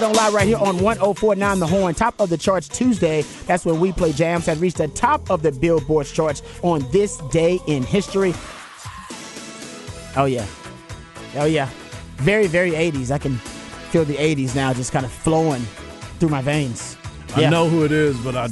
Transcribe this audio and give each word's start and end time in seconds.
Welcome 0.00 0.12
back 0.12 0.28
to 0.28 0.30
Ball 0.30 0.30
Don't 0.30 0.32
Lie 0.32 0.38
right 0.38 0.46
here 0.46 0.56
on 0.58 0.78
1049 0.82 1.58
The 1.58 1.66
Horn. 1.66 1.94
Top 1.94 2.20
of 2.20 2.28
the 2.28 2.36
charts 2.36 2.68
Tuesday. 2.68 3.22
That's 3.46 3.64
when 3.64 3.80
we 3.80 3.92
play 3.92 4.12
jams 4.12 4.46
that 4.46 4.58
reached 4.58 4.78
the 4.78 4.88
top 4.88 5.30
of 5.30 5.42
the 5.42 5.50
Billboard 5.52 6.06
charts 6.06 6.42
on 6.62 6.88
this 6.90 7.18
day 7.30 7.58
in 7.66 7.82
history. 7.82 8.34
Oh, 10.16 10.26
yeah. 10.26 10.46
Oh, 11.36 11.46
yeah. 11.46 11.68
Very, 12.16 12.46
very 12.46 12.72
80s. 12.72 13.10
I 13.10 13.18
can 13.18 13.36
feel 13.90 14.04
the 14.04 14.16
80s 14.16 14.54
now 14.54 14.72
just 14.72 14.92
kind 14.92 15.04
of 15.04 15.12
flowing 15.12 15.62
through 16.18 16.30
my 16.30 16.42
veins. 16.42 16.96
I 17.34 17.48
know 17.50 17.68
who 17.68 17.84
it 17.84 17.92
is, 17.92 18.16
but 18.18 18.36
I 18.36 18.48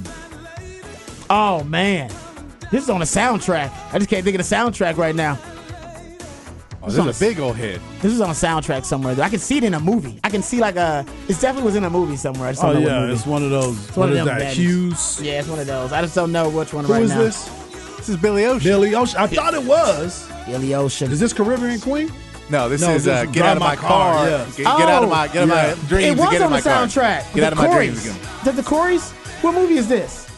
Oh, 1.30 1.64
man. 1.64 2.10
This 2.70 2.84
is 2.84 2.90
on 2.90 3.02
a 3.02 3.06
soundtrack. 3.06 3.72
I 3.92 3.98
just 3.98 4.10
can't 4.10 4.24
think 4.24 4.38
of 4.38 4.48
the 4.48 4.54
soundtrack 4.54 4.96
right 4.96 5.14
now. 5.14 5.38
Oh, 6.86 6.90
this 6.90 7.04
is 7.04 7.20
a 7.20 7.24
big 7.24 7.40
old 7.40 7.56
hit. 7.56 7.80
This 8.00 8.12
is 8.12 8.20
on 8.20 8.30
a 8.30 8.32
soundtrack 8.32 8.84
somewhere. 8.84 9.20
I 9.20 9.28
can 9.28 9.40
see 9.40 9.58
it 9.58 9.64
in 9.64 9.74
a 9.74 9.80
movie. 9.80 10.20
I 10.22 10.30
can 10.30 10.40
see 10.42 10.60
like 10.60 10.76
a. 10.76 11.04
It 11.28 11.32
definitely 11.40 11.64
was 11.64 11.74
in 11.76 11.82
a 11.84 11.90
movie 11.90 12.16
somewhere. 12.16 12.48
I 12.48 12.52
just 12.52 12.62
oh 12.62 12.72
don't 12.72 12.82
know 12.84 12.88
yeah, 12.88 13.00
movie. 13.00 13.12
it's 13.14 13.26
one 13.26 13.42
of 13.42 13.50
those. 13.50 13.88
It's 13.88 13.96
one 13.96 14.08
What 14.10 14.10
of 14.10 14.14
is 14.18 14.24
them 14.24 14.38
that? 14.38 14.52
baddies. 14.52 14.54
Hughes. 14.54 15.20
Yeah, 15.20 15.40
it's 15.40 15.48
one 15.48 15.58
of 15.58 15.66
those. 15.66 15.92
I 15.92 16.00
just 16.02 16.14
don't 16.14 16.30
know 16.30 16.48
which 16.48 16.72
one 16.72 16.84
Who 16.84 16.92
right 16.92 17.02
is 17.02 17.10
now. 17.10 17.18
this? 17.22 17.44
This 17.96 18.08
is 18.10 18.16
Billy 18.16 18.44
Ocean. 18.44 18.68
Billy 18.70 18.94
Ocean. 18.94 19.18
I 19.18 19.26
thought 19.26 19.54
it 19.54 19.64
was. 19.64 20.30
Billy 20.46 20.74
Ocean. 20.74 21.10
Is 21.10 21.18
this 21.18 21.32
Caribbean 21.32 21.80
Queen? 21.80 22.12
No, 22.50 22.68
this 22.68 22.80
No, 22.82 22.90
is 22.90 23.04
this 23.04 23.12
uh, 23.12 23.24
get 23.32 23.44
out 23.44 23.56
of 23.56 23.60
my 23.60 23.70
My 23.74 23.76
car. 23.76 24.14
Car, 24.14 24.28
yeah. 24.28 24.44
Get, 24.44 24.56
get 24.56 24.66
out 24.88 25.02
of 25.02 25.10
my 25.10 25.26
get 25.26 25.36
out 25.38 25.42
of 25.42 25.48
my 25.82 25.88
dreams. 25.88 26.06
it 26.06 26.16
was 26.22 26.30
get 26.30 26.42
on 26.42 26.50
the 26.52 26.58
of 26.58 26.64
my 26.64 26.70
car. 26.70 26.86
soundtrack. 26.86 27.34
Get 27.34 27.42
out 27.42 27.52
of 27.52 27.58
my 27.58 27.66
the 27.66 27.74
dreams 27.74 28.06
Corys. 28.06 28.10
again. 28.16 28.44
The, 28.44 28.52
the 28.52 28.62
Corys? 28.62 29.12
What 29.42 29.54
movie 29.54 29.74
is 29.74 29.88
this? 29.88 30.30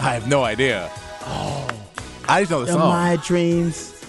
I 0.00 0.14
have 0.14 0.26
no 0.26 0.44
idea. 0.44 0.90
Oh, 1.26 1.68
I 2.26 2.40
just 2.40 2.50
know 2.50 2.60
the 2.64 2.72
In 2.72 2.78
song. 2.78 2.88
my 2.88 3.16
dreams 3.22 3.99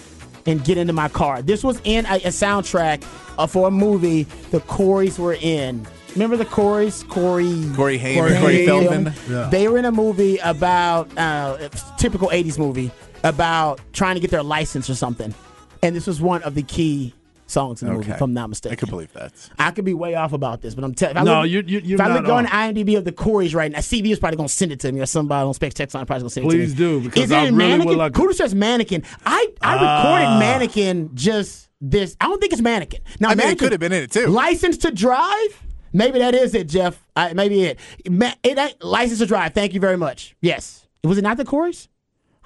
and 0.46 0.64
get 0.64 0.78
into 0.78 0.92
my 0.92 1.08
car. 1.08 1.42
This 1.42 1.62
was 1.62 1.80
in 1.84 2.06
a, 2.06 2.16
a 2.16 2.28
soundtrack 2.28 3.04
uh, 3.38 3.46
for 3.46 3.68
a 3.68 3.70
movie 3.70 4.24
the 4.50 4.60
Corys 4.60 5.18
were 5.18 5.34
in. 5.40 5.86
Remember 6.12 6.36
the 6.36 6.44
Corys? 6.44 7.08
Corey. 7.08 7.70
Corey 7.74 7.96
Haim, 7.98 8.18
Corey 8.18 8.38
Corey, 8.38 8.56
Haim. 8.56 8.66
Feldman. 8.66 9.14
Yeah. 9.28 9.48
They 9.50 9.68
were 9.68 9.78
in 9.78 9.86
a 9.86 9.92
movie 9.92 10.36
about 10.38 11.16
uh, 11.16 11.56
it's 11.60 11.84
typical 11.96 12.28
'80s 12.28 12.58
movie 12.58 12.90
about 13.24 13.80
trying 13.92 14.16
to 14.16 14.20
get 14.20 14.30
their 14.30 14.42
license 14.42 14.90
or 14.90 14.94
something, 14.94 15.34
and 15.82 15.96
this 15.96 16.06
was 16.06 16.20
one 16.20 16.42
of 16.42 16.54
the 16.54 16.62
key 16.62 17.14
songs 17.52 17.82
in 17.82 17.88
the 17.88 17.94
movie, 17.94 18.10
if 18.10 18.20
I'm 18.20 18.32
not 18.32 18.48
mistaken. 18.48 18.76
I 18.76 18.80
could 18.80 18.88
believe 18.90 19.12
that. 19.12 19.32
I 19.58 19.70
could 19.70 19.84
be 19.84 19.94
way 19.94 20.14
off 20.14 20.32
about 20.32 20.62
this, 20.62 20.74
but 20.74 20.82
I'm 20.84 20.94
telling. 20.94 21.22
No, 21.24 21.42
you- 21.42 21.62
you- 21.66 21.80
you're 21.84 21.94
if 21.96 22.00
I 22.00 22.12
look 22.14 22.28
on. 22.28 22.46
IMDb 22.46 22.96
of 22.96 23.04
the 23.04 23.12
Corys 23.12 23.54
right 23.54 23.70
now, 23.70 23.78
CB 23.78 24.10
is 24.10 24.18
probably 24.18 24.36
gonna 24.38 24.48
send 24.48 24.72
it 24.72 24.80
to 24.80 24.90
me, 24.90 25.00
or 25.00 25.06
somebody 25.06 25.46
on 25.46 25.54
Specs 25.54 25.74
Text 25.74 25.94
Line 25.94 26.06
probably 26.06 26.22
gonna 26.22 26.30
send 26.30 26.48
Please 26.48 26.72
it 26.72 26.76
to 26.76 26.82
me. 26.82 26.92
Please 26.98 27.02
do, 27.04 27.08
because 27.10 27.24
is 27.24 27.30
it 27.30 27.34
I 27.36 27.44
in 27.46 27.56
really 27.56 27.70
would 27.70 27.78
Mannequin? 27.78 27.98
like- 27.98 28.16
Who 28.16 28.32
says 28.32 28.54
Mannequin? 28.54 29.02
I 29.24 29.48
I 29.60 29.74
recorded 29.74 30.38
Mannequin 30.40 31.10
just 31.14 31.68
this. 31.80 32.16
I 32.20 32.26
don't 32.26 32.40
think 32.40 32.52
it's 32.52 32.62
Mannequin. 32.62 33.00
Now 33.20 33.28
I 33.28 33.30
mean, 33.30 33.40
it 33.40 33.44
Mannequin 33.44 33.58
could 33.66 33.72
have 33.72 33.80
been 33.80 33.92
in 33.92 34.02
it 34.04 34.10
too. 34.10 34.26
License 34.28 34.78
to 34.78 34.90
drive. 34.90 35.62
Maybe 35.92 36.20
that 36.20 36.34
is 36.34 36.54
it, 36.54 36.68
Jeff. 36.68 36.98
I, 37.14 37.34
maybe 37.34 37.64
it. 37.64 37.78
It 38.04 38.58
ain't 38.58 38.82
license 38.82 39.18
to 39.18 39.26
drive. 39.26 39.52
Thank 39.52 39.74
you 39.74 39.80
very 39.80 39.98
much. 39.98 40.34
Yes. 40.40 40.86
Was 41.04 41.18
it 41.18 41.22
not 41.22 41.36
the 41.36 41.44
Corys? 41.44 41.88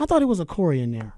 I 0.01 0.05
thought 0.07 0.21
it 0.21 0.27
was 0.27 0.41
a 0.41 0.45
Corey 0.47 0.81
in 0.81 0.91
there. 0.91 1.13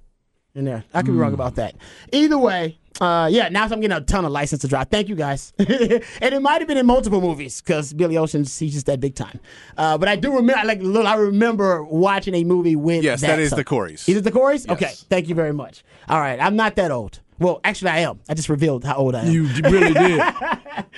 In 0.54 0.64
there. 0.64 0.84
I 0.92 0.98
could 1.00 1.06
be 1.06 1.12
Hmm. 1.12 1.18
wrong 1.20 1.32
about 1.34 1.54
that. 1.54 1.74
Either 2.12 2.36
way, 2.36 2.78
uh, 3.00 3.28
yeah, 3.30 3.48
now 3.48 3.64
I'm 3.64 3.80
getting 3.80 3.92
a 3.92 4.00
ton 4.00 4.24
of 4.24 4.32
license 4.32 4.62
to 4.62 4.68
drive. 4.68 4.88
Thank 4.88 5.08
you 5.08 5.14
guys. 5.14 5.52
and 5.58 5.68
it 5.68 6.42
might 6.42 6.60
have 6.60 6.68
been 6.68 6.78
in 6.78 6.86
multiple 6.86 7.20
movies 7.20 7.60
because 7.60 7.92
Billy 7.92 8.16
Ocean's 8.16 8.58
he's 8.58 8.72
just 8.74 8.86
that 8.86 9.00
big 9.00 9.14
time. 9.14 9.38
Uh, 9.76 9.96
but 9.98 10.08
I 10.08 10.16
do 10.16 10.34
remember, 10.34 10.66
like, 10.66 10.80
look, 10.82 11.06
I 11.06 11.14
remember 11.14 11.82
watching 11.84 12.34
a 12.34 12.44
movie 12.44 12.76
with 12.76 13.04
Yes, 13.04 13.20
that 13.20 13.38
is 13.38 13.50
song. 13.50 13.58
the 13.58 13.64
Corys. 13.64 14.08
Is 14.08 14.16
it 14.16 14.24
the 14.24 14.32
Corys? 14.32 14.66
Yes. 14.66 14.70
Okay, 14.70 14.92
thank 15.08 15.28
you 15.28 15.34
very 15.34 15.52
much. 15.52 15.84
All 16.08 16.20
right, 16.20 16.40
I'm 16.40 16.56
not 16.56 16.76
that 16.76 16.90
old. 16.90 17.20
Well, 17.38 17.60
actually, 17.64 17.90
I 17.92 17.98
am. 18.00 18.18
I 18.28 18.34
just 18.34 18.48
revealed 18.48 18.84
how 18.84 18.96
old 18.96 19.14
I 19.14 19.22
am. 19.22 19.30
You 19.32 19.44
really 19.62 19.92
did. 19.94 20.22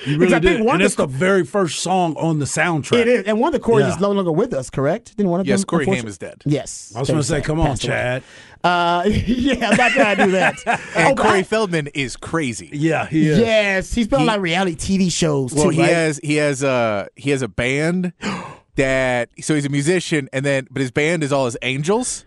You 0.07 0.19
really 0.19 0.35
I 0.35 0.41
think 0.41 0.59
did. 0.59 0.61
one 0.65 0.77
And 0.77 0.83
it's 0.83 0.95
the- 0.95 1.07
the 1.07 1.13
very 1.13 1.45
first 1.45 1.81
song 1.81 2.15
on 2.17 2.39
the 2.39 2.45
soundtrack. 2.47 3.01
It 3.01 3.09
is, 3.09 3.25
and 3.27 3.39
one 3.39 3.55
of 3.55 3.61
the 3.61 3.67
Corys 3.67 3.81
Yeah. 3.81 3.95
is 3.95 4.01
no 4.01 4.11
longer 4.13 4.33
with 4.33 4.55
us. 4.55 4.71
Correct? 4.71 5.15
Didn't 5.17 5.29
one 5.31 5.41
of 5.41 5.47
Yes, 5.47 5.61
them? 5.61 5.67
Corey 5.67 5.85
Haim 5.85 5.95
unfortunately- 6.07 6.11
is 6.11 6.19
dead. 6.19 6.43
Yes. 6.47 6.93
I 6.97 7.01
was 7.01 7.09
going 7.09 7.21
to 7.21 7.27
say, 7.27 7.41
come 7.43 7.61
on, 7.61 7.77
Chad. 7.77 8.23
Uh, 8.65 9.03
yeah, 9.09 9.69
I'm 9.71 9.77
not 9.77 9.93
trying 9.93 10.17
to 10.17 10.25
do 10.27 10.31
that. 10.33 10.57
And 10.97 11.19
Oh, 11.19 11.23
Corey 11.23 11.41
I- 11.41 11.43
Feldman 11.43 11.89
is 11.89 12.17
crazy. 12.17 12.71
Yeah, 12.73 13.07
he 13.07 13.29
is. 13.29 13.39
Yes, 13.41 13.93
he's 13.93 14.09
been 14.09 14.21
on 14.21 14.27
like 14.27 14.41
reality 14.41 14.75
TV 14.77 15.11
shows 15.13 15.53
Well, 15.53 15.65
too. 15.65 15.71
he 15.71 15.81
right? 15.83 15.91
has 15.91 16.21
he 16.23 16.37
has 16.37 16.63
a 16.63 17.09
he 17.17 17.31
has 17.31 17.43
a 17.43 17.49
band 17.49 18.13
that 18.77 19.29
so 19.41 19.55
he's 19.55 19.67
a 19.67 19.71
musician 19.71 20.29
and 20.33 20.45
then 20.45 20.67
but 20.71 20.81
his 20.81 20.91
band 20.91 21.23
is 21.23 21.33
all 21.33 21.45
his 21.47 21.57
angels 21.63 22.25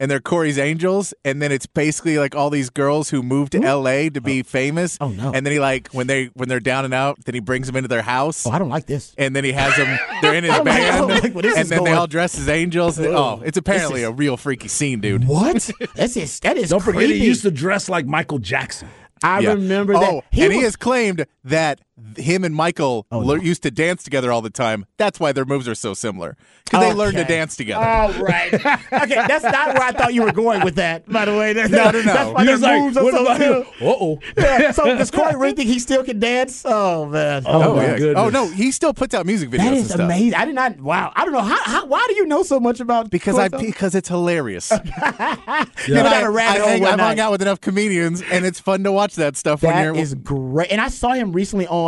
and 0.00 0.10
they're 0.10 0.20
Corey's 0.20 0.58
angels 0.58 1.14
and 1.24 1.40
then 1.40 1.52
it's 1.52 1.66
basically 1.66 2.18
like 2.18 2.34
all 2.34 2.50
these 2.50 2.68
girls 2.70 3.10
who 3.10 3.22
moved 3.22 3.52
to 3.52 3.60
LA 3.60 4.08
to 4.08 4.20
be 4.20 4.40
oh. 4.40 4.42
famous. 4.42 4.98
Oh, 5.00 5.08
no. 5.08 5.32
And 5.32 5.46
then 5.46 5.52
he 5.52 5.60
like 5.60 5.88
when 5.88 6.06
they 6.06 6.26
when 6.34 6.48
they're 6.48 6.60
down 6.60 6.84
and 6.84 6.92
out, 6.92 7.24
then 7.24 7.34
he 7.34 7.40
brings 7.40 7.66
them 7.66 7.76
into 7.76 7.88
their 7.88 8.02
house. 8.02 8.46
Oh, 8.46 8.50
I 8.50 8.58
don't 8.58 8.68
like 8.68 8.86
this. 8.86 9.14
and 9.16 9.34
then 9.34 9.44
he 9.44 9.52
has 9.52 9.76
them. 9.76 9.98
They're 10.20 10.34
in 10.34 10.44
his 10.44 10.52
I 10.54 10.56
don't 10.58 10.66
like- 10.66 10.74
I 10.74 10.90
band, 10.90 11.08
don't 11.08 11.22
like 11.22 11.34
where 11.34 11.42
this 11.42 11.54
and 11.54 11.62
is 11.62 11.68
then 11.68 11.78
they 11.84 11.90
going. 11.90 11.98
all 11.98 12.06
dress 12.06 12.38
as 12.38 12.48
angels. 12.48 12.98
Oh, 12.98 13.40
it's 13.44 13.56
apparently 13.58 14.02
is- 14.02 14.08
a 14.08 14.12
real 14.12 14.36
freaky 14.36 14.68
scene, 14.68 15.00
dude. 15.00 15.26
What? 15.26 15.70
That's 15.94 16.16
is 16.16 16.40
that 16.40 16.56
is 16.56 16.70
Don't 16.70 16.80
forget, 16.80 16.98
creepy. 17.00 17.18
he 17.20 17.26
used 17.26 17.42
to 17.42 17.50
dress 17.50 17.88
like 17.88 18.06
Michael 18.06 18.38
Jackson. 18.38 18.88
I 19.22 19.40
Yeah. 19.40 19.50
remember 19.54 19.94
oh, 19.94 20.00
that. 20.00 20.24
and 20.32 20.52
he 20.52 20.58
was- 20.58 20.64
has 20.66 20.76
claimed 20.76 21.24
that 21.44 21.80
him 22.16 22.44
and 22.44 22.54
Michael 22.54 23.06
Oh, 23.12 23.18
lear- 23.20 23.38
no. 23.38 23.42
used 23.44 23.62
to 23.62 23.70
dance 23.70 24.02
together 24.02 24.32
all 24.32 24.42
the 24.42 24.50
time. 24.50 24.86
That's 24.96 25.20
why 25.20 25.32
their 25.32 25.44
moves 25.44 25.68
are 25.68 25.74
so 25.74 25.94
similar 25.94 26.36
because 26.64 26.80
they 26.80 26.92
learned 26.92 27.16
to 27.16 27.24
dance 27.24 27.56
together. 27.56 27.84
All 27.84 28.12
right. 28.22 28.52
okay, 28.54 29.14
that's 29.28 29.44
not 29.44 29.74
where 29.74 29.82
I 29.82 29.92
thought 29.92 30.12
you 30.14 30.22
were 30.22 30.32
going 30.32 30.64
with 30.64 30.74
that. 30.76 31.08
By 31.08 31.24
the 31.24 31.36
way, 31.36 31.52
no, 31.54 31.66
no, 31.66 31.90
no. 31.92 32.02
That's 32.02 32.32
why 32.34 32.40
He 32.40 32.46
their 32.46 32.54
was 32.54 32.62
like, 32.62 32.80
moves 32.82 32.96
are 32.96 33.04
what 33.04 33.14
so 33.14 33.22
about 33.22 33.38
good. 33.38 33.66
you? 33.80 33.88
Uh-oh. 33.88 34.18
Yeah, 34.36 34.70
so 34.72 34.84
does 34.84 35.10
Corey 35.10 35.36
really 35.36 35.54
think 35.54 35.68
he 35.68 35.78
still 35.78 36.02
can 36.04 36.18
dance? 36.18 36.62
Oh 36.66 37.06
man. 37.06 37.44
Oh, 37.46 37.62
oh 37.72 37.76
my 37.76 37.82
yeah. 37.84 37.98
goodness. 37.98 38.16
Oh 38.18 38.28
no, 38.30 38.48
he 38.48 38.70
still 38.72 38.92
puts 38.94 39.14
out 39.14 39.24
music 39.26 39.50
videos. 39.50 39.58
That 39.58 39.72
and 39.74 39.86
stuff. 39.86 40.00
amazing. 40.00 40.34
I 40.34 40.44
did 40.44 40.54
not. 40.54 40.80
Wow. 40.80 41.12
I 41.14 41.24
don't 41.24 41.32
know 41.34 41.40
how, 41.42 41.62
how. 41.64 41.86
Why 41.86 42.04
do 42.08 42.14
you 42.16 42.26
know 42.26 42.42
so 42.42 42.58
much 42.60 42.80
about? 42.80 43.10
Because 43.10 43.34
Corey 43.34 43.44
I 43.44 43.48
Feldman? 43.50 43.70
because 43.70 43.94
it's 43.94 44.08
hilarious. 44.08 44.72
You 45.86 45.96
And 45.96 46.04
went 46.04 46.14
I, 46.14 46.26
I, 46.26 46.58
hang, 46.58 46.84
I've 46.84 47.00
hung 47.00 47.20
out 47.20 47.30
with 47.32 47.42
enough 47.42 47.60
comedians, 47.60 48.22
and 48.22 48.44
it's 48.46 48.58
fun 48.60 48.84
to 48.84 48.92
watch 48.92 49.16
that 49.16 49.36
stuff 49.36 49.62
when 49.62 49.82
you're. 49.84 49.94
is 49.96 50.14
great. 50.14 50.70
And 50.70 50.80
I 50.80 50.88
saw 50.88 51.12
him 51.12 51.32
recently 51.32 51.66
on, 51.66 51.83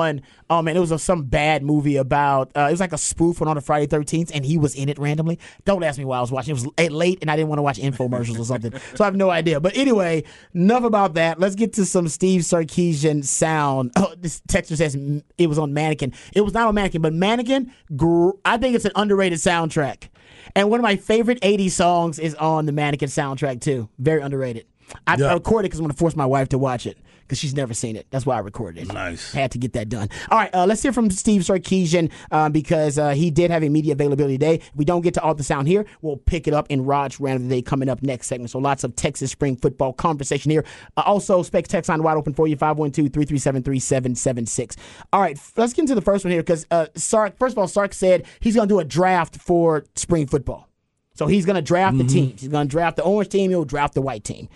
oh 0.51 0.63
man, 0.63 0.77
it 0.77 0.81
was 0.81 0.91
a, 0.93 0.99
some 0.99 1.23
bad 1.25 1.63
movie 1.63 1.97
about, 1.97 2.51
uh, 2.57 2.67
it 2.69 2.71
was 2.73 2.81
like 2.81 2.93
a 2.93 2.99
spoof 2.99 3.43
on 3.43 3.49
on 3.49 3.57
the 3.57 3.61
Friday 3.61 3.87
13th, 3.87 4.31
and 4.35 4.45
he 4.45 4.59
was 4.59 4.75
in 4.75 4.89
it 4.89 4.99
randomly. 4.99 5.39
Don't 5.65 5.83
ask 5.83 5.99
me 5.99 6.05
why 6.05 6.19
I 6.19 6.21
was 6.21 6.31
watching. 6.33 6.51
It 6.53 6.55
was 6.55 6.67
late- 6.79 6.93
late, 6.93 7.19
and 7.23 7.31
I 7.31 7.37
didn't 7.37 7.49
want 7.49 7.59
to 7.59 7.63
watch 7.63 7.79
infomercials 7.79 8.39
or 8.39 8.45
something. 8.45 8.73
So 8.95 9.05
I 9.05 9.07
have 9.07 9.17
no 9.17 9.31
idea. 9.31 9.61
But 9.61 9.77
anyway, 9.77 10.25
enough 10.55 10.85
about 10.85 11.15
that. 11.15 11.39
Let's 11.41 11.55
get 11.55 11.73
to 11.75 11.85
some 11.85 12.09
Steve 12.09 12.43
Sarkisian 12.43 13.25
sound. 13.25 13.93
Oh, 13.97 14.15
this 14.19 14.41
texture 14.49 14.77
says 14.77 14.97
it 15.39 15.47
was 15.49 15.59
on 15.59 15.73
Mannequin. 15.75 16.13
It 16.35 16.43
was 16.43 16.55
not 16.55 16.67
on 16.69 16.75
Mannequin, 16.75 17.03
but 17.03 17.13
Mannequin, 17.13 17.73
gr- 17.97 18.31
I 18.45 18.57
think 18.59 18.75
it's 18.75 18.85
an 18.85 18.93
underrated 18.95 19.39
soundtrack. 19.39 20.09
And 20.55 20.71
one 20.71 20.81
of 20.81 20.85
my 20.85 20.97
favorite 20.97 21.41
80s 21.41 21.73
songs 21.73 22.19
is 22.19 22.35
on 22.37 22.67
the 22.67 22.73
Mannequin 22.73 23.09
soundtrack, 23.09 23.61
too. 23.61 23.89
Very 23.99 24.23
underrated. 24.23 24.67
I, 25.07 25.17
Yeah. 25.17 25.27
I 25.27 25.35
recorded 25.35 25.67
because 25.69 25.81
I'm 25.81 25.85
going 25.85 25.93
to 25.93 25.99
force 25.99 26.17
my 26.17 26.27
wife 26.27 26.49
to 26.51 26.59
watch 26.59 26.87
it 26.87 26.99
because 27.23 27.39
she's 27.39 27.55
never 27.55 27.75
seen 27.75 27.97
it. 27.97 28.07
That's 28.11 28.25
why 28.25 28.37
I 28.37 28.39
recorded 28.39 28.83
it. 28.85 28.93
Nice. 28.93 29.33
Had 29.33 29.51
to 29.53 29.59
get 29.59 29.73
that 29.73 29.89
done. 29.89 30.09
All 30.31 30.39
right, 30.39 30.55
uh, 30.55 30.65
let's 30.65 30.81
hear 30.83 30.93
from 30.93 31.11
Steve 31.11 31.43
Sarkisian 31.43 32.11
uh, 32.31 32.49
because 32.49 32.99
uh, 32.99 33.11
he 33.11 33.31
did 33.33 33.51
have 33.51 33.65
a 33.65 33.69
media 33.69 33.95
availability 33.95 34.35
today. 34.39 34.55
If 34.57 34.71
we 34.77 34.85
don't 34.85 35.01
get 35.03 35.15
to 35.15 35.23
all 35.23 35.35
the 35.35 35.43
sound 35.43 35.67
here, 35.67 35.87
we'll 36.03 36.19
pick 36.19 36.47
it 36.47 36.55
up 36.55 36.67
in 36.71 36.85
Rod's 36.85 37.19
Rant 37.19 37.37
of 37.43 37.49
the 37.49 37.57
Day 37.57 37.63
coming 37.63 37.89
up 37.89 38.01
next 38.03 38.29
segment. 38.29 38.51
So 38.51 38.61
lots 38.61 38.85
of 38.85 38.95
Texas 38.95 39.33
spring 39.33 39.57
football 39.57 39.93
conversation 39.93 40.51
here. 40.53 40.65
Uh, 40.97 41.03
also, 41.05 41.43
Specs 41.43 41.69
text 41.69 41.89
line 41.89 42.03
wide 42.03 42.17
open 42.17 42.33
for 42.33 42.47
you 42.47 42.55
512 42.57 43.13
337 43.13 43.63
3776. 43.63 44.77
All 45.13 45.21
right, 45.21 45.39
let's 45.57 45.73
get 45.73 45.83
into 45.83 45.95
the 45.97 46.01
first 46.01 46.25
one 46.25 46.31
here 46.31 46.43
because 46.43 46.65
uh, 46.71 46.87
Sark, 46.95 47.37
first 47.39 47.55
of 47.55 47.59
all, 47.59 47.67
Sark 47.69 47.93
said 47.93 48.25
he's 48.41 48.55
going 48.55 48.69
to 48.69 48.73
do 48.73 48.79
a 48.79 48.85
draft 48.85 49.37
for 49.37 49.85
spring 49.97 50.27
football. 50.27 50.69
So 51.15 51.27
he's 51.27 51.47
going 51.47 51.57
to 51.57 51.63
draft 51.63 51.97
the 51.97 52.05
teams. 52.05 52.43
He's 52.43 52.51
going 52.51 52.69
to 52.69 52.71
draft 52.71 52.99
the 52.99 53.03
orange 53.03 53.31
team. 53.31 53.51
He'll 53.51 53.65
draft 53.65 53.95
the 53.95 54.03
white 54.03 54.23
team. 54.23 54.51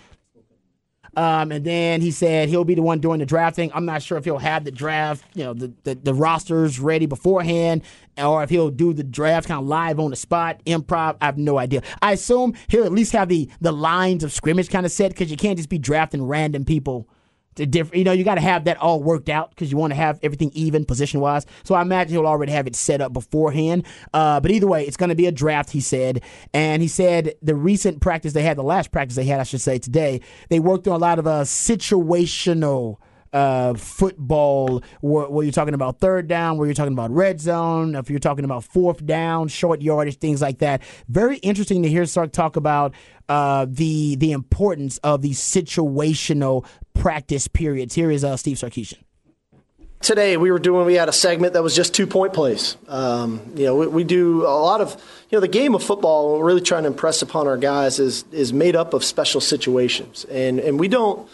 Um, 1.16 1.50
and 1.50 1.64
then 1.64 2.00
he 2.00 2.10
said 2.10 2.48
he'll 2.48 2.64
be 2.64 2.74
the 2.74 2.82
one 2.82 3.00
doing 3.00 3.18
the 3.18 3.26
drafting. 3.26 3.70
I'm 3.74 3.84
not 3.84 4.02
sure 4.02 4.16
if 4.16 4.24
he'll 4.24 4.38
have 4.38 4.64
the 4.64 4.70
draft, 4.70 5.24
you 5.34 5.44
know, 5.44 5.54
the, 5.54 5.72
the, 5.82 5.94
the 5.96 6.14
rosters 6.14 6.78
ready 6.78 7.06
beforehand, 7.06 7.82
or 8.16 8.42
if 8.42 8.50
he'll 8.50 8.70
do 8.70 8.92
the 8.92 9.02
draft 9.02 9.48
kind 9.48 9.60
of 9.60 9.66
live 9.66 9.98
on 9.98 10.10
the 10.10 10.16
spot, 10.16 10.62
improv. 10.66 11.16
I 11.20 11.26
have 11.26 11.38
no 11.38 11.58
idea. 11.58 11.82
I 12.00 12.12
assume 12.12 12.54
he'll 12.68 12.84
at 12.84 12.92
least 12.92 13.12
have 13.12 13.28
the 13.28 13.48
the 13.60 13.72
lines 13.72 14.22
of 14.24 14.32
scrimmage 14.32 14.68
kind 14.68 14.86
of 14.86 14.92
set 14.92 15.10
because 15.10 15.30
you 15.30 15.36
can't 15.36 15.56
just 15.56 15.68
be 15.68 15.78
drafting 15.78 16.22
random 16.22 16.64
people 16.64 17.08
to. 17.56 17.66
You 17.92 18.04
know, 18.04 18.12
you 18.12 18.24
got 18.24 18.36
to 18.36 18.40
have 18.40 18.64
that 18.64 18.76
all 18.78 19.02
worked 19.02 19.28
out 19.28 19.50
because 19.50 19.70
you 19.70 19.78
want 19.78 19.92
to 19.92 19.96
have 19.96 20.18
everything 20.22 20.50
even 20.54 20.84
position 20.84 21.20
wise. 21.20 21.46
So 21.64 21.74
I 21.74 21.82
imagine 21.82 22.14
he'll 22.14 22.26
already 22.26 22.52
have 22.52 22.66
it 22.66 22.76
set 22.76 23.00
up 23.00 23.12
beforehand. 23.12 23.86
Uh, 24.12 24.40
but 24.40 24.50
either 24.50 24.66
way, 24.66 24.84
it's 24.86 24.96
going 24.96 25.10
to 25.10 25.14
be 25.14 25.26
a 25.26 25.32
draft. 25.32 25.70
He 25.70 25.80
said, 25.80 26.22
and 26.52 26.82
he 26.82 26.88
said 26.88 27.34
the 27.42 27.54
recent 27.54 28.00
practice 28.00 28.32
they 28.32 28.42
had, 28.42 28.56
the 28.56 28.62
last 28.62 28.92
practice 28.92 29.16
they 29.16 29.24
had, 29.24 29.40
I 29.40 29.44
should 29.44 29.60
say 29.60 29.78
today, 29.78 30.20
they 30.48 30.60
worked 30.60 30.86
on 30.88 30.94
a 30.94 30.98
lot 30.98 31.18
of 31.18 31.26
uh, 31.26 31.42
situational 31.42 32.96
football 33.74 34.82
where, 35.00 35.28
where 35.28 35.44
you're 35.44 35.52
talking 35.52 35.74
about 35.74 36.00
third 36.00 36.28
down, 36.28 36.56
where 36.56 36.66
you're 36.66 36.74
talking 36.74 36.92
about 36.92 37.10
red 37.10 37.40
zone, 37.40 37.94
if 37.94 38.10
you're 38.10 38.18
talking 38.18 38.44
about 38.44 38.64
fourth 38.64 39.04
down, 39.06 39.48
short 39.48 39.80
yardage, 39.82 40.18
things 40.18 40.42
like 40.42 40.58
that. 40.58 40.82
Very 41.08 41.36
interesting 41.38 41.82
to 41.82 41.88
hear 41.88 42.06
Sark 42.06 42.32
talk 42.32 42.56
about 42.56 42.94
uh, 43.28 43.66
the 43.68 44.16
the 44.16 44.32
importance 44.32 44.98
of 44.98 45.22
these 45.22 45.38
situational 45.38 46.66
practice 46.94 47.48
periods. 47.48 47.94
Here 47.94 48.10
is 48.10 48.24
uh, 48.24 48.36
Steve 48.36 48.56
Sarkisian. 48.56 48.98
today 50.00 50.36
we 50.36 50.50
were 50.50 50.58
doing 50.58 50.84
we 50.84 50.94
had 50.94 51.08
a 51.08 51.12
segment 51.12 51.52
that 51.52 51.62
was 51.62 51.76
just 51.76 51.94
two 51.94 52.06
point 52.06 52.32
plays 52.32 52.76
um, 52.88 53.40
you 53.54 53.64
know 53.64 53.76
we, 53.76 53.86
we, 53.86 54.04
do 54.04 54.42
a 54.42 54.48
lot 54.48 54.80
of 54.80 54.92
you 55.30 55.36
know 55.36 55.40
the 55.40 55.48
game 55.48 55.74
of 55.74 55.82
football 55.82 56.38
we're 56.38 56.44
really 56.44 56.60
trying 56.60 56.82
to 56.82 56.88
impress 56.88 57.22
upon 57.22 57.46
our 57.46 57.56
guys 57.56 57.98
is 58.00 58.24
is 58.32 58.52
made 58.52 58.74
up 58.74 58.94
of 58.94 59.04
special 59.04 59.40
situations 59.40 60.24
and 60.24 60.58
and 60.58 60.80
we 60.80 60.88
don't 60.88 61.28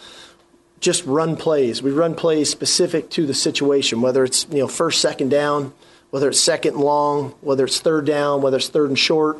just 0.79 1.05
run 1.05 1.35
plays 1.35 1.81
we 1.81 1.91
run 1.91 2.15
plays 2.15 2.49
specific 2.49 3.09
to 3.09 3.25
the 3.25 3.33
situation 3.33 4.01
whether 4.01 4.23
it's 4.23 4.47
you 4.49 4.59
know 4.59 4.67
first 4.67 5.01
second 5.01 5.29
down 5.29 5.73
whether 6.09 6.29
it's 6.29 6.39
second 6.39 6.75
and 6.75 6.83
long 6.83 7.29
whether 7.41 7.65
it's 7.65 7.79
third 7.79 8.05
down 8.05 8.41
whether 8.41 8.57
it's 8.57 8.69
third 8.69 8.89
and 8.89 8.99
short 8.99 9.37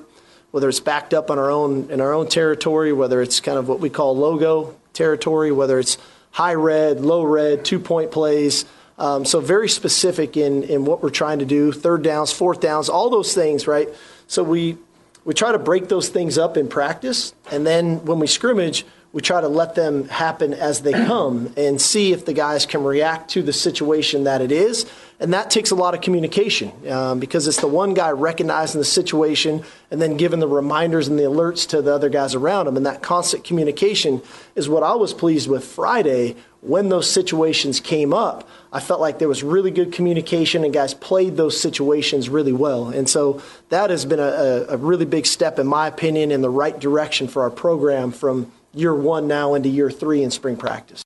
whether 0.51 0.69
it's 0.69 0.79
backed 0.79 1.13
up 1.13 1.29
on 1.29 1.37
our 1.37 1.51
own 1.51 1.89
in 1.91 2.01
our 2.01 2.13
own 2.13 2.27
territory 2.27 2.91
whether 2.91 3.21
it's 3.21 3.39
kind 3.39 3.57
of 3.57 3.67
what 3.67 3.79
we 3.79 3.89
call 3.89 4.15
logo 4.17 4.75
territory 4.93 5.51
whether 5.51 5.79
it's 5.79 5.97
high 6.31 6.53
red 6.53 7.01
low 7.01 7.23
red 7.23 7.63
two 7.63 7.79
point 7.79 8.11
plays 8.11 8.65
um, 8.99 9.25
so 9.25 9.39
very 9.39 9.69
specific 9.69 10.37
in, 10.37 10.63
in 10.63 10.85
what 10.85 11.03
we're 11.03 11.11
trying 11.11 11.39
to 11.39 11.45
do, 11.45 11.71
third 11.71 12.01
downs, 12.01 12.31
fourth 12.31 12.61
downs, 12.61 12.89
all 12.89 13.09
those 13.09 13.33
things, 13.33 13.67
right? 13.67 13.89
So 14.27 14.43
we 14.43 14.77
we 15.23 15.33
try 15.33 15.51
to 15.51 15.59
break 15.59 15.89
those 15.89 16.07
things 16.07 16.37
up 16.37 16.55
in 16.55 16.69
practice, 16.69 17.33
and 17.51 17.67
then 17.67 18.05
when 18.05 18.17
we 18.17 18.27
scrimmage, 18.27 18.85
we 19.13 19.21
try 19.21 19.41
to 19.41 19.47
let 19.47 19.75
them 19.75 20.07
happen 20.09 20.53
as 20.53 20.81
they 20.81 20.91
come 20.91 21.53
and 21.57 21.81
see 21.81 22.11
if 22.11 22.25
the 22.25 22.33
guys 22.33 22.65
can 22.65 22.83
react 22.83 23.31
to 23.31 23.41
the 23.41 23.53
situation 23.53 24.25
that 24.25 24.41
it 24.41 24.51
is. 24.51 24.85
And 25.19 25.33
that 25.33 25.49
takes 25.49 25.71
a 25.71 25.75
lot 25.75 25.95
of 25.95 26.01
communication 26.01 26.71
um, 26.89 27.19
because 27.19 27.47
it's 27.47 27.59
the 27.59 27.67
one 27.67 27.95
guy 27.95 28.11
recognizing 28.11 28.79
the 28.79 28.85
situation 28.85 29.63
and 29.89 29.99
then 29.99 30.17
giving 30.17 30.39
the 30.39 30.47
reminders 30.47 31.07
and 31.07 31.17
the 31.17 31.23
alerts 31.23 31.67
to 31.69 31.81
the 31.81 31.93
other 31.93 32.09
guys 32.09 32.35
around 32.35 32.67
him. 32.67 32.77
And 32.77 32.85
that 32.85 33.01
constant 33.01 33.43
communication 33.43 34.21
is 34.55 34.69
what 34.69 34.83
I 34.83 34.93
was 34.93 35.13
pleased 35.13 35.49
with 35.49 35.65
Friday 35.65 36.35
when 36.61 36.89
those 36.89 37.09
situations 37.09 37.79
came 37.79 38.13
up. 38.13 38.47
I 38.71 38.79
felt 38.79 38.99
like 38.99 39.17
there 39.17 39.27
was 39.27 39.41
really 39.41 39.71
good 39.71 39.93
communication 39.93 40.63
and 40.63 40.73
guys 40.73 40.93
played 40.93 41.37
those 41.37 41.59
situations 41.59 42.29
really 42.29 42.53
well. 42.53 42.89
And 42.89 43.09
so 43.09 43.41
that 43.69 43.89
has 43.89 44.05
been 44.05 44.19
a, 44.19 44.65
a 44.69 44.77
really 44.77 45.05
big 45.05 45.25
step, 45.25 45.57
in 45.57 45.65
my 45.65 45.87
opinion, 45.87 46.31
in 46.31 46.41
the 46.41 46.49
right 46.49 46.77
direction 46.77 47.27
for 47.27 47.41
our 47.43 47.49
program 47.49 48.11
from 48.11 48.51
year 48.77 48.93
one 48.93 49.27
now 49.27 49.53
into 49.53 49.69
year 49.69 49.89
three 49.89 50.23
in 50.23 50.31
spring 50.31 50.57
practice. 50.57 51.03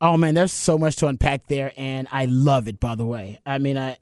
Oh 0.00 0.16
man, 0.16 0.34
there's 0.34 0.52
so 0.52 0.76
much 0.78 0.96
to 0.96 1.06
unpack 1.06 1.46
there, 1.46 1.72
and 1.76 2.08
I 2.10 2.24
love 2.26 2.68
it. 2.68 2.80
By 2.80 2.96
the 2.96 3.06
way, 3.06 3.40
I 3.46 3.58
mean, 3.58 3.78
I 3.78 3.98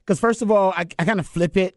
because 0.00 0.18
first 0.18 0.42
of 0.42 0.50
all, 0.50 0.72
I, 0.72 0.86
I 0.98 1.04
kind 1.04 1.20
of 1.20 1.26
flip 1.26 1.56
it 1.56 1.76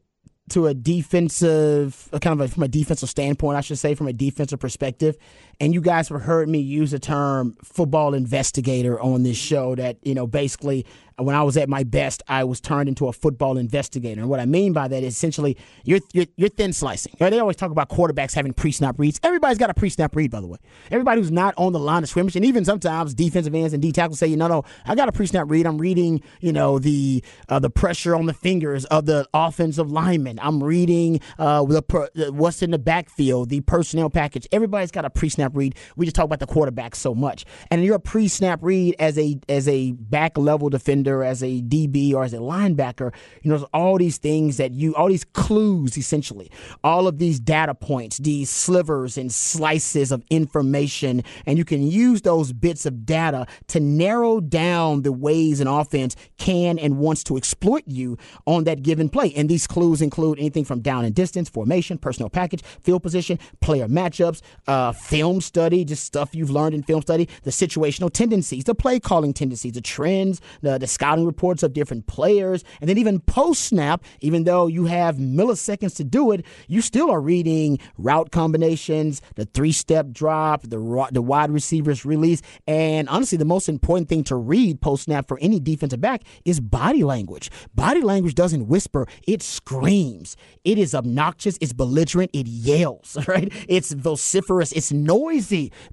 to 0.50 0.68
a 0.68 0.74
defensive, 0.74 2.10
kind 2.22 2.40
of 2.40 2.42
a, 2.42 2.48
from 2.48 2.64
a 2.64 2.68
defensive 2.68 3.10
standpoint, 3.10 3.58
I 3.58 3.62
should 3.62 3.80
say, 3.80 3.96
from 3.96 4.08
a 4.08 4.14
defensive 4.14 4.60
perspective. 4.60 5.18
And 5.60 5.74
you 5.74 5.82
guys 5.82 6.10
have 6.10 6.22
heard 6.22 6.48
me 6.48 6.60
use 6.60 6.92
the 6.92 7.00
term 7.00 7.58
football 7.64 8.14
investigator 8.14 9.00
on 9.00 9.24
this 9.24 9.38
show. 9.38 9.76
That 9.76 9.98
you 10.04 10.14
know, 10.14 10.28
basically, 10.28 10.86
when 11.20 11.36
I 11.36 11.42
was 11.42 11.58
at 11.58 11.68
my 11.68 11.84
best, 11.84 12.22
I 12.28 12.44
was 12.44 12.62
turned 12.62 12.88
into 12.88 13.08
a 13.08 13.14
football 13.14 13.58
investigator. 13.58 14.22
And 14.22 14.30
what 14.30 14.40
I 14.40 14.46
mean 14.46 14.72
by 14.72 14.88
that 14.88 15.04
is 15.04 15.16
essentially 15.16 15.58
you're, 15.84 16.00
you're, 16.14 16.28
you're 16.36 16.50
thin 16.50 16.74
slicing. 16.74 17.14
They 17.18 17.40
always 17.40 17.56
talk 17.56 17.72
about 17.72 17.90
quarterbacks 17.90 18.36
having 18.36 18.54
pre 18.54 18.72
snap 18.72 19.00
reads. 19.00 19.20
Everybody's 19.24 19.58
got 19.58 19.72
a 19.72 19.74
pre 19.74 19.90
snap 19.90 20.16
read, 20.16 20.30
by 20.30 20.42
the 20.42 20.48
way. 20.48 20.60
Everybody 20.92 21.22
who's 21.22 21.32
not 21.32 21.56
on 21.58 21.74
the 21.74 21.80
line 21.80 22.04
of 22.04 22.10
scrimmage, 22.10 22.36
and 22.36 22.46
even 22.46 22.66
sometimes 22.66 23.16
defensive 23.16 23.56
ends 23.56 23.74
and 23.74 23.82
D 23.82 23.92
tackles 23.92 24.20
say, 24.20 24.28
you 24.28 24.38
know, 24.38 24.48
no, 24.48 24.64
I 24.86 24.94
got 24.94 25.10
a 25.10 25.12
pre 25.12 25.26
snap 25.26 25.50
read. 25.50 25.66
I'm 25.66 25.80
reading, 25.80 26.22
you 26.40 26.54
know, 26.54 26.78
the 26.78 27.24
uh, 27.50 27.58
the 27.60 27.72
pressure 27.72 28.16
on 28.16 28.28
the 28.28 28.34
fingers 28.34 28.86
of 28.86 29.08
the 29.08 29.28
offensive 29.34 29.92
lineman. 29.92 30.40
I'm 30.40 30.64
reading 30.64 31.20
uh, 31.40 31.64
the 31.64 32.32
what's 32.32 32.62
in 32.62 32.72
the 32.72 32.80
backfield, 32.80 33.50
the 33.50 33.62
personnel 33.62 34.12
package. 34.12 34.48
Everybody's 34.52 34.92
got 34.92 35.06
a 35.06 35.10
pre 35.10 35.30
snap 35.30 35.47
read. 35.56 35.76
We 35.96 36.06
just 36.06 36.16
talk 36.16 36.26
about 36.26 36.40
the 36.40 36.48
quarterback 36.48 36.96
so 36.96 37.14
much, 37.14 37.46
and 37.72 37.84
you're 37.84 37.96
a 37.96 38.00
pre 38.00 38.28
snap 38.28 38.60
read 38.62 38.96
as 39.00 39.18
a 39.18 39.40
as 39.50 39.68
a 39.68 39.92
back 39.94 40.38
level 40.38 40.70
defender 40.70 41.24
as 41.24 41.44
a 41.44 41.62
DB, 41.62 42.14
or 42.14 42.24
as 42.24 42.34
a 42.34 42.38
linebacker. 42.38 43.14
You 43.42 43.50
know, 43.50 43.58
there's 43.58 43.70
all 43.74 43.98
these 43.98 44.18
things 44.18 44.58
that 44.58 44.72
you, 44.72 44.96
all 44.96 45.08
these 45.08 45.24
clues, 45.24 45.98
essentially, 45.98 46.52
all 46.84 47.08
of 47.08 47.18
these 47.18 47.40
data 47.40 47.74
points, 47.74 48.18
these 48.18 48.50
slivers 48.50 49.18
and 49.18 49.32
slices 49.32 50.12
of 50.12 50.24
information, 50.30 51.24
and 51.46 51.58
you 51.58 51.66
can 51.66 51.86
use 51.86 52.22
those 52.22 52.54
bits 52.54 52.86
of 52.86 53.06
data 53.06 53.46
to 53.68 53.80
narrow 53.80 54.40
down 54.40 55.02
the 55.02 55.12
ways 55.12 55.60
an 55.60 55.68
offense 55.68 56.16
can 56.38 56.80
and 56.80 56.98
wants 56.98 57.24
to 57.24 57.38
exploit 57.38 57.84
you 57.86 58.18
on 58.46 58.64
that 58.66 58.84
given 58.84 59.10
play. 59.10 59.34
And 59.36 59.50
these 59.50 59.68
clues 59.68 60.02
include 60.02 60.40
anything 60.40 60.66
from 60.66 60.82
down 60.82 61.06
and 61.06 61.14
distance, 61.14 61.50
formation, 61.50 61.98
personnel 61.98 62.30
package, 62.30 62.64
field 62.84 63.04
position, 63.04 63.40
player 63.62 63.88
matchups, 63.88 64.42
uh, 64.68 64.92
film 64.92 65.37
study, 65.42 65.86
just 65.86 66.04
stuff 66.04 66.34
you've 66.34 66.50
learned 66.50 66.76
in 66.76 66.84
film 66.84 67.02
study, 67.02 67.28
the 67.44 67.52
situational 67.52 68.12
tendencies, 68.12 68.64
the 68.64 68.76
play 68.76 69.00
calling 69.00 69.34
tendencies, 69.34 69.74
the 69.74 69.82
trends, 69.82 70.42
the, 70.62 70.78
the 70.78 70.88
scouting 70.88 71.26
reports 71.26 71.64
of 71.64 71.74
different 71.74 72.08
players, 72.08 72.64
and 72.82 72.90
then 72.90 72.98
even 72.98 73.20
post 73.20 73.64
snap, 73.64 74.04
even 74.22 74.44
though 74.44 74.68
you 74.68 74.86
have 74.86 75.18
milliseconds 75.18 75.96
to 75.96 76.04
do 76.04 76.32
it, 76.32 76.46
you 76.68 76.82
still 76.82 77.10
are 77.12 77.22
reading 77.22 77.80
route 77.98 78.32
combinations, 78.32 79.22
the 79.36 79.46
three 79.46 79.72
step 79.72 80.12
drop, 80.12 80.64
the, 80.64 81.08
the 81.12 81.22
wide 81.22 81.52
receivers 81.52 82.06
release, 82.06 82.42
and 82.68 83.08
honestly, 83.10 83.38
the 83.38 83.46
most 83.46 83.70
important 83.70 84.10
thing 84.10 84.24
to 84.24 84.36
read 84.36 84.82
post 84.82 85.04
snap 85.04 85.28
for 85.28 85.38
any 85.40 85.60
defensive 85.60 86.02
back 86.02 86.24
is 86.46 86.60
body 86.60 87.04
language. 87.04 87.50
Body 87.76 88.02
language 88.02 88.36
doesn't 88.36 88.68
whisper, 88.68 89.08
it 89.28 89.42
screams. 89.42 90.36
It 90.64 90.78
is 90.78 90.94
obnoxious, 90.94 91.58
it's 91.62 91.74
belligerent, 91.74 92.32
it 92.34 92.48
yells, 92.48 93.18
right? 93.28 93.52
It's 93.68 93.92
vociferous, 93.92 94.72
it's 94.72 94.92
noisy. 94.92 95.27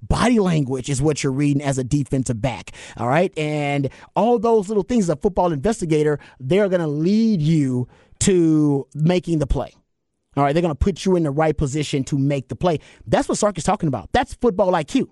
Body 0.03 0.39
language 0.39 0.89
is 0.89 1.03
what 1.03 1.23
you're 1.23 1.33
reading 1.33 1.63
as 1.63 1.79
a 1.79 1.85
defensive 1.85 2.41
back, 2.41 2.73
all 2.97 3.09
right? 3.09 3.37
And 3.39 3.91
all 4.17 4.39
those 4.39 4.69
little 4.69 4.83
things 4.83 5.09
a 5.09 5.17
football 5.17 5.53
investigator, 5.53 6.19
they're 6.41 6.69
going 6.69 6.81
to 6.81 6.87
lead 6.87 7.41
you 7.41 7.89
to 8.21 8.87
making 8.95 9.39
the 9.39 9.47
play. 9.47 9.75
All 10.37 10.43
right, 10.43 10.53
they're 10.53 10.63
going 10.63 10.75
to 10.75 10.79
put 10.79 11.05
you 11.05 11.15
in 11.15 11.23
the 11.23 11.31
right 11.31 11.57
position 11.57 12.03
to 12.05 12.19
make 12.19 12.49
the 12.49 12.57
play. 12.57 12.79
That's 13.07 13.29
what 13.29 13.39
Sark 13.39 13.57
is 13.57 13.65
talking 13.65 13.87
about. 13.87 14.11
That's 14.13 14.35
football 14.35 14.73
IQ. 14.73 15.09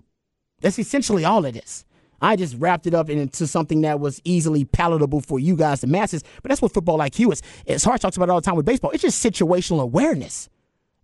That's 0.59 0.77
essentially 0.79 1.23
all 1.23 1.45
it 1.45 1.55
is. 1.55 1.85
I 2.21 2.35
just 2.35 2.55
wrapped 2.57 2.87
it 2.87 2.93
up 2.93 3.09
into 3.09 3.47
something 3.47 3.81
that 3.81 3.99
was 3.99 4.21
easily 4.23 4.63
palatable 4.63 5.21
for 5.21 5.39
you 5.39 5.55
guys, 5.55 5.81
the 5.81 5.87
masses. 5.87 6.23
But 6.41 6.49
that's 6.49 6.61
what 6.61 6.73
football 6.73 6.99
IQ 6.99 7.33
is. 7.33 7.41
As 7.67 7.83
Hart 7.83 8.01
talks 8.01 8.15
about 8.15 8.29
all 8.29 8.39
the 8.39 8.45
time 8.45 8.55
with 8.55 8.65
baseball. 8.65 8.91
It's 8.91 9.01
just 9.01 9.23
situational 9.23 9.81
awareness. 9.81 10.49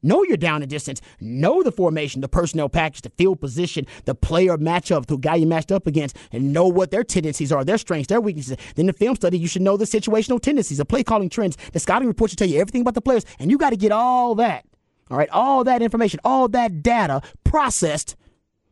Know 0.01 0.23
your 0.23 0.37
down 0.37 0.61
and 0.61 0.69
distance. 0.69 1.01
Know 1.19 1.63
the 1.63 1.71
formation, 1.71 2.21
the 2.21 2.27
personnel 2.27 2.69
package, 2.69 3.01
the 3.01 3.09
field 3.11 3.39
position, 3.39 3.85
the 4.05 4.15
player 4.15 4.57
matchup, 4.57 5.07
the 5.07 5.17
guy 5.17 5.35
you 5.35 5.47
matched 5.47 5.71
up 5.71 5.87
against, 5.87 6.15
and 6.31 6.53
know 6.53 6.67
what 6.67 6.91
their 6.91 7.03
tendencies 7.03 7.51
are, 7.51 7.63
their 7.63 7.77
strengths, 7.77 8.07
their 8.07 8.21
weaknesses. 8.21 8.57
Then 8.75 8.85
the 8.85 8.93
film 8.93 9.15
study, 9.15 9.37
you 9.37 9.47
should 9.47 9.61
know 9.61 9.77
the 9.77 9.85
situational 9.85 10.41
tendencies, 10.41 10.77
the 10.77 10.85
play 10.85 11.03
calling 11.03 11.29
trends. 11.29 11.57
The 11.73 11.79
scouting 11.79 12.07
report 12.07 12.31
should 12.31 12.39
tell 12.39 12.47
you 12.47 12.59
everything 12.59 12.81
about 12.81 12.93
the 12.93 13.01
players, 13.01 13.25
and 13.39 13.51
you 13.51 13.57
got 13.57 13.71
to 13.71 13.77
get 13.77 13.91
all 13.91 14.35
that. 14.35 14.65
All 15.11 15.17
right, 15.17 15.29
all 15.29 15.63
that 15.63 15.81
information, 15.81 16.19
all 16.23 16.47
that 16.49 16.83
data 16.83 17.21
processed 17.43 18.15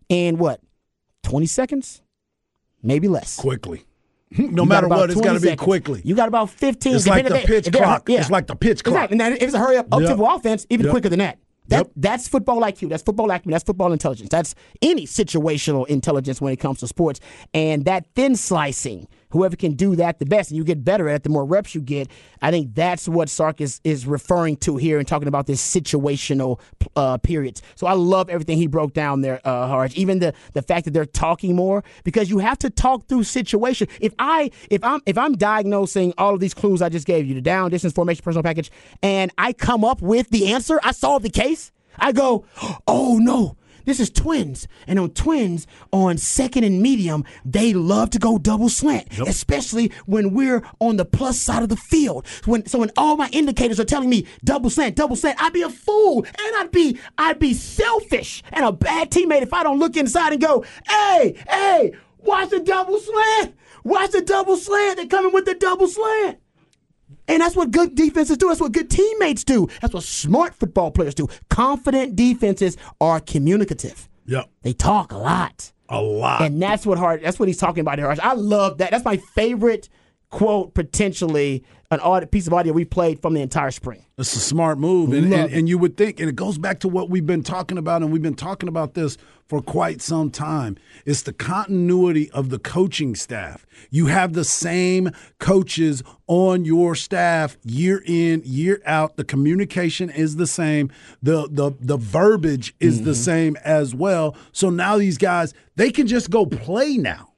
in 0.07 0.37
what? 0.37 0.61
20 1.23 1.47
seconds? 1.47 2.01
Maybe 2.83 3.07
less. 3.07 3.37
Quickly. 3.37 3.86
Hmm, 4.35 4.53
no 4.53 4.65
matter 4.65 4.87
what, 4.87 5.09
it's 5.09 5.21
got 5.21 5.33
to 5.33 5.39
be 5.39 5.55
quickly. 5.55 6.01
You 6.03 6.15
got 6.15 6.27
about 6.27 6.49
15. 6.49 6.95
It's 6.95 7.07
like 7.07 7.27
the 7.27 7.43
pitch 7.45 7.71
clock. 7.71 8.09
Yeah. 8.09 8.19
It's 8.19 8.29
like 8.29 8.47
the 8.47 8.55
pitch 8.55 8.83
clock. 8.83 9.11
Exactly. 9.11 9.25
And 9.25 9.35
if 9.35 9.43
it's 9.43 9.53
a 9.53 9.59
hurry 9.59 9.77
up, 9.77 9.87
up 9.91 10.01
yep. 10.01 10.19
offense, 10.19 10.65
even 10.69 10.85
yep. 10.85 10.91
quicker 10.91 11.09
than 11.09 11.19
that. 11.19 11.39
That 11.69 11.77
yep. 11.77 11.91
that's 11.95 12.27
football 12.27 12.61
IQ. 12.61 12.89
That's 12.89 13.03
football 13.03 13.29
acumen. 13.29 13.51
That's 13.51 13.63
football 13.63 13.91
intelligence. 13.91 14.29
That's 14.29 14.55
any 14.81 15.05
situational 15.05 15.87
intelligence 15.87 16.41
when 16.41 16.53
it 16.53 16.57
comes 16.57 16.79
to 16.79 16.87
sports. 16.87 17.19
And 17.53 17.85
that 17.85 18.05
thin 18.15 18.35
slicing 18.35 19.07
whoever 19.29 19.55
can 19.55 19.73
do 19.73 19.95
that 19.95 20.19
the 20.19 20.25
best, 20.25 20.51
and 20.51 20.57
you 20.57 20.63
get 20.63 20.83
better 20.83 21.09
at 21.09 21.17
it 21.17 21.23
the 21.23 21.29
more 21.29 21.45
reps 21.45 21.75
you 21.75 21.81
get. 21.81 22.09
I 22.41 22.51
think 22.51 22.73
that's 22.75 23.07
what 23.07 23.29
Sark 23.29 23.61
is, 23.61 23.81
is 23.83 24.05
referring 24.05 24.57
to 24.57 24.77
here 24.77 24.99
and 24.99 25.07
talking 25.07 25.27
about 25.27 25.47
this 25.47 25.61
situational 25.61 26.59
uh, 26.95 27.17
periods. 27.17 27.61
So 27.75 27.87
I 27.87 27.93
love 27.93 28.29
everything 28.29 28.57
he 28.57 28.67
broke 28.67 28.93
down 28.93 29.21
there, 29.21 29.41
uh, 29.45 29.67
Harge. 29.67 29.95
Even 29.95 30.19
the 30.19 30.33
the 30.53 30.61
fact 30.61 30.85
that 30.85 30.91
they're 30.91 31.05
talking 31.05 31.55
more 31.55 31.83
because 32.03 32.29
you 32.29 32.39
have 32.39 32.57
to 32.59 32.69
talk 32.69 33.07
through 33.07 33.23
situation. 33.23 33.87
If 33.99 34.13
I 34.19 34.51
if 34.69 34.83
I'm 34.83 35.01
if 35.05 35.17
I'm 35.17 35.33
diagnosing 35.33 36.13
all 36.17 36.33
of 36.33 36.39
these 36.39 36.53
clues 36.53 36.81
I 36.81 36.89
just 36.89 37.05
gave 37.05 37.27
you, 37.27 37.33
the 37.33 37.41
down, 37.41 37.71
distance, 37.71 37.93
formation, 37.93 38.23
personal 38.23 38.43
package, 38.43 38.71
and 39.01 39.31
I 39.37 39.53
come 39.53 39.83
up 39.83 40.01
with 40.01 40.29
the 40.29 40.53
answer, 40.53 40.79
I 40.83 40.91
solve 40.91 41.23
the 41.23 41.29
case. 41.29 41.71
I 41.99 42.11
go, 42.11 42.45
oh 42.87 43.17
no, 43.19 43.57
this 43.87 44.01
is 44.01 44.09
twins. 44.09 44.67
And 44.85 44.99
on 44.99 45.11
twins, 45.11 45.65
on 45.93 46.17
second 46.17 46.65
and 46.65 46.81
medium, 46.81 47.23
they 47.45 47.73
love 47.73 48.09
to 48.11 48.19
go 48.19 48.37
double 48.37 48.67
slant, 48.67 49.07
yep. 49.17 49.27
especially 49.27 49.93
when 50.05 50.33
we're 50.33 50.61
on 50.79 50.97
the 50.97 51.05
plus 51.05 51.39
side 51.39 51.63
of 51.63 51.69
the 51.69 51.77
field. 51.77 52.27
When 52.43 52.65
so 52.67 52.79
when 52.79 52.91
all 52.97 53.15
my 53.15 53.29
indicators 53.31 53.79
are 53.79 53.85
telling 53.85 54.09
me 54.09 54.27
double 54.43 54.69
slant, 54.69 54.97
double 54.97 55.15
slant, 55.15 55.41
I'd 55.41 55.53
be 55.53 55.61
a 55.61 55.69
fool 55.69 56.25
and 56.25 56.55
I'd 56.57 56.71
be 56.71 56.99
I'd 57.17 57.39
be 57.39 57.53
selfish 57.53 58.43
and 58.51 58.65
a 58.65 58.73
bad 58.73 59.09
teammate 59.09 59.41
if 59.41 59.53
I 59.53 59.63
don't 59.63 59.79
look 59.79 59.95
inside 59.95 60.33
and 60.33 60.41
go, 60.41 60.65
hey, 60.87 61.35
hey, 61.47 61.93
watch 62.17 62.49
the 62.49 62.59
double 62.59 62.99
slant. 62.99 63.55
Watch 63.85 64.11
the 64.11 64.21
double 64.21 64.57
slant. 64.57 64.97
They're 64.97 65.07
coming 65.07 65.31
with 65.31 65.45
the 65.45 65.55
double 65.55 65.87
slant. 65.87 66.39
And 67.27 67.41
that's 67.41 67.55
what 67.55 67.71
good 67.71 67.95
defenses 67.95 68.37
do. 68.37 68.47
That's 68.47 68.61
what 68.61 68.71
good 68.71 68.89
teammates 68.89 69.43
do. 69.43 69.67
That's 69.81 69.93
what 69.93 70.03
smart 70.03 70.53
football 70.55 70.91
players 70.91 71.15
do. 71.15 71.27
Confident 71.49 72.15
defenses 72.15 72.77
are 73.01 73.19
communicative. 73.19 74.09
Yep. 74.25 74.49
They 74.61 74.73
talk 74.73 75.11
a 75.11 75.17
lot. 75.17 75.71
A 75.89 76.01
lot. 76.01 76.41
And 76.41 76.61
that's 76.61 76.85
what 76.85 76.97
hard 76.97 77.23
that's 77.23 77.39
what 77.39 77.47
he's 77.47 77.57
talking 77.57 77.81
about 77.81 77.97
here. 77.97 78.13
I 78.21 78.33
love 78.33 78.79
that. 78.79 78.91
That's 78.91 79.05
my 79.05 79.17
favorite 79.17 79.89
quote 80.29 80.73
potentially 80.73 81.63
an 81.89 81.99
audit 82.01 82.31
piece 82.31 82.47
of 82.47 82.53
audio 82.53 82.73
we 82.73 82.83
played 82.83 83.21
from 83.21 83.33
the 83.33 83.41
entire 83.41 83.71
spring. 83.71 84.05
It's 84.17 84.35
a 84.35 84.39
smart 84.39 84.77
move, 84.77 85.13
and, 85.13 85.31
and, 85.33 85.53
and, 85.53 85.69
you 85.69 85.77
would 85.77 85.95
think, 85.95 86.19
and 86.19 86.27
it 86.27 86.35
goes 86.35 86.57
back 86.57 86.79
to 86.79 86.87
what 86.87 87.09
we've 87.09 87.25
been 87.25 87.43
talking 87.43 87.77
about, 87.77 88.01
and 88.01 88.11
we've 88.11 88.21
been 88.21 88.35
talking 88.35 88.67
about 88.67 88.93
this 88.93 89.17
for 89.47 89.61
quite 89.61 90.01
some 90.01 90.29
time. 90.29 90.75
It's 91.05 91.21
the 91.21 91.31
continuity 91.31 92.29
of 92.31 92.49
the 92.49 92.59
coaching 92.59 93.15
staff. 93.15 93.65
You 93.89 94.07
have 94.07 94.33
the 94.33 94.43
same 94.43 95.11
coaches 95.39 96.03
on 96.25 96.65
your 96.65 96.95
staff 96.95 97.57
year 97.63 98.03
in, 98.05 98.41
year 98.43 98.81
out. 98.85 99.15
The 99.15 99.23
communication 99.23 100.09
is 100.09 100.35
the 100.35 100.47
same. 100.47 100.91
The 101.21 101.47
the 101.49 101.71
the 101.79 101.97
verbiage 101.97 102.75
is 102.79 102.97
mm-hmm. 102.97 103.05
the 103.05 103.15
same 103.15 103.55
as 103.63 103.95
well. 103.95 104.35
So 104.51 104.69
now 104.69 104.97
these 104.97 105.17
guys, 105.17 105.53
they 105.75 105.91
can 105.91 106.07
just 106.07 106.29
go 106.29 106.45
play 106.45 106.97
now. 106.97 107.33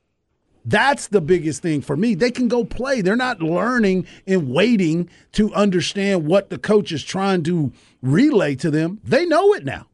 That's 0.65 1.07
the 1.07 1.21
biggest 1.21 1.61
thing 1.61 1.81
for 1.81 1.95
me. 1.95 2.15
They 2.15 2.31
can 2.31 2.47
go 2.47 2.63
play. 2.63 3.01
They're 3.01 3.15
not 3.15 3.41
learning 3.41 4.05
and 4.27 4.49
waiting 4.49 5.09
to 5.33 5.53
understand 5.53 6.27
what 6.27 6.49
the 6.49 6.57
coach 6.57 6.91
is 6.91 7.03
trying 7.03 7.43
to 7.43 7.71
relay 8.01 8.55
to 8.55 8.69
them. 8.69 8.99
They 9.03 9.25
know 9.25 9.53
it 9.53 9.65
now. 9.65 9.87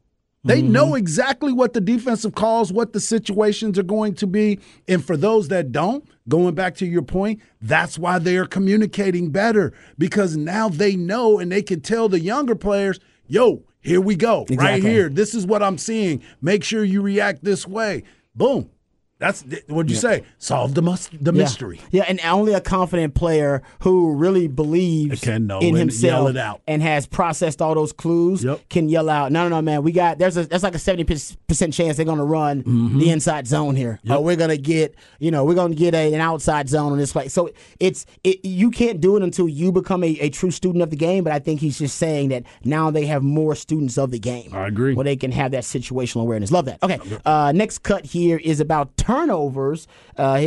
They 0.46 0.62
mm-hmm. 0.62 0.72
know 0.72 0.94
exactly 0.94 1.52
what 1.52 1.72
the 1.72 1.80
defensive 1.80 2.36
calls, 2.36 2.72
what 2.72 2.92
the 2.92 3.00
situations 3.00 3.78
are 3.80 3.84
going 3.84 4.14
to 4.16 4.28
be. 4.28 4.60
And 4.86 5.04
for 5.04 5.16
those 5.16 5.48
that 5.48 5.72
don't, 5.72 6.06
going 6.28 6.54
back 6.54 6.76
to 6.76 6.86
your 6.86 7.02
point, 7.02 7.40
that's 7.60 7.98
why 7.98 8.20
they 8.20 8.36
are 8.36 8.46
communicating 8.46 9.30
better 9.30 9.72
because 9.98 10.36
now 10.36 10.68
they 10.68 10.94
know 10.94 11.40
and 11.40 11.50
they 11.50 11.62
can 11.62 11.80
tell 11.80 12.08
the 12.08 12.20
younger 12.20 12.54
players, 12.54 13.00
yo, 13.26 13.64
here 13.80 14.00
we 14.00 14.14
go, 14.14 14.42
exactly. 14.42 14.66
right 14.66 14.82
here. 14.82 15.08
This 15.08 15.34
is 15.34 15.46
what 15.46 15.64
I'm 15.64 15.78
seeing. 15.78 16.22
Make 16.40 16.62
sure 16.62 16.84
you 16.84 17.02
react 17.02 17.42
this 17.42 17.66
way. 17.66 18.04
Boom. 18.34 18.70
That's 19.18 19.42
what'd 19.68 19.90
you 19.90 19.94
yeah. 19.94 20.00
say? 20.00 20.24
Solve 20.38 20.74
the 20.74 20.82
mus- 20.82 21.08
the 21.08 21.32
yeah. 21.32 21.38
mystery. 21.42 21.80
Yeah, 21.90 22.04
and 22.06 22.20
only 22.22 22.52
a 22.52 22.60
confident 22.60 23.14
player 23.14 23.62
who 23.80 24.14
really 24.14 24.46
believes 24.46 25.22
can 25.22 25.50
in 25.62 25.74
himself 25.74 26.36
and 26.66 26.82
has 26.82 27.06
processed 27.06 27.62
all 27.62 27.74
those 27.74 27.94
clues 27.94 28.44
yep. 28.44 28.68
can 28.68 28.90
yell 28.90 29.08
out, 29.08 29.32
"No, 29.32 29.48
no, 29.48 29.56
no, 29.56 29.62
man! 29.62 29.82
We 29.82 29.92
got 29.92 30.18
there's 30.18 30.36
a 30.36 30.44
there's 30.44 30.62
like 30.62 30.74
a 30.74 30.78
seventy 30.78 31.04
percent 31.04 31.72
chance 31.72 31.96
they're 31.96 32.04
going 32.04 32.18
to 32.18 32.24
run 32.24 32.62
mm-hmm. 32.62 32.98
the 32.98 33.08
inside 33.08 33.46
zone 33.46 33.74
here. 33.74 34.00
Yep. 34.02 34.18
Or 34.18 34.22
we're 34.24 34.36
going 34.36 34.50
to 34.50 34.58
get 34.58 34.94
you 35.18 35.30
know 35.30 35.46
we're 35.46 35.54
going 35.54 35.72
to 35.72 35.78
get 35.78 35.94
a, 35.94 36.12
an 36.12 36.20
outside 36.20 36.68
zone 36.68 36.92
on 36.92 36.98
this 36.98 37.12
play. 37.12 37.28
So 37.28 37.50
it's 37.80 38.04
it, 38.22 38.44
you 38.44 38.70
can't 38.70 39.00
do 39.00 39.16
it 39.16 39.22
until 39.22 39.48
you 39.48 39.72
become 39.72 40.04
a, 40.04 40.08
a 40.20 40.28
true 40.28 40.50
student 40.50 40.82
of 40.82 40.90
the 40.90 40.96
game. 40.96 41.24
But 41.24 41.32
I 41.32 41.38
think 41.38 41.60
he's 41.60 41.78
just 41.78 41.96
saying 41.96 42.28
that 42.28 42.42
now 42.64 42.90
they 42.90 43.06
have 43.06 43.22
more 43.22 43.54
students 43.54 43.96
of 43.96 44.10
the 44.10 44.18
game. 44.18 44.50
I 44.52 44.66
agree. 44.66 44.92
Where 44.92 45.04
they 45.04 45.16
can 45.16 45.32
have 45.32 45.52
that 45.52 45.62
situational 45.62 46.20
awareness. 46.20 46.50
Love 46.50 46.66
that. 46.66 46.82
Okay, 46.82 47.00
uh, 47.24 47.52
next 47.54 47.78
cut 47.78 48.04
here 48.04 48.36
is 48.36 48.60
about 48.60 48.94
turnovers. 49.06 49.86
Uh, 50.16 50.42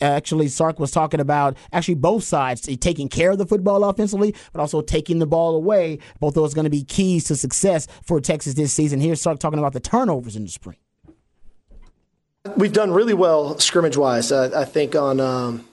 actually, 0.00 0.48
Sark 0.48 0.80
was 0.80 0.90
talking 0.90 1.20
about 1.20 1.56
actually 1.72 1.94
both 1.94 2.24
sides 2.24 2.62
taking 2.78 3.08
care 3.08 3.30
of 3.30 3.38
the 3.38 3.46
football 3.46 3.84
offensively, 3.84 4.34
but 4.52 4.60
also 4.60 4.80
taking 4.80 5.18
the 5.20 5.26
ball 5.26 5.54
away. 5.54 5.98
Both 6.18 6.34
those 6.34 6.52
are 6.52 6.56
going 6.56 6.64
to 6.64 6.70
be 6.70 6.82
keys 6.82 7.24
to 7.24 7.36
success 7.36 7.86
for 8.04 8.20
Texas 8.20 8.54
this 8.54 8.72
season. 8.72 9.00
Here's 9.00 9.20
Sark 9.20 9.38
talking 9.38 9.58
about 9.58 9.72
the 9.72 9.80
turnovers 9.80 10.36
in 10.36 10.42
the 10.42 10.50
spring. 10.50 10.76
We've 12.56 12.72
done 12.72 12.90
really 12.90 13.14
well 13.14 13.58
scrimmage 13.58 13.96
wise. 13.96 14.32
I, 14.32 14.62
I 14.62 14.64
think 14.64 14.96
on 14.96 15.20
um, 15.20 15.64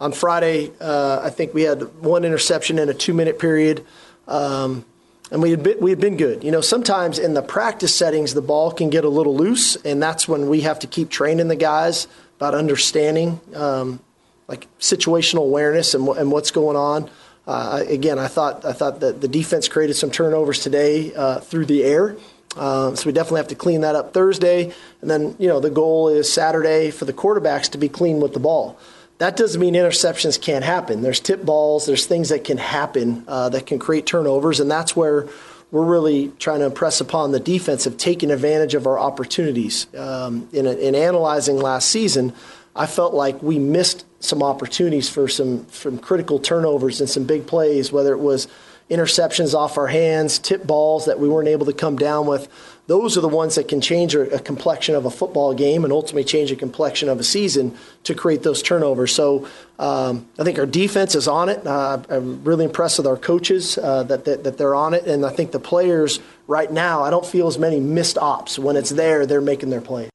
on 0.00 0.12
Friday, 0.12 0.72
uh, 0.80 1.20
I 1.22 1.30
think 1.30 1.54
we 1.54 1.62
had 1.62 1.82
one 2.02 2.24
interception 2.24 2.78
in 2.78 2.88
a 2.88 2.94
two 2.94 3.14
minute 3.14 3.38
period. 3.38 3.84
Um, 4.26 4.84
and 5.32 5.40
we 5.40 5.50
had 5.50 5.62
been, 5.62 5.78
we 5.80 5.90
had 5.90 5.98
been 5.98 6.18
good. 6.18 6.44
You 6.44 6.50
know, 6.50 6.60
sometimes 6.60 7.18
in 7.18 7.32
the 7.32 7.40
practice 7.40 7.94
settings, 7.94 8.34
the 8.34 8.42
ball 8.42 8.70
can 8.70 8.90
get 8.90 9.04
a 9.04 9.08
little 9.08 9.34
loose, 9.34 9.76
and 9.76 10.00
that's 10.00 10.28
when 10.28 10.46
we 10.48 10.60
have 10.60 10.80
to 10.80 10.86
keep 10.86 11.08
training 11.08 11.48
the 11.48 11.56
guys 11.56 12.06
about 12.36 12.54
understanding 12.54 13.40
um, 13.54 14.00
like 14.46 14.68
situational 14.78 15.38
awareness 15.38 15.94
and, 15.94 16.06
and 16.06 16.30
what's 16.30 16.50
going 16.50 16.76
on. 16.76 17.10
Uh, 17.46 17.82
again, 17.88 18.18
I 18.18 18.28
thought 18.28 18.66
I 18.66 18.74
thought 18.74 19.00
that 19.00 19.22
the 19.22 19.26
defense 19.26 19.68
created 19.68 19.94
some 19.94 20.10
turnovers 20.10 20.58
today 20.58 21.14
uh, 21.14 21.40
through 21.40 21.64
the 21.64 21.82
air. 21.82 22.14
Uh, 22.54 22.94
so 22.94 23.06
we 23.06 23.12
definitely 23.12 23.38
have 23.38 23.48
to 23.48 23.54
clean 23.54 23.80
that 23.80 23.96
up 23.96 24.12
Thursday, 24.12 24.70
and 25.00 25.10
then 25.10 25.34
you 25.38 25.48
know 25.48 25.60
the 25.60 25.70
goal 25.70 26.10
is 26.10 26.30
Saturday 26.30 26.90
for 26.90 27.06
the 27.06 27.12
quarterbacks 27.14 27.70
to 27.70 27.78
be 27.78 27.88
clean 27.88 28.20
with 28.20 28.34
the 28.34 28.40
ball. 28.40 28.78
That 29.22 29.36
doesn't 29.36 29.60
mean 29.60 29.74
interceptions 29.74 30.40
can't 30.40 30.64
happen. 30.64 31.00
There's 31.00 31.20
tip 31.20 31.44
balls, 31.44 31.86
there's 31.86 32.06
things 32.06 32.30
that 32.30 32.42
can 32.42 32.58
happen 32.58 33.24
uh, 33.28 33.50
that 33.50 33.66
can 33.66 33.78
create 33.78 34.04
turnovers, 34.04 34.58
and 34.58 34.68
that's 34.68 34.96
where 34.96 35.28
we're 35.70 35.84
really 35.84 36.32
trying 36.40 36.58
to 36.58 36.66
impress 36.66 37.00
upon 37.00 37.30
the 37.30 37.38
defense 37.38 37.86
of 37.86 37.96
taking 37.96 38.32
advantage 38.32 38.74
of 38.74 38.84
our 38.88 38.98
opportunities. 38.98 39.86
Um, 39.94 40.48
in, 40.52 40.66
in 40.66 40.96
analyzing 40.96 41.56
last 41.56 41.88
season, 41.88 42.32
I 42.74 42.86
felt 42.86 43.14
like 43.14 43.40
we 43.44 43.60
missed 43.60 44.04
some 44.18 44.42
opportunities 44.42 45.08
for 45.08 45.28
some 45.28 45.66
from 45.66 45.98
critical 45.98 46.40
turnovers 46.40 46.98
and 46.98 47.08
some 47.08 47.22
big 47.22 47.46
plays, 47.46 47.92
whether 47.92 48.12
it 48.14 48.18
was 48.18 48.48
interceptions 48.90 49.54
off 49.54 49.78
our 49.78 49.86
hands, 49.86 50.40
tip 50.40 50.66
balls 50.66 51.04
that 51.04 51.20
we 51.20 51.28
weren't 51.28 51.48
able 51.48 51.66
to 51.66 51.72
come 51.72 51.94
down 51.94 52.26
with 52.26 52.48
those 52.86 53.16
are 53.16 53.20
the 53.20 53.28
ones 53.28 53.54
that 53.54 53.68
can 53.68 53.80
change 53.80 54.14
a, 54.14 54.38
complexion 54.40 54.94
of 54.94 55.04
a 55.04 55.10
football 55.10 55.54
game 55.54 55.84
and 55.84 55.92
ultimately 55.92 56.24
change 56.24 56.50
a 56.50 56.56
complexion 56.56 57.08
of 57.08 57.20
a 57.20 57.24
season 57.24 57.76
to 58.04 58.14
create 58.14 58.42
those 58.42 58.62
turnovers. 58.62 59.14
So 59.14 59.48
um, 59.78 60.26
I 60.38 60.44
think 60.44 60.58
our 60.58 60.66
defense 60.66 61.14
is 61.14 61.28
on 61.28 61.48
it. 61.48 61.64
Uh, 61.66 62.02
I'm 62.08 62.42
really 62.42 62.64
impressed 62.64 62.98
with 62.98 63.06
our 63.06 63.16
coaches 63.16 63.78
uh, 63.78 64.02
that, 64.04 64.24
that, 64.24 64.44
that 64.44 64.58
they're 64.58 64.74
on 64.74 64.94
it, 64.94 65.06
and 65.06 65.24
I 65.24 65.30
think 65.30 65.52
the 65.52 65.60
players 65.60 66.18
right 66.48 66.70
now 66.70 67.02
I 67.02 67.10
don't 67.10 67.26
feel 67.26 67.46
as 67.46 67.58
many 67.58 67.78
missed 67.78 68.18
ops. 68.18 68.58
When 68.58 68.76
it's 68.76 68.90
there, 68.90 69.26
they're 69.26 69.40
making 69.40 69.70
their 69.70 69.80
play. 69.80 70.11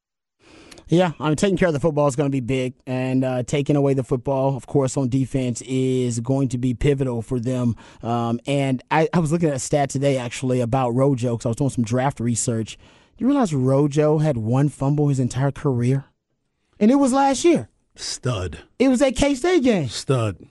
Yeah, 0.88 1.12
I 1.20 1.28
mean, 1.28 1.36
taking 1.36 1.58
care 1.58 1.68
of 1.68 1.74
the 1.74 1.80
football 1.80 2.06
is 2.08 2.16
going 2.16 2.28
to 2.28 2.32
be 2.32 2.40
big, 2.40 2.74
and 2.86 3.22
uh, 3.22 3.42
taking 3.42 3.76
away 3.76 3.94
the 3.94 4.02
football, 4.02 4.56
of 4.56 4.66
course, 4.66 4.96
on 4.96 5.08
defense 5.08 5.62
is 5.66 6.20
going 6.20 6.48
to 6.48 6.58
be 6.58 6.72
pivotal 6.72 7.20
for 7.20 7.38
them. 7.38 7.76
Um, 8.02 8.40
and 8.46 8.82
I, 8.90 9.08
I, 9.12 9.18
was 9.18 9.30
looking 9.30 9.50
at 9.50 9.56
a 9.56 9.58
stat 9.58 9.90
today 9.90 10.16
actually 10.16 10.60
about 10.60 10.90
Rojo 10.90 11.36
because 11.36 11.46
I 11.46 11.50
was 11.50 11.56
doing 11.56 11.70
some 11.70 11.84
draft 11.84 12.20
research. 12.20 12.78
You 13.18 13.26
realize 13.26 13.52
Rojo 13.52 14.18
had 14.18 14.38
one 14.38 14.68
fumble 14.70 15.08
his 15.08 15.20
entire 15.20 15.50
career, 15.50 16.06
and 16.80 16.90
it 16.90 16.96
was 16.96 17.12
last 17.12 17.44
year. 17.44 17.68
Stud. 17.94 18.60
It 18.78 18.88
was 18.88 19.02
a 19.02 19.12
K 19.12 19.34
State 19.34 19.64
game. 19.64 19.88
Stud 19.88 20.48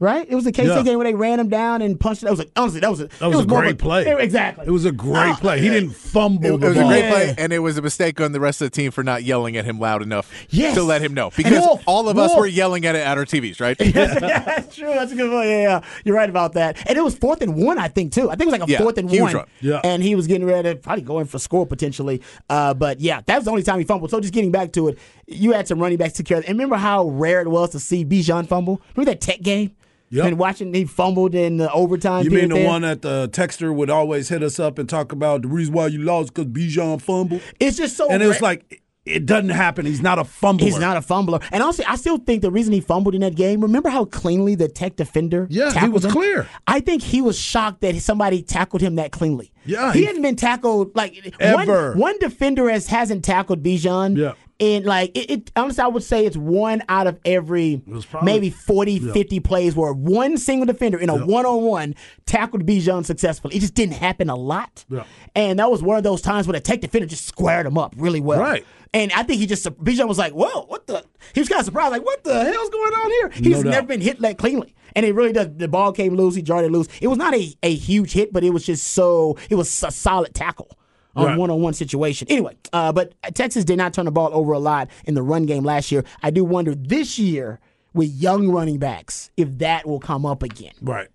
right? 0.00 0.26
It 0.28 0.34
was 0.34 0.44
the 0.44 0.52
K 0.52 0.64
State 0.64 0.76
yeah. 0.76 0.82
game 0.82 0.98
where 0.98 1.06
they 1.06 1.14
ran 1.14 1.40
him 1.40 1.48
down 1.48 1.82
and 1.82 1.98
punched 1.98 2.22
it. 2.22 2.26
That 2.26 2.30
was 2.30 2.38
like 2.38 2.50
honestly, 2.56 2.80
that 2.80 2.90
was 2.90 3.00
a 3.00 3.06
that 3.06 3.26
was, 3.26 3.36
was 3.36 3.44
a 3.44 3.48
great 3.48 3.72
a, 3.72 3.76
play. 3.76 4.22
exactly, 4.22 4.66
it 4.66 4.70
was 4.70 4.84
a 4.84 4.92
great 4.92 5.30
uh, 5.30 5.36
play. 5.36 5.60
He 5.60 5.68
didn't 5.68 5.90
fumble. 5.90 6.44
It, 6.44 6.62
it 6.62 6.68
was 6.68 6.76
ball. 6.76 6.90
a 6.90 7.00
great 7.00 7.10
play, 7.10 7.34
and 7.38 7.52
it 7.52 7.58
was 7.58 7.78
a 7.78 7.82
mistake 7.82 8.20
on 8.20 8.32
the 8.32 8.40
rest 8.40 8.60
of 8.60 8.66
the 8.66 8.74
team 8.74 8.90
for 8.90 9.02
not 9.02 9.24
yelling 9.24 9.56
at 9.56 9.64
him 9.64 9.78
loud 9.78 10.02
enough 10.02 10.30
yes. 10.50 10.74
to 10.74 10.82
let 10.82 11.02
him 11.02 11.14
know 11.14 11.30
because 11.36 11.60
Wolf, 11.60 11.82
all 11.86 12.08
of 12.08 12.16
Wolf. 12.16 12.32
us 12.32 12.36
were 12.36 12.46
yelling 12.46 12.86
at 12.86 12.94
it 12.94 13.00
at 13.00 13.18
our 13.18 13.24
TVs, 13.24 13.60
right? 13.60 13.76
yeah, 13.80 14.40
that's 14.40 14.76
true. 14.76 14.88
That's 14.88 15.12
a 15.12 15.16
good 15.16 15.30
point. 15.30 15.48
Yeah, 15.48 15.62
yeah, 15.62 15.80
you're 16.04 16.16
right 16.16 16.30
about 16.30 16.54
that. 16.54 16.76
And 16.88 16.96
it 16.96 17.02
was 17.02 17.16
fourth 17.16 17.42
and 17.42 17.56
one, 17.56 17.78
I 17.78 17.88
think, 17.88 18.12
too. 18.12 18.30
I 18.30 18.36
think 18.36 18.42
it 18.48 18.52
was 18.52 18.60
like 18.60 18.68
a 18.68 18.72
yeah, 18.72 18.78
fourth 18.78 18.98
and 18.98 19.10
one. 19.10 19.34
Run. 19.34 19.46
Yeah, 19.60 19.80
and 19.84 20.02
he 20.02 20.14
was 20.14 20.26
getting 20.26 20.46
ready 20.46 20.70
to 20.70 20.76
probably 20.76 21.02
go 21.02 21.18
in 21.18 21.26
for 21.26 21.38
score 21.38 21.66
potentially. 21.66 22.22
Uh, 22.48 22.74
but 22.74 23.00
yeah, 23.00 23.22
that 23.26 23.36
was 23.36 23.44
the 23.44 23.50
only 23.50 23.62
time 23.62 23.78
he 23.78 23.84
fumbled. 23.84 24.10
So 24.10 24.20
just 24.20 24.32
getting 24.32 24.52
back 24.52 24.72
to 24.72 24.88
it, 24.88 24.98
you 25.26 25.52
had 25.52 25.68
some 25.68 25.78
running 25.78 25.98
backs 25.98 26.14
to 26.14 26.22
care. 26.22 26.38
And 26.38 26.48
remember 26.48 26.76
how 26.76 27.08
rare 27.08 27.40
it 27.40 27.48
was 27.48 27.70
to 27.70 27.80
see 27.80 28.04
Bijan 28.04 28.46
fumble? 28.46 28.80
Remember 28.94 29.12
that 29.12 29.20
Tech 29.20 29.40
game? 29.40 29.74
Yep. 30.10 30.26
And 30.26 30.38
watching 30.38 30.72
he 30.72 30.84
fumbled 30.84 31.34
in 31.34 31.58
the 31.58 31.70
overtime. 31.72 32.24
You 32.24 32.30
mean 32.30 32.48
the 32.48 32.56
there? 32.56 32.66
one 32.66 32.82
that 32.82 33.02
the 33.02 33.28
texter 33.28 33.74
would 33.74 33.90
always 33.90 34.28
hit 34.28 34.42
us 34.42 34.58
up 34.58 34.78
and 34.78 34.88
talk 34.88 35.12
about 35.12 35.42
the 35.42 35.48
reason 35.48 35.74
why 35.74 35.88
you 35.88 35.98
lost 36.02 36.34
because 36.34 36.46
Bijan 36.46 37.00
fumbled? 37.00 37.42
It's 37.60 37.76
just 37.76 37.96
so. 37.96 38.10
And 38.10 38.22
it 38.22 38.26
was 38.26 38.40
like 38.40 38.82
it 39.08 39.26
doesn't 39.26 39.50
happen. 39.50 39.86
He's 39.86 40.02
not 40.02 40.18
a 40.18 40.24
fumbler. 40.24 40.64
He's 40.64 40.78
not 40.78 40.96
a 40.96 41.00
fumbler. 41.00 41.40
And 41.50 41.62
also, 41.62 41.82
I 41.86 41.96
still 41.96 42.18
think 42.18 42.42
the 42.42 42.50
reason 42.50 42.72
he 42.72 42.80
fumbled 42.80 43.14
in 43.14 43.22
that 43.22 43.34
game. 43.34 43.60
Remember 43.60 43.88
how 43.88 44.04
cleanly 44.04 44.54
the 44.54 44.68
Tech 44.68 44.96
defender? 44.96 45.46
Yeah, 45.50 45.72
he 45.72 45.88
was 45.88 46.04
him? 46.04 46.10
clear. 46.10 46.48
I 46.66 46.80
think 46.80 47.02
he 47.02 47.22
was 47.22 47.38
shocked 47.38 47.80
that 47.80 47.96
somebody 47.96 48.42
tackled 48.42 48.82
him 48.82 48.96
that 48.96 49.12
cleanly. 49.12 49.52
Yeah, 49.64 49.92
he, 49.92 50.00
he 50.00 50.04
hadn't 50.06 50.22
been 50.22 50.36
tackled 50.36 50.94
like 50.94 51.34
ever. 51.40 51.90
One, 51.90 51.98
one 51.98 52.18
defender 52.18 52.68
has 52.70 52.86
hasn't 52.86 53.24
tackled 53.24 53.62
Bijan. 53.62 54.16
Yeah 54.16 54.34
and 54.60 54.84
like 54.84 55.16
it, 55.16 55.30
it, 55.30 55.50
honestly 55.56 55.82
i 55.82 55.86
would 55.86 56.02
say 56.02 56.26
it's 56.26 56.36
one 56.36 56.82
out 56.88 57.06
of 57.06 57.18
every 57.24 57.82
probably, 58.10 58.24
maybe 58.24 58.50
40 58.50 58.92
yeah. 58.92 59.12
50 59.12 59.40
plays 59.40 59.76
where 59.76 59.92
one 59.92 60.36
single 60.36 60.66
defender 60.66 60.98
in 60.98 61.10
a 61.10 61.16
yeah. 61.16 61.24
one-on-one 61.24 61.94
tackled 62.26 62.66
bijan 62.66 63.04
successfully 63.04 63.56
it 63.56 63.60
just 63.60 63.74
didn't 63.74 63.94
happen 63.94 64.28
a 64.30 64.36
lot 64.36 64.84
yeah. 64.88 65.04
and 65.34 65.58
that 65.58 65.70
was 65.70 65.82
one 65.82 65.96
of 65.96 66.02
those 66.02 66.20
times 66.20 66.46
where 66.46 66.54
the 66.54 66.60
tech 66.60 66.80
defender 66.80 67.06
just 67.06 67.26
squared 67.26 67.66
him 67.66 67.78
up 67.78 67.94
really 67.96 68.20
well 68.20 68.40
right 68.40 68.64
and 68.94 69.12
I 69.12 69.22
think 69.22 69.40
he 69.40 69.46
just 69.46 69.64
Bijan 69.64 70.08
was 70.08 70.18
like, 70.18 70.32
"Whoa, 70.32 70.64
what 70.66 70.86
the?" 70.86 71.04
He 71.34 71.40
was 71.40 71.48
kind 71.48 71.60
of 71.60 71.66
surprised, 71.66 71.92
like, 71.92 72.04
"What 72.04 72.24
the 72.24 72.42
hell's 72.44 72.70
going 72.70 72.92
on 72.92 73.10
here?" 73.10 73.28
He's 73.28 73.62
no 73.62 73.70
never 73.70 73.86
been 73.86 74.00
hit 74.00 74.20
that 74.20 74.38
cleanly, 74.38 74.74
and 74.96 75.04
it 75.04 75.14
really 75.14 75.32
does. 75.32 75.48
The 75.54 75.68
ball 75.68 75.92
came 75.92 76.14
loose. 76.14 76.34
He 76.34 76.42
jarred 76.42 76.64
it 76.64 76.72
loose. 76.72 76.88
It 77.00 77.08
was 77.08 77.18
not 77.18 77.34
a, 77.34 77.54
a 77.62 77.74
huge 77.74 78.12
hit, 78.12 78.32
but 78.32 78.44
it 78.44 78.50
was 78.50 78.64
just 78.64 78.88
so. 78.88 79.36
It 79.50 79.56
was 79.56 79.82
a 79.82 79.90
solid 79.90 80.34
tackle 80.34 80.77
on 81.18 81.36
one 81.36 81.50
on 81.50 81.60
one 81.60 81.74
situation. 81.74 82.28
Anyway, 82.30 82.56
uh, 82.72 82.92
but 82.92 83.14
Texas 83.34 83.64
did 83.64 83.76
not 83.76 83.92
turn 83.92 84.04
the 84.04 84.10
ball 84.10 84.30
over 84.32 84.52
a 84.52 84.58
lot 84.58 84.88
in 85.04 85.14
the 85.14 85.22
run 85.22 85.46
game 85.46 85.64
last 85.64 85.90
year. 85.92 86.04
I 86.22 86.30
do 86.30 86.44
wonder 86.44 86.74
this 86.74 87.18
year 87.18 87.60
with 87.94 88.10
young 88.10 88.48
running 88.48 88.78
backs 88.78 89.30
if 89.36 89.58
that 89.58 89.86
will 89.86 90.00
come 90.00 90.24
up 90.24 90.42
again. 90.42 90.74
Right. 90.80 91.08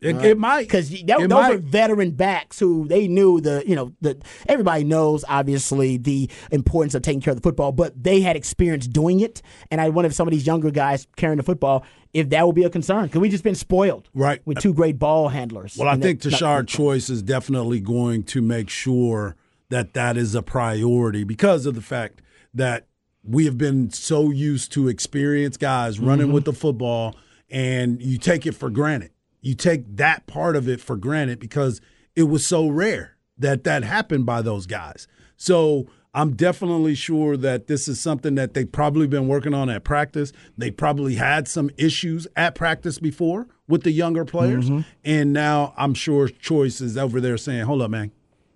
It, 0.00 0.16
right? 0.16 0.24
it 0.24 0.38
might 0.38 0.62
because 0.62 0.88
those 0.90 1.28
might. 1.28 1.50
were 1.50 1.58
veteran 1.58 2.12
backs 2.12 2.58
who 2.58 2.88
they 2.88 3.06
knew 3.06 3.40
the 3.40 3.62
you 3.66 3.76
know 3.76 3.92
the 4.00 4.18
everybody 4.48 4.82
knows 4.82 5.24
obviously 5.28 5.98
the 5.98 6.30
importance 6.50 6.94
of 6.94 7.02
taking 7.02 7.20
care 7.20 7.32
of 7.32 7.36
the 7.36 7.42
football, 7.42 7.70
but 7.70 8.02
they 8.02 8.22
had 8.22 8.34
experience 8.34 8.86
doing 8.86 9.20
it. 9.20 9.42
And 9.70 9.78
I 9.80 9.90
wonder 9.90 10.06
if 10.06 10.14
some 10.14 10.26
of 10.26 10.32
these 10.32 10.46
younger 10.46 10.70
guys 10.70 11.06
carrying 11.16 11.36
the 11.36 11.42
football, 11.42 11.84
if 12.14 12.30
that 12.30 12.44
will 12.44 12.54
be 12.54 12.64
a 12.64 12.70
concern, 12.70 13.04
because 13.04 13.20
we 13.20 13.28
just 13.28 13.44
been 13.44 13.54
spoiled 13.54 14.08
right 14.14 14.40
with 14.46 14.58
two 14.58 14.72
great 14.72 14.98
ball 14.98 15.28
handlers. 15.28 15.76
Well, 15.78 15.88
I 15.88 15.96
think 15.96 16.22
Tashard 16.22 16.66
Choice 16.66 17.10
is 17.10 17.22
definitely 17.22 17.80
going 17.80 18.22
to 18.24 18.40
make 18.40 18.70
sure 18.70 19.36
that 19.70 19.94
that 19.94 20.16
is 20.16 20.34
a 20.34 20.42
priority 20.42 21.24
because 21.24 21.66
of 21.66 21.74
the 21.74 21.82
fact 21.82 22.22
that 22.54 22.86
we 23.22 23.44
have 23.44 23.58
been 23.58 23.90
so 23.90 24.30
used 24.30 24.72
to 24.72 24.88
experienced 24.88 25.58
guys 25.58 25.98
running 25.98 26.26
mm-hmm. 26.26 26.34
with 26.34 26.44
the 26.44 26.52
football, 26.52 27.16
and 27.50 28.00
you 28.00 28.18
take 28.18 28.46
it 28.46 28.52
for 28.52 28.70
granted 28.70 29.10
you 29.40 29.54
take 29.54 29.96
that 29.96 30.26
part 30.26 30.56
of 30.56 30.68
it 30.68 30.80
for 30.80 30.96
granted 30.96 31.38
because 31.38 31.80
it 32.14 32.24
was 32.24 32.46
so 32.46 32.68
rare 32.68 33.16
that 33.38 33.64
that 33.64 33.84
happened 33.84 34.26
by 34.26 34.42
those 34.42 34.66
guys. 34.66 35.08
So 35.36 35.86
I'm 36.12 36.34
definitely 36.34 36.94
sure 36.94 37.36
that 37.38 37.66
this 37.66 37.88
is 37.88 38.00
something 38.00 38.34
that 38.34 38.52
they've 38.54 38.70
probably 38.70 39.06
been 39.06 39.28
working 39.28 39.54
on 39.54 39.70
at 39.70 39.84
practice. 39.84 40.32
They 40.58 40.70
probably 40.70 41.14
had 41.14 41.48
some 41.48 41.70
issues 41.76 42.26
at 42.36 42.54
practice 42.54 42.98
before 42.98 43.46
with 43.68 43.84
the 43.84 43.92
younger 43.92 44.24
players. 44.24 44.68
Mm-hmm. 44.68 44.80
And 45.04 45.32
now 45.32 45.72
I'm 45.76 45.94
sure 45.94 46.28
Choice 46.28 46.80
is 46.80 46.98
over 46.98 47.20
there 47.20 47.38
saying, 47.38 47.64
hold 47.64 47.80
up, 47.82 47.90
man. 47.90 48.12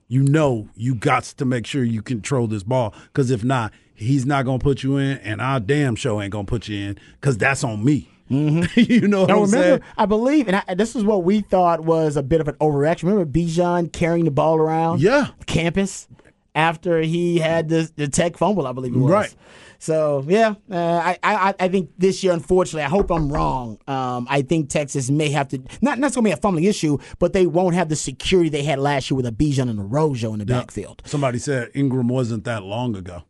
You 0.08 0.22
know 0.22 0.68
you 0.74 0.94
got 0.94 1.24
to 1.24 1.44
make 1.44 1.66
sure 1.66 1.82
you 1.82 2.02
control 2.02 2.46
this 2.46 2.62
ball 2.62 2.94
because 3.04 3.30
if 3.30 3.42
not, 3.42 3.72
he's 3.94 4.26
not 4.26 4.44
going 4.44 4.58
to 4.58 4.64
put 4.64 4.82
you 4.82 4.96
in, 4.98 5.18
and 5.18 5.40
our 5.40 5.60
damn 5.60 5.96
show 5.96 6.20
ain't 6.20 6.32
going 6.32 6.46
to 6.46 6.50
put 6.50 6.68
you 6.68 6.88
in 6.88 6.98
because 7.20 7.38
that's 7.38 7.64
on 7.64 7.84
me. 7.84 8.10
Mm-hmm. 8.30 8.80
you 8.92 9.08
know 9.08 9.22
what 9.22 9.28
now, 9.28 9.36
I'm 9.36 9.42
remember, 9.44 9.66
saying? 9.66 9.80
I 9.96 10.06
believe, 10.06 10.48
and 10.48 10.62
I, 10.66 10.74
this 10.74 10.96
is 10.96 11.04
what 11.04 11.24
we 11.24 11.40
thought 11.40 11.80
was 11.80 12.16
a 12.16 12.22
bit 12.22 12.40
of 12.40 12.48
an 12.48 12.54
overreaction. 12.56 13.04
Remember 13.04 13.26
Bijan 13.26 13.92
carrying 13.92 14.24
the 14.24 14.30
ball 14.30 14.56
around 14.56 15.00
yeah. 15.00 15.28
campus 15.46 16.08
after 16.54 17.00
he 17.00 17.38
had 17.38 17.68
the, 17.68 17.90
the 17.96 18.08
tech 18.08 18.36
fumble, 18.36 18.66
I 18.66 18.72
believe 18.72 18.94
it 18.94 18.98
was. 18.98 19.10
Right. 19.10 19.34
So 19.78 20.24
yeah, 20.26 20.54
uh, 20.70 20.76
I, 20.76 21.18
I 21.22 21.54
I 21.60 21.68
think 21.68 21.90
this 21.98 22.24
year, 22.24 22.32
unfortunately, 22.32 22.84
I 22.84 22.88
hope 22.88 23.10
I'm 23.10 23.30
wrong. 23.30 23.78
Um, 23.86 24.26
I 24.30 24.40
think 24.40 24.70
Texas 24.70 25.10
may 25.10 25.28
have 25.30 25.48
to 25.48 25.58
not 25.82 25.98
not 25.98 26.14
going 26.14 26.24
to 26.24 26.28
be 26.28 26.30
a 26.30 26.38
fumbling 26.38 26.64
issue, 26.64 26.96
but 27.18 27.34
they 27.34 27.46
won't 27.46 27.74
have 27.74 27.90
the 27.90 27.96
security 27.96 28.48
they 28.48 28.62
had 28.62 28.78
last 28.78 29.10
year 29.10 29.16
with 29.16 29.26
a 29.26 29.32
Bijan 29.32 29.68
and 29.68 29.78
a 29.78 29.82
Rojo 29.82 30.32
in 30.32 30.38
the 30.38 30.46
yeah. 30.46 30.60
backfield. 30.60 31.02
Somebody 31.04 31.38
said 31.38 31.70
Ingram 31.74 32.08
wasn't 32.08 32.44
that 32.44 32.62
long 32.62 32.96
ago. 32.96 33.24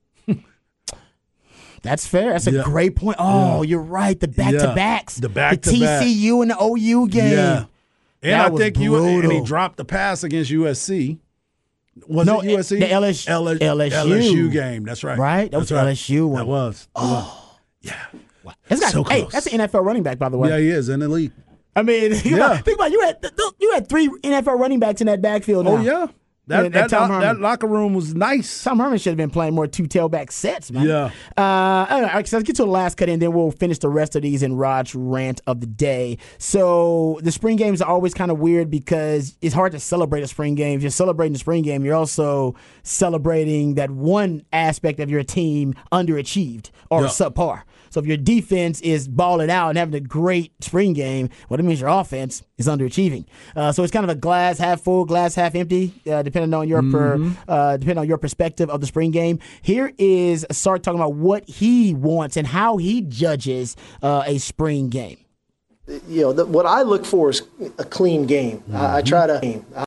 That's 1.84 2.06
fair. 2.06 2.32
That's 2.32 2.46
a 2.46 2.52
yeah. 2.52 2.62
great 2.62 2.96
point. 2.96 3.16
Oh, 3.20 3.62
yeah. 3.62 3.68
you're 3.68 3.80
right. 3.80 4.18
The 4.18 4.26
back 4.26 4.52
to 4.52 4.74
backs. 4.74 5.16
The 5.16 5.28
back 5.28 5.60
the 5.60 5.70
TCU 5.70 6.40
and 6.40 6.50
the 6.50 6.56
OU 6.60 7.08
game. 7.08 7.32
Yeah. 7.32 7.64
And 8.22 8.32
that 8.32 8.52
I 8.52 8.56
think 8.56 8.78
you 8.78 8.96
and 8.96 9.30
he 9.30 9.42
dropped 9.42 9.76
the 9.76 9.84
pass 9.84 10.24
against 10.24 10.50
USC. 10.50 11.18
Was 12.08 12.26
no, 12.26 12.40
it 12.40 12.46
USC? 12.46 12.80
The 12.80 12.86
LSU, 12.86 13.58
LSU, 13.58 13.90
LSU 13.90 14.52
game. 14.52 14.84
That's 14.84 15.04
right. 15.04 15.18
Right? 15.18 15.50
That 15.50 15.58
was 15.58 15.70
right. 15.70 15.86
LSU 15.86 16.28
one. 16.28 16.38
That 16.38 16.46
was. 16.46 16.88
Oh. 16.94 17.58
Yeah. 17.80 18.02
Wow. 18.42 18.54
Got, 18.68 18.92
so 18.92 19.04
hey, 19.04 19.26
that's 19.30 19.46
an 19.46 19.60
NFL 19.60 19.84
running 19.84 20.02
back, 20.02 20.18
by 20.18 20.28
the 20.28 20.36
way. 20.36 20.50
Yeah, 20.50 20.58
he 20.58 20.68
is 20.68 20.88
in 20.88 21.00
the 21.00 21.08
league. 21.08 21.32
I 21.76 21.82
mean, 21.82 22.14
think, 22.14 22.24
yeah. 22.24 22.36
about, 22.36 22.64
think 22.64 22.78
about 22.78 22.90
you 22.90 23.00
had 23.00 23.24
you 23.58 23.72
had 23.72 23.88
three 23.88 24.08
NFL 24.08 24.58
running 24.58 24.80
backs 24.80 25.00
in 25.00 25.06
that 25.06 25.22
backfield. 25.22 25.66
Oh, 25.66 25.76
now. 25.76 25.80
Oh 25.80 25.84
yeah, 25.84 26.06
that, 26.46 26.72
that, 26.72 26.90
that, 26.90 27.20
that, 27.20 27.40
locker 27.40 27.66
room 27.66 27.94
was 27.94 28.14
nice. 28.14 28.62
Tom 28.62 28.78
Herman 28.78 28.98
should 28.98 29.10
have 29.10 29.16
been 29.16 29.30
playing 29.30 29.54
more 29.54 29.66
two 29.66 29.84
tailback 29.84 30.30
sets, 30.30 30.70
man. 30.70 30.86
Yeah. 30.86 31.10
Uh, 31.36 31.86
all 31.88 32.02
right, 32.02 32.26
so 32.28 32.36
let's 32.36 32.46
get 32.46 32.56
to 32.56 32.64
the 32.64 32.70
last 32.70 32.96
cut 32.96 33.08
in, 33.08 33.18
then 33.18 33.32
we'll 33.32 33.50
finish 33.50 33.78
the 33.78 33.88
rest 33.88 34.14
of 34.14 34.22
these 34.22 34.42
in 34.42 34.54
Rod's 34.54 34.94
rant 34.94 35.40
of 35.46 35.60
the 35.60 35.66
day. 35.66 36.18
So 36.38 37.18
the 37.22 37.32
spring 37.32 37.56
games 37.56 37.80
are 37.80 37.88
always 37.88 38.12
kind 38.12 38.30
of 38.30 38.38
weird 38.38 38.70
because 38.70 39.38
it's 39.40 39.54
hard 39.54 39.72
to 39.72 39.80
celebrate 39.80 40.22
a 40.22 40.26
spring 40.26 40.54
game. 40.54 40.76
If 40.76 40.82
you're 40.82 40.90
celebrating 40.90 41.32
the 41.32 41.38
spring 41.38 41.62
game, 41.62 41.82
you're 41.82 41.94
also 41.94 42.54
celebrating 42.82 43.76
that 43.76 43.90
one 43.90 44.44
aspect 44.52 45.00
of 45.00 45.10
your 45.10 45.22
team 45.22 45.74
underachieved 45.92 46.70
or 46.90 47.02
yeah. 47.02 47.08
subpar. 47.08 47.62
So 47.94 48.00
if 48.00 48.06
your 48.06 48.16
defense 48.16 48.80
is 48.80 49.06
balling 49.06 49.50
out 49.50 49.68
and 49.68 49.78
having 49.78 49.94
a 49.94 50.00
great 50.00 50.52
spring 50.64 50.94
game, 50.94 51.28
well, 51.48 51.58
that 51.58 51.62
means 51.62 51.80
your 51.80 51.90
offense 51.90 52.42
is 52.58 52.66
underachieving. 52.66 53.24
Uh, 53.54 53.70
so 53.70 53.84
it's 53.84 53.92
kind 53.92 54.02
of 54.02 54.10
a 54.10 54.16
glass 54.16 54.58
half 54.58 54.80
full, 54.80 55.04
glass 55.04 55.36
half 55.36 55.54
empty, 55.54 55.94
uh, 56.10 56.22
depending 56.22 56.52
on 56.54 56.66
your 56.66 56.82
mm-hmm. 56.82 57.34
per, 57.34 57.52
uh, 57.52 57.76
depending 57.76 57.98
on 57.98 58.08
your 58.08 58.18
perspective 58.18 58.68
of 58.68 58.80
the 58.80 58.88
spring 58.88 59.12
game. 59.12 59.38
Here 59.62 59.92
is 59.96 60.44
Sark 60.50 60.82
talking 60.82 60.98
about 60.98 61.14
what 61.14 61.48
he 61.48 61.94
wants 61.94 62.36
and 62.36 62.48
how 62.48 62.78
he 62.78 63.00
judges 63.00 63.76
uh, 64.02 64.24
a 64.26 64.38
spring 64.38 64.88
game. 64.88 65.18
You 66.08 66.22
know, 66.22 66.32
the, 66.32 66.46
what 66.46 66.66
I 66.66 66.82
look 66.82 67.04
for 67.04 67.30
is 67.30 67.42
a 67.78 67.84
clean 67.84 68.26
game. 68.26 68.58
Mm-hmm. 68.58 68.76
I, 68.76 68.96
I, 68.96 69.02
try 69.02 69.28
to. 69.28 69.64
I, 69.76 69.84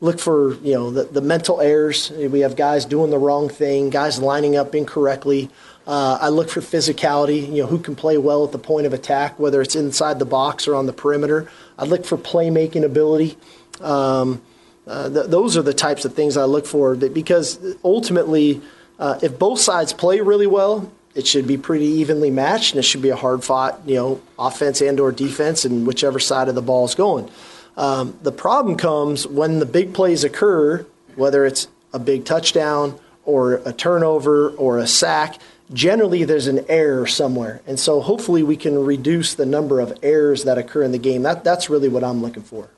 look 0.00 0.20
for 0.20 0.56
you 0.56 0.74
know 0.74 0.90
the, 0.90 1.04
the 1.04 1.22
mental 1.22 1.62
errors. 1.62 2.10
We 2.10 2.40
have 2.40 2.54
guys 2.54 2.84
doing 2.84 3.10
the 3.10 3.18
wrong 3.18 3.48
thing, 3.48 3.88
guys 3.88 4.20
lining 4.20 4.56
up 4.56 4.74
incorrectly. 4.74 5.48
Uh, 5.86 6.18
I 6.20 6.30
look 6.30 6.48
for 6.48 6.60
physicality, 6.60 7.46
you 7.46 7.62
know, 7.62 7.66
who 7.66 7.78
can 7.78 7.94
play 7.94 8.18
well 8.18 8.44
at 8.44 8.50
the 8.50 8.58
point 8.58 8.86
of 8.86 8.92
attack, 8.92 9.38
whether 9.38 9.62
it's 9.62 9.76
inside 9.76 10.18
the 10.18 10.24
box 10.24 10.66
or 10.66 10.74
on 10.74 10.86
the 10.86 10.92
perimeter. 10.92 11.48
I 11.78 11.84
look 11.84 12.04
for 12.04 12.18
playmaking 12.18 12.84
ability. 12.84 13.38
Um, 13.80 14.42
uh, 14.86 15.08
th- 15.08 15.26
those 15.26 15.56
are 15.56 15.62
the 15.62 15.74
types 15.74 16.04
of 16.04 16.14
things 16.14 16.36
I 16.36 16.44
look 16.44 16.66
for 16.66 16.96
that, 16.96 17.14
because 17.14 17.60
ultimately, 17.84 18.62
uh, 18.98 19.18
if 19.22 19.38
both 19.38 19.60
sides 19.60 19.92
play 19.92 20.20
really 20.20 20.46
well, 20.46 20.90
it 21.14 21.26
should 21.26 21.46
be 21.46 21.56
pretty 21.56 21.86
evenly 21.86 22.30
matched, 22.30 22.72
and 22.72 22.80
it 22.80 22.82
should 22.82 23.02
be 23.02 23.10
a 23.10 23.16
hard 23.16 23.44
fought, 23.44 23.80
you 23.86 23.94
know, 23.94 24.20
offense 24.38 24.80
and 24.80 24.98
or 24.98 25.12
defense, 25.12 25.64
and 25.64 25.86
whichever 25.86 26.18
side 26.18 26.48
of 26.48 26.54
the 26.54 26.62
ball 26.62 26.84
is 26.84 26.94
going. 26.94 27.30
Um, 27.76 28.18
the 28.22 28.32
problem 28.32 28.76
comes 28.76 29.26
when 29.26 29.58
the 29.60 29.66
big 29.66 29.94
plays 29.94 30.24
occur, 30.24 30.84
whether 31.14 31.46
it's 31.46 31.68
a 31.92 31.98
big 31.98 32.24
touchdown 32.24 32.98
or 33.24 33.54
a 33.64 33.72
turnover 33.72 34.50
or 34.50 34.78
a 34.78 34.86
sack 34.86 35.38
generally 35.72 36.24
there's 36.24 36.46
an 36.46 36.64
error 36.68 37.06
somewhere. 37.06 37.60
And 37.66 37.78
so 37.78 38.00
hopefully 38.00 38.42
we 38.42 38.56
can 38.56 38.84
reduce 38.84 39.34
the 39.34 39.46
number 39.46 39.80
of 39.80 39.96
errors 40.02 40.44
that 40.44 40.58
occur 40.58 40.82
in 40.82 40.92
the 40.92 40.98
game. 40.98 41.22
That, 41.22 41.44
that's 41.44 41.68
really 41.68 41.88
what 41.88 42.04
I'm 42.04 42.22
looking 42.22 42.42
for. 42.42 42.70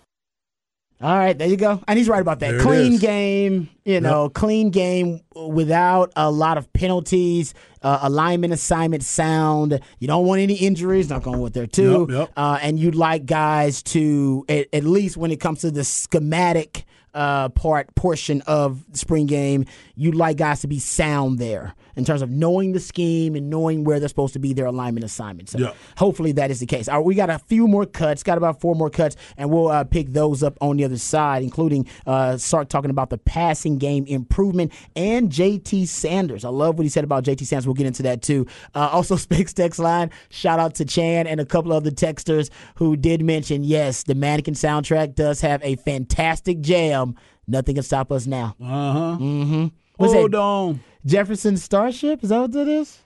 All 1.01 1.17
right, 1.17 1.39
there 1.39 1.47
you 1.47 1.57
go. 1.57 1.81
And 1.87 1.97
he's 1.97 2.09
right 2.09 2.21
about 2.21 2.41
that. 2.41 2.51
There 2.51 2.61
clean 2.61 2.99
game, 2.99 3.71
you 3.85 4.01
know, 4.01 4.25
yep. 4.25 4.33
clean 4.33 4.71
game 4.71 5.21
without 5.37 6.13
a 6.17 6.29
lot 6.29 6.59
of 6.59 6.73
penalties, 6.73 7.55
uh, 7.83 8.01
alignment 8.03 8.53
assignment 8.53 9.05
sound. 9.05 9.79
You 10.01 10.09
don't 10.09 10.27
want 10.27 10.41
any 10.41 10.55
injuries, 10.55 11.09
not 11.09 11.23
going 11.23 11.41
with 11.41 11.55
there 11.55 11.69
too. 11.69 12.07
Yep, 12.09 12.19
yep. 12.19 12.33
Uh, 12.37 12.59
and 12.61 12.81
you'd 12.81 12.97
like 12.97 13.27
guys 13.27 13.81
to, 13.85 14.45
at, 14.49 14.67
at 14.73 14.83
least 14.83 15.17
when 15.17 15.31
it 15.31 15.39
comes 15.39 15.61
to 15.61 15.71
the 15.71 15.85
schematic 15.85 16.85
uh, 17.15 17.49
part 17.51 17.95
portion 17.95 18.43
of 18.49 18.85
spring 18.93 19.27
game, 19.27 19.67
you'd 19.95 20.17
like 20.17 20.37
guys 20.37 20.63
to 20.63 20.67
be 20.67 20.81
sound 20.81 21.39
there 21.39 21.77
in 21.99 22.05
terms 22.05 22.23
of 22.23 22.31
knowing 22.31 22.73
the 22.73 22.81
scheme 22.81 23.35
and 23.35 23.51
knowing 23.51 23.83
where 23.83 23.99
they're 23.99 24.09
supposed 24.09 24.33
to 24.33 24.39
be 24.39 24.53
their 24.53 24.67
alignment 24.67 25.05
assignments. 25.05 25.51
So 25.51 25.59
yeah. 25.59 25.73
hopefully 25.97 26.31
that 26.33 26.49
is 26.49 26.61
the 26.61 26.67
case. 26.67 26.89
All 26.89 26.99
right, 26.99 27.05
we 27.05 27.17
got 27.17 27.29
a 27.29 27.41
few 27.41 27.67
more 27.67 27.85
cuts, 27.85 28.23
got 28.23 28.39
about 28.39 28.61
four 28.61 28.77
more 28.77 28.89
cuts, 28.89 29.17
and 29.37 29.51
we'll 29.51 29.67
uh, 29.67 29.83
pick 29.83 30.13
those 30.13 30.45
up 30.45 30.57
on 30.61 30.77
the 30.77 30.85
other 30.85 30.97
side, 30.97 31.43
including 31.43 31.89
uh, 32.07 32.37
Sark 32.37 32.69
talking 32.69 32.91
about 32.91 33.11
the 33.11 33.19
passing 33.19 33.79
game 33.79 34.07
improvement 34.07 34.73
and 34.95 35.29
JT 35.31 35.89
Sanders. 35.89 36.45
I 36.45 36.51
love 36.51 36.79
what 36.79 36.85
he 36.85 36.89
said 36.89 37.03
about 37.03 37.25
JT 37.25 37.45
Sanders. 37.45 37.67
We'll 37.67 37.75
get 37.75 37.87
into 37.87 38.05
that 38.05 38.23
too. 38.23 38.47
Uh, 38.77 38.89
also, 38.93 39.17
Specs 39.29 39.53
text 39.53 39.81
line, 39.81 40.11
shout 40.29 40.61
out 40.61 40.77
to 40.77 40.85
Chan 40.85 41.27
and 41.27 41.41
a 41.41 41.45
couple 41.45 41.73
of 41.73 41.83
the 41.83 41.91
texters 41.91 42.49
who 42.77 42.97
did 42.97 43.25
mention, 43.25 43.65
yes, 43.65 44.05
the 44.05 44.15
Mannequin 44.15 44.55
soundtrack 44.55 45.17
does 45.17 45.41
have 45.41 45.61
a 45.65 45.75
fantastic 45.77 46.61
jam. 46.61 47.17
Nothing 47.49 47.75
can 47.75 47.83
stop 47.83 48.13
us 48.13 48.29
now. 48.29 48.55
Uh 48.61 48.93
huh. 48.93 49.17
Mm-hmm. 49.21 49.67
Hold 49.99 50.35
on. 50.37 50.81
Jefferson 51.07 51.57
Starship? 51.57 52.23
Is 52.23 52.31
that 52.31 52.41
what 52.41 52.53
that 52.53 52.69
is? 52.69 52.99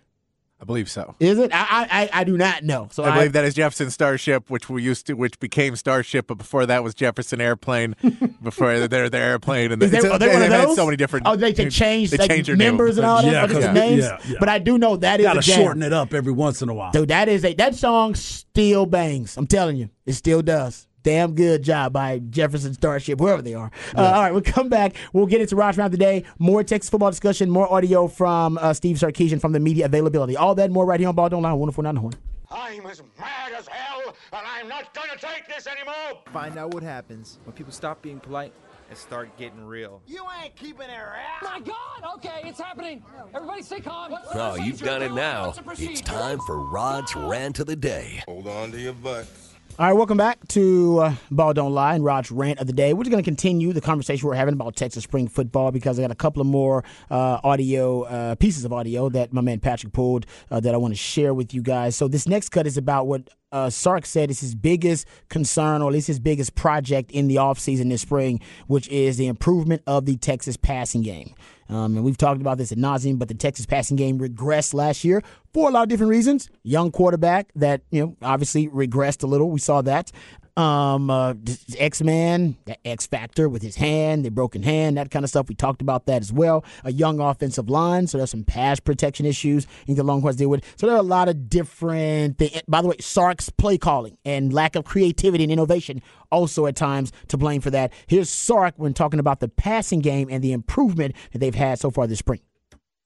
I 0.63 0.65
believe 0.65 0.89
so. 0.89 1.17
Is 1.19 1.41
it? 1.41 1.51
I 1.53 1.89
I, 1.91 2.21
I 2.21 2.25
do 2.25 2.37
not 2.37 2.63
know. 2.63 2.89
So 2.93 3.03
I 3.03 3.17
believe 3.17 3.33
that 3.33 3.45
is 3.45 3.55
Jefferson 3.55 3.91
Starship, 3.91 4.49
which 4.49 4.71
we 4.71 4.81
used 4.81 5.09
to, 5.09 5.15
which 5.15 5.41
became 5.41 5.75
Starship, 5.75 6.29
but 6.29 6.39
before 6.39 6.67
that 6.67 6.85
was 6.85 6.95
Jefferson 6.95 7.41
Airplane. 7.41 7.97
before 8.43 8.87
they're 8.87 9.11
the 9.11 9.19
airplane, 9.19 9.73
and 9.73 9.83
is 9.83 9.91
they, 9.91 9.99
are 9.99 10.21
they, 10.21 10.33
one 10.33 10.41
of 10.41 10.51
those? 10.51 10.77
so 10.77 10.85
many 10.85 10.97
different. 10.97 11.27
Oh, 11.27 11.35
they, 11.35 11.51
they 11.51 11.69
changed 11.69 12.13
they 12.13 12.19
like, 12.19 12.57
members 12.57 12.97
name. 12.97 13.05
and 13.05 13.11
all 13.11 13.23
that, 13.23 13.51
yeah, 13.51 13.59
yeah, 13.59 13.73
names. 13.73 14.05
Yeah, 14.05 14.19
yeah. 14.25 14.37
But 14.39 14.49
I 14.49 14.61
do 14.61 14.79
know 14.79 14.97
that 14.99 15.19
is 15.19 15.27
Gotta 15.27 15.41
a 15.41 15.43
jam. 15.43 15.61
shorten 15.61 15.83
it 15.83 15.93
up 15.93 16.15
every 16.15 16.33
once 16.33 16.63
in 16.63 16.69
a 16.69 16.75
while. 16.75 16.93
Dude, 16.93 17.09
that 17.09 17.29
is 17.29 17.45
a 17.45 17.55
that 17.55 17.75
song 17.75 18.15
still 18.15 18.87
bangs. 18.87 19.37
I'm 19.37 19.49
telling 19.49 19.77
you, 19.77 19.91
it 20.07 20.13
still 20.13 20.43
does 20.43 20.87
damn 21.03 21.35
good 21.35 21.63
job 21.63 21.93
by 21.93 22.19
Jefferson 22.19 22.75
Starship, 22.75 23.19
whoever 23.19 23.43
they 23.43 23.55
are. 23.55 23.67
Uh, 23.67 23.71
yeah. 23.95 24.01
Uh, 24.03 24.13
all 24.13 24.23
right, 24.23 24.33
we'll 24.33 24.43
come 24.43 24.69
back. 24.69 24.95
We'll 25.13 25.27
get 25.27 25.41
into 25.41 25.57
Rod's 25.57 25.79
rant 25.79 25.93
today. 25.93 26.25
More 26.39 26.63
Texas 26.65 26.91
football 26.91 27.11
discussion, 27.11 27.51
more 27.51 27.73
audio 27.73 28.09
from 28.09 28.59
uh, 28.59 28.73
Steve 28.73 28.97
Sarkisian 28.97 29.41
from 29.41 29.53
the 29.53 29.61
media 29.61 29.87
availability. 29.87 30.37
All 30.37 30.55
that 30.55 30.71
more 30.71 30.87
right 30.87 31.01
here 31.01 31.09
on 31.09 31.15
Ball 31.15 31.29
Don't 31.29 31.43
Lie. 31.43 31.53
Wonderful, 31.53 31.83
not 31.83 31.97
horn. 31.97 32.15
I'm 32.51 32.85
as 32.87 33.03
mad 33.19 33.53
as 33.57 33.67
hell, 33.67 34.15
and 34.33 34.43
I'm 34.47 34.69
not 34.69 34.93
going 34.95 35.09
to 35.11 35.17
take 35.17 35.49
this 35.49 35.67
anymore. 35.67 36.23
Find 36.33 36.59
out 36.59 36.75
what 36.75 36.83
happens 36.83 37.39
when 37.45 37.55
people 37.55 37.73
stop 37.73 38.03
being 38.03 38.21
polite 38.21 38.53
and 38.91 38.99
start 38.99 39.35
getting 39.39 39.65
real. 39.65 40.03
You 40.07 40.23
ain't 40.43 40.55
keeping 40.55 40.89
it 40.89 40.93
real. 40.93 41.51
My 41.51 41.61
God! 41.61 42.15
Okay, 42.17 42.43
it's 42.45 42.61
happening. 42.61 43.03
Everybody 43.35 43.63
stay 43.63 43.81
calm. 43.81 44.13
What's 44.13 44.29
oh, 44.35 44.57
you've 44.57 44.81
done 44.81 45.01
it 45.01 45.13
now. 45.13 45.55
It's 45.79 46.01
time 46.03 46.39
for 46.47 46.59
Rod's 46.59 47.17
rant 47.17 47.59
of 47.59 47.67
the 47.67 47.77
day. 47.77 48.23
Hold 48.27 48.49
on 48.49 48.71
to 48.73 48.79
your 48.79 48.93
butts. 48.93 49.52
All 49.79 49.87
right, 49.87 49.95
welcome 49.95 50.19
back 50.19 50.47
to 50.49 50.99
uh, 50.99 51.15
Ball 51.31 51.55
Don't 51.55 51.73
Lie 51.73 51.95
and 51.95 52.05
Rod's 52.05 52.31
rant 52.31 52.59
of 52.59 52.67
the 52.67 52.75
day. 52.75 52.93
We're 52.93 53.05
just 53.05 53.11
going 53.11 53.25
to 53.25 53.27
continue 53.29 53.73
the 53.73 53.81
conversation 53.81 54.29
we're 54.29 54.35
having 54.35 54.53
about 54.53 54.77
Texas 54.77 55.03
spring 55.03 55.29
football 55.29 55.73
because 55.73 55.99
I 55.99 56.03
got 56.03 56.11
a 56.11 56.15
couple 56.15 56.43
of 56.43 56.47
more 56.47 56.85
uh, 57.11 57.41
audio 57.43 58.03
uh, 58.03 58.35
pieces 58.35 58.67
of 58.67 58.73
audio 58.75 59.09
that 59.09 59.33
my 59.33 59.41
man 59.41 59.61
Patrick 59.61 59.95
pulled 59.95 60.27
uh, 60.51 60.61
that 60.61 60.75
I 60.75 60.77
want 60.77 60.93
to 60.93 60.99
share 60.99 61.33
with 61.33 61.55
you 61.55 61.63
guys. 61.63 61.97
So 61.97 62.07
this 62.07 62.29
next 62.29 62.51
cut 62.51 62.67
is 62.67 62.77
about 62.77 63.07
what 63.07 63.31
uh, 63.51 63.71
Sark 63.71 64.05
said 64.05 64.31
is 64.31 64.41
his 64.41 64.55
biggest 64.55 65.07
concern, 65.31 65.81
or 65.81 65.89
at 65.89 65.95
least 65.95 66.07
his 66.07 66.21
biggest 66.21 66.55
project 66.55 67.11
in 67.11 67.29
the 67.29 67.37
offseason 67.37 67.89
this 67.89 68.03
spring, 68.03 68.41
which 68.67 68.89
is 68.89 69.17
the 69.17 69.27
improvement 69.27 69.83
of 69.87 70.05
the 70.05 70.19
Texas 70.19 70.59
passing 70.59 71.01
game. 71.01 71.35
Um, 71.69 71.97
and 71.97 72.05
we've 72.05 72.17
talked 72.17 72.41
about 72.41 72.59
this 72.59 72.73
at 72.73 72.79
nauseum, 72.79 73.19
but 73.19 73.29
the 73.29 73.35
Texas 73.35 73.67
passing 73.67 73.97
game 73.97 74.19
regressed 74.19 74.75
last 74.75 75.05
year 75.05 75.23
for 75.53 75.69
a 75.69 75.73
lot 75.73 75.83
of 75.83 75.89
different 75.89 76.11
reasons. 76.11 76.49
Young 76.63 76.91
quarterback 76.91 77.51
that 77.55 77.83
you 77.91 78.03
know 78.03 78.17
obviously 78.23 78.69
regressed 78.69 79.23
a 79.23 79.27
little. 79.27 79.51
We 79.51 79.61
saw 79.61 79.83
that. 79.83 80.13
Um, 80.55 81.09
uh, 81.09 81.33
X 81.79 82.03
Man, 82.03 82.59
X 82.85 83.07
Factor 83.07 83.49
with 83.49 83.63
his 83.63 83.77
hand, 83.77 84.23
the 84.23 84.31
broken 84.31 84.63
hand, 84.63 84.99
that 84.99 85.11
kind 85.11 85.25
of 85.25 85.31
stuff. 85.31 85.49
We 85.49 85.55
talked 85.55 85.81
about 85.81 86.05
that 86.07 86.21
as 86.21 86.31
well. 86.31 86.63
A 86.85 86.93
young 86.93 87.21
offensive 87.21 87.71
line, 87.71 88.07
so 88.07 88.19
there's 88.19 88.31
some 88.31 88.45
pass 88.45 88.79
protection 88.79 89.25
issues 89.25 89.67
in 89.87 89.95
the 89.95 90.03
Longhorns 90.03 90.37
deal 90.37 90.51
with. 90.51 90.63
So 90.77 90.87
there 90.87 90.95
are 90.95 90.99
a 90.99 91.03
lot 91.03 91.31
of 91.31 91.49
different. 91.49 92.37
Things. 92.37 92.61
By 92.69 92.83
the 92.83 92.89
way, 92.89 92.97
Sark's 93.01 93.49
play 93.49 93.79
calling 93.79 94.19
and 94.27 94.53
lack 94.53 94.77
of 94.77 94.85
creativity 94.85 95.43
and 95.43 95.53
innovation 95.53 96.03
also 96.31 96.67
at 96.67 96.77
times 96.77 97.13
to 97.29 97.39
blame 97.39 97.63
for 97.63 97.71
that. 97.71 97.91
Here's 98.07 98.29
Sark 98.29 98.75
when 98.77 98.93
talking 98.93 99.21
about 99.21 99.41
the 99.41 99.49
passing 99.49 100.01
game 100.01 100.29
and 100.31 100.45
the 100.45 100.53
improvement 100.53 101.17
that 101.33 101.39
they've 101.39 101.55
had 101.55 101.79
so 101.79 101.91
far 101.91 102.07
this 102.07 102.19
spring. 102.19 102.41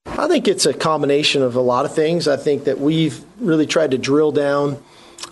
I 0.05 0.27
think 0.27 0.47
it's 0.47 0.65
a 0.65 0.73
combination 0.73 1.41
of 1.41 1.55
a 1.55 1.61
lot 1.61 1.85
of 1.85 1.93
things. 1.93 2.27
I 2.27 2.37
think 2.37 2.65
that 2.65 2.79
we've 2.79 3.23
really 3.39 3.65
tried 3.65 3.91
to 3.91 3.97
drill 3.97 4.31
down 4.31 4.83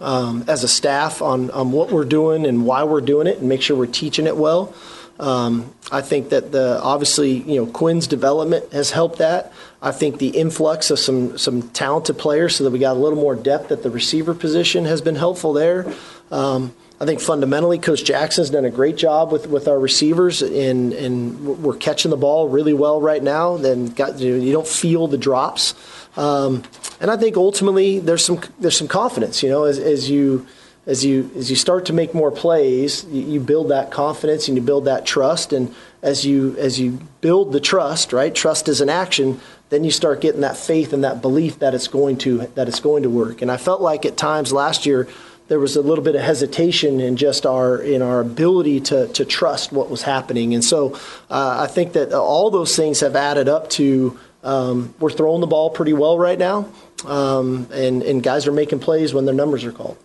um, 0.01 0.43
as 0.47 0.63
a 0.63 0.67
staff 0.67 1.21
on, 1.21 1.51
on 1.51 1.71
what 1.71 1.91
we're 1.91 2.05
doing 2.05 2.45
and 2.45 2.65
why 2.65 2.83
we're 2.83 3.01
doing 3.01 3.27
it 3.27 3.39
and 3.39 3.49
make 3.49 3.61
sure 3.61 3.77
we're 3.77 3.85
teaching 3.85 4.27
it 4.27 4.37
well. 4.37 4.73
Um, 5.19 5.73
I 5.91 6.01
think 6.01 6.29
that 6.29 6.51
the 6.51 6.81
obviously 6.81 7.31
you 7.31 7.55
know 7.55 7.65
Quinn's 7.65 8.07
development 8.07 8.73
has 8.73 8.91
helped 8.91 9.19
that. 9.19 9.53
I 9.81 9.91
think 9.91 10.17
the 10.17 10.29
influx 10.29 10.91
of 10.91 10.99
some 10.99 11.37
some 11.37 11.69
talented 11.69 12.17
players, 12.17 12.55
so 12.57 12.65
that 12.65 12.71
we 12.71 12.79
got 12.79 12.97
a 12.97 12.99
little 12.99 13.19
more 13.19 13.35
depth 13.35 13.71
at 13.71 13.81
the 13.81 13.89
receiver 13.89 14.33
position, 14.33 14.83
has 14.85 15.01
been 15.01 15.15
helpful 15.15 15.53
there. 15.53 15.85
Um, 16.31 16.73
I 16.99 17.05
think 17.05 17.19
fundamentally, 17.19 17.77
Coach 17.77 18.03
Jackson's 18.03 18.49
done 18.49 18.63
a 18.63 18.69
great 18.69 18.95
job 18.95 19.31
with, 19.31 19.47
with 19.47 19.67
our 19.67 19.77
receivers, 19.77 20.41
and 20.41 20.91
and 20.93 21.63
we're 21.63 21.75
catching 21.75 22.09
the 22.09 22.17
ball 22.17 22.47
really 22.47 22.73
well 22.73 22.99
right 22.99 23.21
now. 23.21 23.57
Then 23.57 23.87
got 23.87 24.19
you, 24.19 24.37
know, 24.37 24.43
you 24.43 24.51
don't 24.51 24.67
feel 24.67 25.07
the 25.07 25.17
drops. 25.17 25.73
Um, 26.17 26.63
and 26.99 27.11
I 27.11 27.17
think 27.17 27.37
ultimately 27.37 27.99
there's 27.99 28.25
some 28.25 28.39
there's 28.59 28.77
some 28.77 28.87
confidence. 28.87 29.43
You 29.43 29.49
know, 29.49 29.65
as, 29.65 29.79
as 29.79 30.09
you 30.09 30.47
as 30.87 31.03
you 31.03 31.29
as 31.35 31.49
you 31.49 31.55
start 31.55 31.85
to 31.85 31.93
make 31.93 32.13
more 32.13 32.31
plays, 32.31 33.05
you, 33.05 33.21
you, 33.21 33.39
build 33.39 33.69
that 33.69 33.91
confidence 33.91 34.47
and 34.47 34.55
you 34.55 34.63
build 34.63 34.85
that 34.85 35.05
trust. 35.05 35.51
And 35.51 35.73
as 36.01 36.25
you 36.25 36.55
as 36.57 36.79
you 36.79 36.99
build 37.21 37.51
the 37.51 37.59
trust, 37.59 38.13
right? 38.13 38.33
Trust 38.33 38.67
is 38.67 38.81
an 38.81 38.89
action. 38.89 39.39
Then 39.69 39.83
you 39.83 39.91
start 39.91 40.21
getting 40.21 40.41
that 40.41 40.57
faith 40.57 40.93
and 40.93 41.03
that 41.03 41.21
belief 41.21 41.59
that 41.59 41.73
it's 41.73 41.87
going 41.87 42.17
to 42.19 42.47
that 42.55 42.67
it's 42.67 42.79
going 42.79 43.03
to 43.03 43.09
work. 43.09 43.41
And 43.41 43.51
I 43.51 43.57
felt 43.57 43.81
like 43.81 44.05
at 44.05 44.15
times 44.15 44.53
last 44.53 44.85
year 44.85 45.07
there 45.47 45.59
was 45.59 45.75
a 45.75 45.81
little 45.81 46.03
bit 46.03 46.15
of 46.15 46.21
hesitation 46.21 46.99
in 46.99 47.17
just 47.17 47.45
our 47.45 47.77
in 47.77 48.01
our 48.01 48.19
ability 48.19 48.79
to 48.81 49.07
to 49.09 49.25
trust 49.25 49.71
what 49.71 49.89
was 49.89 50.03
happening. 50.03 50.53
And 50.53 50.63
so 50.63 50.93
uh, 51.29 51.57
I 51.61 51.67
think 51.67 51.93
that 51.93 52.13
all 52.13 52.51
those 52.51 52.75
things 52.75 52.99
have 52.99 53.15
added 53.15 53.49
up 53.49 53.69
to 53.71 54.19
um, 54.45 54.93
we're 54.99 55.09
throwing 55.09 55.41
the 55.41 55.47
ball 55.47 55.69
pretty 55.69 55.93
well 55.93 56.17
right 56.17 56.37
now, 56.37 56.69
um, 57.05 57.67
and 57.73 58.03
and 58.03 58.23
guys 58.23 58.47
are 58.47 58.51
making 58.51 58.79
plays 58.79 59.13
when 59.13 59.25
their 59.25 59.35
numbers 59.35 59.65
are 59.65 59.71
called. 59.71 59.97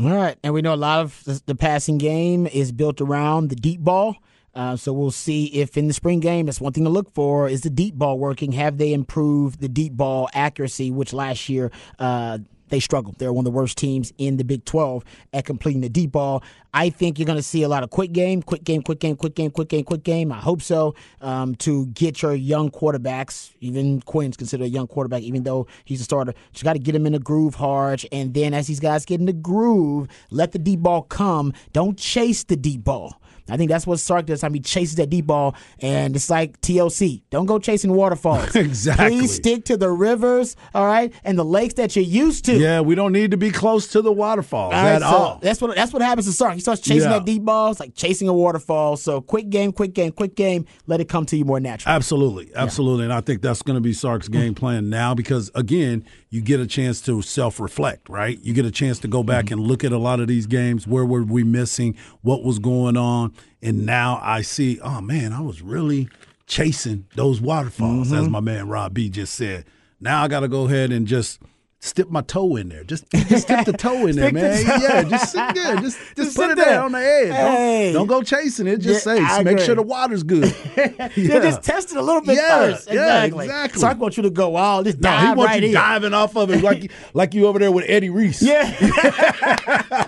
All 0.00 0.10
right, 0.10 0.38
and 0.42 0.54
we 0.54 0.62
know 0.62 0.72
a 0.72 0.76
lot 0.76 1.00
of 1.00 1.44
the, 1.44 1.54
passing 1.54 1.98
game 1.98 2.46
is 2.46 2.72
built 2.72 3.02
around 3.02 3.50
the 3.50 3.56
deep 3.56 3.80
ball. 3.80 4.16
Uh, 4.54 4.74
so 4.74 4.90
we'll 4.92 5.10
see 5.10 5.46
if 5.46 5.76
in 5.76 5.86
the 5.86 5.92
spring 5.92 6.20
game, 6.20 6.46
that's 6.46 6.60
one 6.62 6.72
thing 6.72 6.84
to 6.84 6.90
look 6.90 7.12
for. 7.12 7.46
Is 7.46 7.60
the 7.60 7.70
deep 7.70 7.94
ball 7.94 8.18
working? 8.18 8.52
Have 8.52 8.78
they 8.78 8.94
improved 8.94 9.60
the 9.60 9.68
deep 9.68 9.92
ball 9.94 10.30
accuracy, 10.32 10.90
which 10.90 11.12
last 11.12 11.48
year 11.50 11.70
uh, 11.98 12.38
they 12.72 12.80
struggled. 12.80 13.18
They're 13.18 13.34
one 13.34 13.42
of 13.42 13.52
the 13.52 13.56
worst 13.56 13.76
teams 13.76 14.14
in 14.16 14.38
the 14.38 14.44
Big 14.44 14.64
12 14.64 15.04
at 15.34 15.44
completing 15.44 15.82
the 15.82 15.90
deep 15.90 16.12
ball. 16.12 16.42
I 16.72 16.88
think 16.88 17.18
you're 17.18 17.26
going 17.26 17.36
to 17.36 17.42
see 17.42 17.62
a 17.62 17.68
lot 17.68 17.82
of 17.82 17.90
quick 17.90 18.12
game, 18.12 18.42
quick 18.42 18.64
game, 18.64 18.80
quick 18.80 18.98
game, 18.98 19.14
quick 19.14 19.34
game, 19.34 19.50
quick 19.50 19.68
game, 19.68 19.84
quick 19.84 20.02
game. 20.02 20.32
I 20.32 20.38
hope 20.38 20.62
so 20.62 20.94
um, 21.20 21.54
to 21.56 21.84
get 21.88 22.22
your 22.22 22.34
young 22.34 22.70
quarterbacks. 22.70 23.52
Even 23.60 24.00
Quinn's 24.00 24.38
considered 24.38 24.64
a 24.64 24.68
young 24.70 24.86
quarterback, 24.86 25.20
even 25.20 25.42
though 25.42 25.66
he's 25.84 26.00
a 26.00 26.04
starter. 26.04 26.32
Just 26.52 26.64
got 26.64 26.72
to 26.72 26.78
get 26.78 26.94
him 26.94 27.04
in 27.04 27.12
the 27.12 27.18
groove 27.18 27.56
hard, 27.56 28.06
and 28.10 28.32
then 28.32 28.54
as 28.54 28.68
these 28.68 28.80
guys 28.80 29.04
get 29.04 29.20
in 29.20 29.26
the 29.26 29.34
groove, 29.34 30.08
let 30.30 30.52
the 30.52 30.58
deep 30.58 30.80
ball 30.80 31.02
come. 31.02 31.52
Don't 31.74 31.98
chase 31.98 32.42
the 32.44 32.56
deep 32.56 32.84
ball. 32.84 33.20
I 33.52 33.58
think 33.58 33.70
that's 33.70 33.86
what 33.86 34.00
Sark 34.00 34.24
does. 34.24 34.42
I 34.42 34.48
mean, 34.48 34.62
chases 34.62 34.96
that 34.96 35.10
deep 35.10 35.26
ball, 35.26 35.54
and 35.80 36.16
it's 36.16 36.30
like 36.30 36.58
TLC. 36.62 37.20
Don't 37.28 37.44
go 37.44 37.58
chasing 37.58 37.92
waterfalls. 37.92 38.56
exactly. 38.56 39.08
Please 39.08 39.34
stick 39.34 39.66
to 39.66 39.76
the 39.76 39.90
rivers, 39.90 40.56
all 40.74 40.86
right, 40.86 41.12
and 41.22 41.38
the 41.38 41.44
lakes 41.44 41.74
that 41.74 41.94
you're 41.94 42.02
used 42.02 42.46
to. 42.46 42.56
Yeah, 42.56 42.80
we 42.80 42.94
don't 42.94 43.12
need 43.12 43.30
to 43.32 43.36
be 43.36 43.50
close 43.50 43.88
to 43.88 44.00
the 44.00 44.10
waterfalls 44.10 44.72
all 44.72 44.82
right, 44.82 44.94
at 44.94 45.02
so 45.02 45.06
all. 45.06 45.38
That's 45.42 45.60
what 45.60 45.76
that's 45.76 45.92
what 45.92 46.00
happens 46.00 46.26
to 46.28 46.32
Sark. 46.32 46.54
He 46.54 46.60
starts 46.60 46.80
chasing 46.80 47.10
yeah. 47.10 47.18
that 47.18 47.26
deep 47.26 47.44
ball. 47.44 47.72
It's 47.72 47.80
like 47.80 47.94
chasing 47.94 48.26
a 48.26 48.32
waterfall. 48.32 48.96
So 48.96 49.20
quick 49.20 49.50
game, 49.50 49.70
quick 49.72 49.92
game, 49.92 50.12
quick 50.12 50.34
game. 50.34 50.64
Let 50.86 51.00
it 51.02 51.10
come 51.10 51.26
to 51.26 51.36
you 51.36 51.44
more 51.44 51.60
naturally. 51.60 51.94
Absolutely, 51.94 52.50
absolutely, 52.56 53.02
yeah. 53.02 53.10
and 53.10 53.12
I 53.12 53.20
think 53.20 53.42
that's 53.42 53.60
going 53.60 53.76
to 53.76 53.82
be 53.82 53.92
Sark's 53.92 54.28
game 54.28 54.54
plan 54.54 54.88
now 54.88 55.14
because 55.14 55.50
again, 55.54 56.06
you 56.32 56.40
get 56.40 56.60
a 56.60 56.66
chance 56.66 57.02
to 57.02 57.20
self 57.20 57.60
reflect, 57.60 58.08
right? 58.08 58.40
You 58.42 58.54
get 58.54 58.64
a 58.64 58.70
chance 58.70 58.98
to 59.00 59.08
go 59.08 59.22
back 59.22 59.44
mm-hmm. 59.44 59.58
and 59.58 59.68
look 59.68 59.84
at 59.84 59.92
a 59.92 59.98
lot 59.98 60.18
of 60.18 60.28
these 60.28 60.46
games. 60.46 60.86
Where 60.86 61.04
were 61.04 61.22
we 61.22 61.44
missing? 61.44 61.94
What 62.22 62.42
was 62.42 62.58
going 62.58 62.96
on? 62.96 63.34
And 63.60 63.84
now 63.84 64.18
I 64.22 64.40
see, 64.40 64.80
oh 64.80 65.02
man, 65.02 65.34
I 65.34 65.40
was 65.42 65.60
really 65.60 66.08
chasing 66.46 67.06
those 67.16 67.42
waterfalls, 67.42 68.08
mm-hmm. 68.08 68.24
as 68.24 68.28
my 68.30 68.40
man 68.40 68.66
Rob 68.66 68.94
B 68.94 69.10
just 69.10 69.34
said. 69.34 69.66
Now 70.00 70.24
I 70.24 70.28
got 70.28 70.40
to 70.40 70.48
go 70.48 70.64
ahead 70.64 70.90
and 70.90 71.06
just 71.06 71.38
Stip 71.84 72.10
my 72.10 72.20
toe 72.20 72.54
in 72.54 72.68
there. 72.68 72.84
Just 72.84 73.10
just 73.10 73.48
dip 73.48 73.66
the 73.66 73.72
toe 73.72 74.06
in 74.06 74.14
there, 74.14 74.30
man. 74.32 74.52
The 74.52 74.62
yeah, 74.80 75.02
just 75.02 75.34
yeah, 75.34 75.52
just 75.80 75.82
just, 75.82 76.16
just 76.16 76.36
put 76.36 76.50
it 76.50 76.56
there 76.56 76.80
on 76.80 76.92
the 76.92 76.98
edge. 76.98 77.32
Hey. 77.32 77.90
Don't, 77.92 78.06
don't, 78.06 78.20
go 78.20 78.22
chasing 78.22 78.68
it. 78.68 78.76
Just 78.76 79.04
yeah, 79.04 79.14
say, 79.16 79.20
I 79.20 79.42
make 79.42 79.54
agree. 79.54 79.66
sure 79.66 79.74
the 79.74 79.82
water's 79.82 80.22
good. 80.22 80.54
yeah. 80.76 81.08
yeah, 81.16 81.40
just 81.40 81.64
test 81.64 81.90
it 81.90 81.96
a 81.96 82.00
little 82.00 82.20
bit 82.20 82.36
yeah, 82.36 82.58
first. 82.58 82.86
Exactly. 82.86 83.48
Yeah, 83.48 83.64
exactly. 83.64 83.80
So 83.80 83.88
I 83.88 83.94
want 83.94 84.16
you 84.16 84.22
to 84.22 84.30
go 84.30 84.54
all 84.54 84.84
this. 84.84 84.96
No, 84.96 85.10
he 85.10 85.26
wants 85.26 85.44
right 85.44 85.60
you 85.60 85.70
here. 85.70 85.74
diving 85.74 86.14
off 86.14 86.36
of 86.36 86.52
it 86.52 86.62
like 86.62 86.92
like 87.14 87.34
you 87.34 87.48
over 87.48 87.58
there 87.58 87.72
with 87.72 87.86
Eddie 87.88 88.10
Reese. 88.10 88.42
Yeah, 88.42 88.60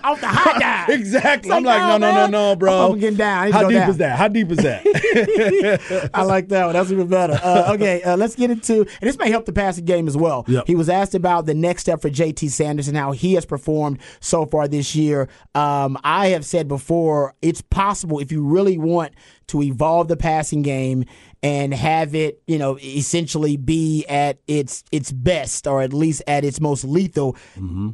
off 0.04 0.20
the 0.20 0.28
high 0.28 0.58
dive. 0.60 0.90
Exactly. 0.90 1.50
I'm 1.50 1.64
like, 1.64 1.80
no, 1.80 1.98
no, 1.98 2.14
no, 2.14 2.26
no, 2.28 2.54
bro. 2.54 2.92
I'm 2.92 3.00
getting 3.00 3.18
down. 3.18 3.50
How 3.50 3.68
deep 3.68 3.78
down. 3.78 3.90
is 3.90 3.96
that? 3.96 4.16
How 4.16 4.28
deep 4.28 4.48
is 4.52 4.58
that? 4.58 6.10
I 6.14 6.22
like 6.22 6.46
that 6.50 6.66
one. 6.66 6.74
That's 6.74 6.92
even 6.92 7.08
better. 7.08 7.40
Uh, 7.42 7.72
okay, 7.74 8.00
uh, 8.04 8.16
let's 8.16 8.37
get 8.37 8.52
into, 8.52 8.82
and 8.82 9.08
this 9.08 9.18
may 9.18 9.28
help 9.28 9.44
the 9.44 9.52
passing 9.52 9.84
game 9.84 10.06
as 10.06 10.16
well. 10.16 10.44
Yep. 10.46 10.68
He 10.68 10.76
was 10.76 10.88
asked 10.88 11.16
about 11.16 11.46
the 11.46 11.63
next 11.64 11.83
step 11.83 12.00
for 12.00 12.11
JT 12.11 12.50
Sanders 12.50 12.88
and 12.88 12.96
how 12.96 13.12
he 13.12 13.35
has 13.35 13.44
performed 13.44 13.98
so 14.20 14.46
far 14.46 14.68
this 14.68 14.94
year. 14.94 15.29
Um, 15.55 15.98
I 16.05 16.29
have 16.29 16.44
said 16.44 16.68
before, 16.68 17.35
it's 17.42 17.61
possible 17.61 18.20
if 18.20 18.31
you 18.31 18.44
really 18.44 18.79
want 18.79 19.14
to 19.48 19.62
evolve 19.62 20.09
the 20.09 20.16
passing 20.16 20.62
game 20.62 21.05
and 21.42 21.74
have 21.74 22.14
it, 22.14 22.42
you 22.46 22.59
know, 22.59 22.79
essentially 22.79 23.57
be 23.57 24.05
at 24.07 24.38
its 24.46 24.85
its 24.92 25.12
best 25.12 25.66
or 25.66 25.83
at 25.83 25.92
least 25.92 26.22
at 26.27 26.44
its 26.44 26.61
most 26.61 26.85
lethal. 26.85 27.35
Mm-hmm 27.57 27.90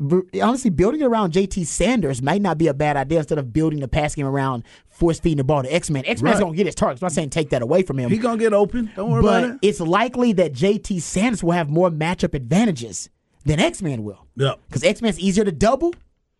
honestly, 0.00 0.70
building 0.70 1.02
around 1.02 1.32
JT 1.32 1.66
Sanders 1.66 2.20
might 2.20 2.42
not 2.42 2.58
be 2.58 2.66
a 2.66 2.74
bad 2.74 2.96
idea 2.96 3.18
instead 3.18 3.38
of 3.38 3.52
building 3.52 3.80
the 3.80 3.88
pass 3.88 4.14
game 4.14 4.26
around 4.26 4.64
force 4.88 5.20
feeding 5.20 5.38
the 5.38 5.44
ball 5.44 5.62
to 5.62 5.72
X 5.72 5.88
Men. 5.88 6.04
X 6.06 6.20
Men's 6.20 6.34
right. 6.34 6.40
gonna 6.40 6.56
get 6.56 6.66
his 6.66 6.74
targets. 6.74 7.02
I'm 7.02 7.06
not 7.06 7.12
saying 7.12 7.30
take 7.30 7.50
that 7.50 7.62
away 7.62 7.82
from 7.82 7.98
him. 7.98 8.10
He 8.10 8.18
gonna 8.18 8.38
get 8.38 8.52
open. 8.52 8.90
Don't 8.96 9.10
worry 9.10 9.22
but 9.22 9.28
about 9.28 9.44
it. 9.44 9.52
But 9.60 9.68
it's 9.68 9.80
likely 9.80 10.32
that 10.34 10.52
JT 10.52 11.00
Sanders 11.00 11.44
will 11.44 11.52
have 11.52 11.70
more 11.70 11.90
matchup 11.90 12.34
advantages 12.34 13.08
than 13.44 13.60
X 13.60 13.82
Men 13.82 14.02
will. 14.02 14.26
Yeah. 14.36 14.54
Because 14.66 14.82
X 14.82 15.00
Men's 15.00 15.18
easier 15.20 15.44
to 15.44 15.52
double. 15.52 15.94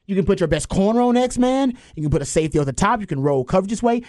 You 0.07 0.15
can 0.15 0.27
put 0.27 0.39
your 0.39 0.49
best 0.49 0.69
corner 0.69 1.01
on 1.01 1.17
X 1.17 1.39
Man. 1.39 1.79
You 1.95 2.03
can 2.03 2.11
put 2.11 2.23
a 2.23 2.27
safety 2.27 2.59
on 2.59 2.67
the 2.67 2.73
top. 2.73 3.01
You 3.01 3.07
can 3.07 3.21
roll 3.21 3.45
coverage 3.45 3.71
this 3.71 3.83
way. 3.83 4.03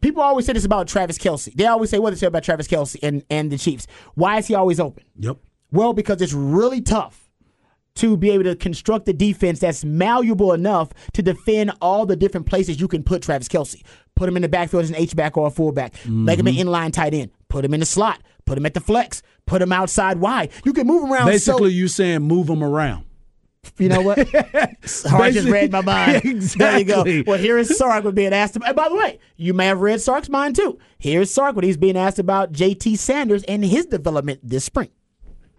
People 0.00 0.22
always 0.22 0.46
say 0.46 0.52
this 0.52 0.64
about 0.64 0.88
Travis 0.88 1.18
Kelce. 1.18 1.52
They 1.54 1.66
always 1.66 1.90
say 1.90 1.98
what 1.98 2.10
they 2.10 2.16
say 2.16 2.26
about 2.26 2.44
Travis 2.44 2.68
Kelce 2.68 2.96
and, 3.02 3.24
and 3.30 3.50
the 3.50 3.58
Chiefs. 3.58 3.86
Why 4.14 4.38
is 4.38 4.46
he 4.46 4.54
always 4.54 4.78
open? 4.78 5.04
Yep. 5.18 5.38
Well, 5.72 5.92
because 5.92 6.22
it's 6.22 6.32
really 6.32 6.80
tough 6.80 7.31
to 7.96 8.16
be 8.16 8.30
able 8.30 8.44
to 8.44 8.56
construct 8.56 9.08
a 9.08 9.12
defense 9.12 9.60
that's 9.60 9.84
malleable 9.84 10.52
enough 10.52 10.90
to 11.12 11.22
defend 11.22 11.72
all 11.80 12.06
the 12.06 12.16
different 12.16 12.46
places 12.46 12.80
you 12.80 12.88
can 12.88 13.02
put 13.02 13.22
Travis 13.22 13.48
Kelce. 13.48 13.82
Put 14.14 14.28
him 14.28 14.36
in 14.36 14.42
the 14.42 14.48
backfield 14.48 14.84
as 14.84 14.90
an 14.90 14.96
H 14.96 15.16
back 15.16 15.36
or 15.36 15.46
a 15.46 15.50
fullback. 15.50 15.94
Mm-hmm. 15.94 16.24
Make 16.24 16.38
him 16.38 16.46
an 16.46 16.54
inline 16.54 16.92
tight 16.92 17.14
end. 17.14 17.30
Put 17.48 17.64
him 17.64 17.74
in 17.74 17.80
the 17.80 17.86
slot. 17.86 18.22
Put 18.44 18.58
him 18.58 18.66
at 18.66 18.74
the 18.74 18.80
flex. 18.80 19.22
Put 19.46 19.62
him 19.62 19.72
outside 19.72 20.18
wide. 20.18 20.50
You 20.64 20.72
can 20.72 20.86
move 20.86 21.10
around. 21.10 21.26
Basically, 21.26 21.70
so, 21.70 21.74
you 21.74 21.88
saying 21.88 22.22
move 22.22 22.48
him 22.48 22.62
around. 22.62 23.04
You 23.78 23.88
know 23.88 24.00
what? 24.00 24.18
Sark 24.84 25.32
just 25.32 25.48
read 25.48 25.70
my 25.70 25.82
mind. 25.82 26.24
Exactly. 26.24 26.84
There 26.84 27.08
you 27.08 27.24
go. 27.24 27.30
Well, 27.30 27.38
here 27.38 27.58
is 27.58 27.76
Sark 27.76 28.04
with 28.04 28.14
being 28.14 28.32
asked 28.32 28.56
about. 28.56 28.70
And 28.70 28.76
by 28.76 28.88
the 28.88 28.96
way, 28.96 29.20
you 29.36 29.54
may 29.54 29.66
have 29.66 29.80
read 29.80 30.00
Sark's 30.00 30.28
mind 30.28 30.56
too. 30.56 30.78
Here's 30.98 31.32
Sark 31.32 31.54
when 31.54 31.64
he's 31.64 31.76
being 31.76 31.96
asked 31.96 32.18
about 32.18 32.52
JT 32.52 32.98
Sanders 32.98 33.44
and 33.44 33.64
his 33.64 33.86
development 33.86 34.40
this 34.42 34.64
spring. 34.64 34.90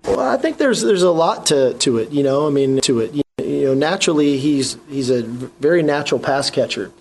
Well, 0.06 0.20
I 0.20 0.38
think 0.38 0.58
there's 0.58 0.82
there's 0.82 1.04
a 1.04 1.12
lot 1.12 1.48
to 1.48 1.74
to 1.76 1.98
it. 1.98 2.12
You 2.12 2.24
know, 2.24 2.48
I 2.48 2.50
mean, 2.50 2.80
to 2.82 3.00
it. 3.00 3.14
You 3.40 3.66
know, 3.66 3.74
naturally, 3.74 4.38
he's 4.38 4.78
he's 4.90 5.10
a 5.10 5.24
very 5.24 5.84
natural 5.84 6.20
pass 6.20 6.50
catcher. 6.50 6.92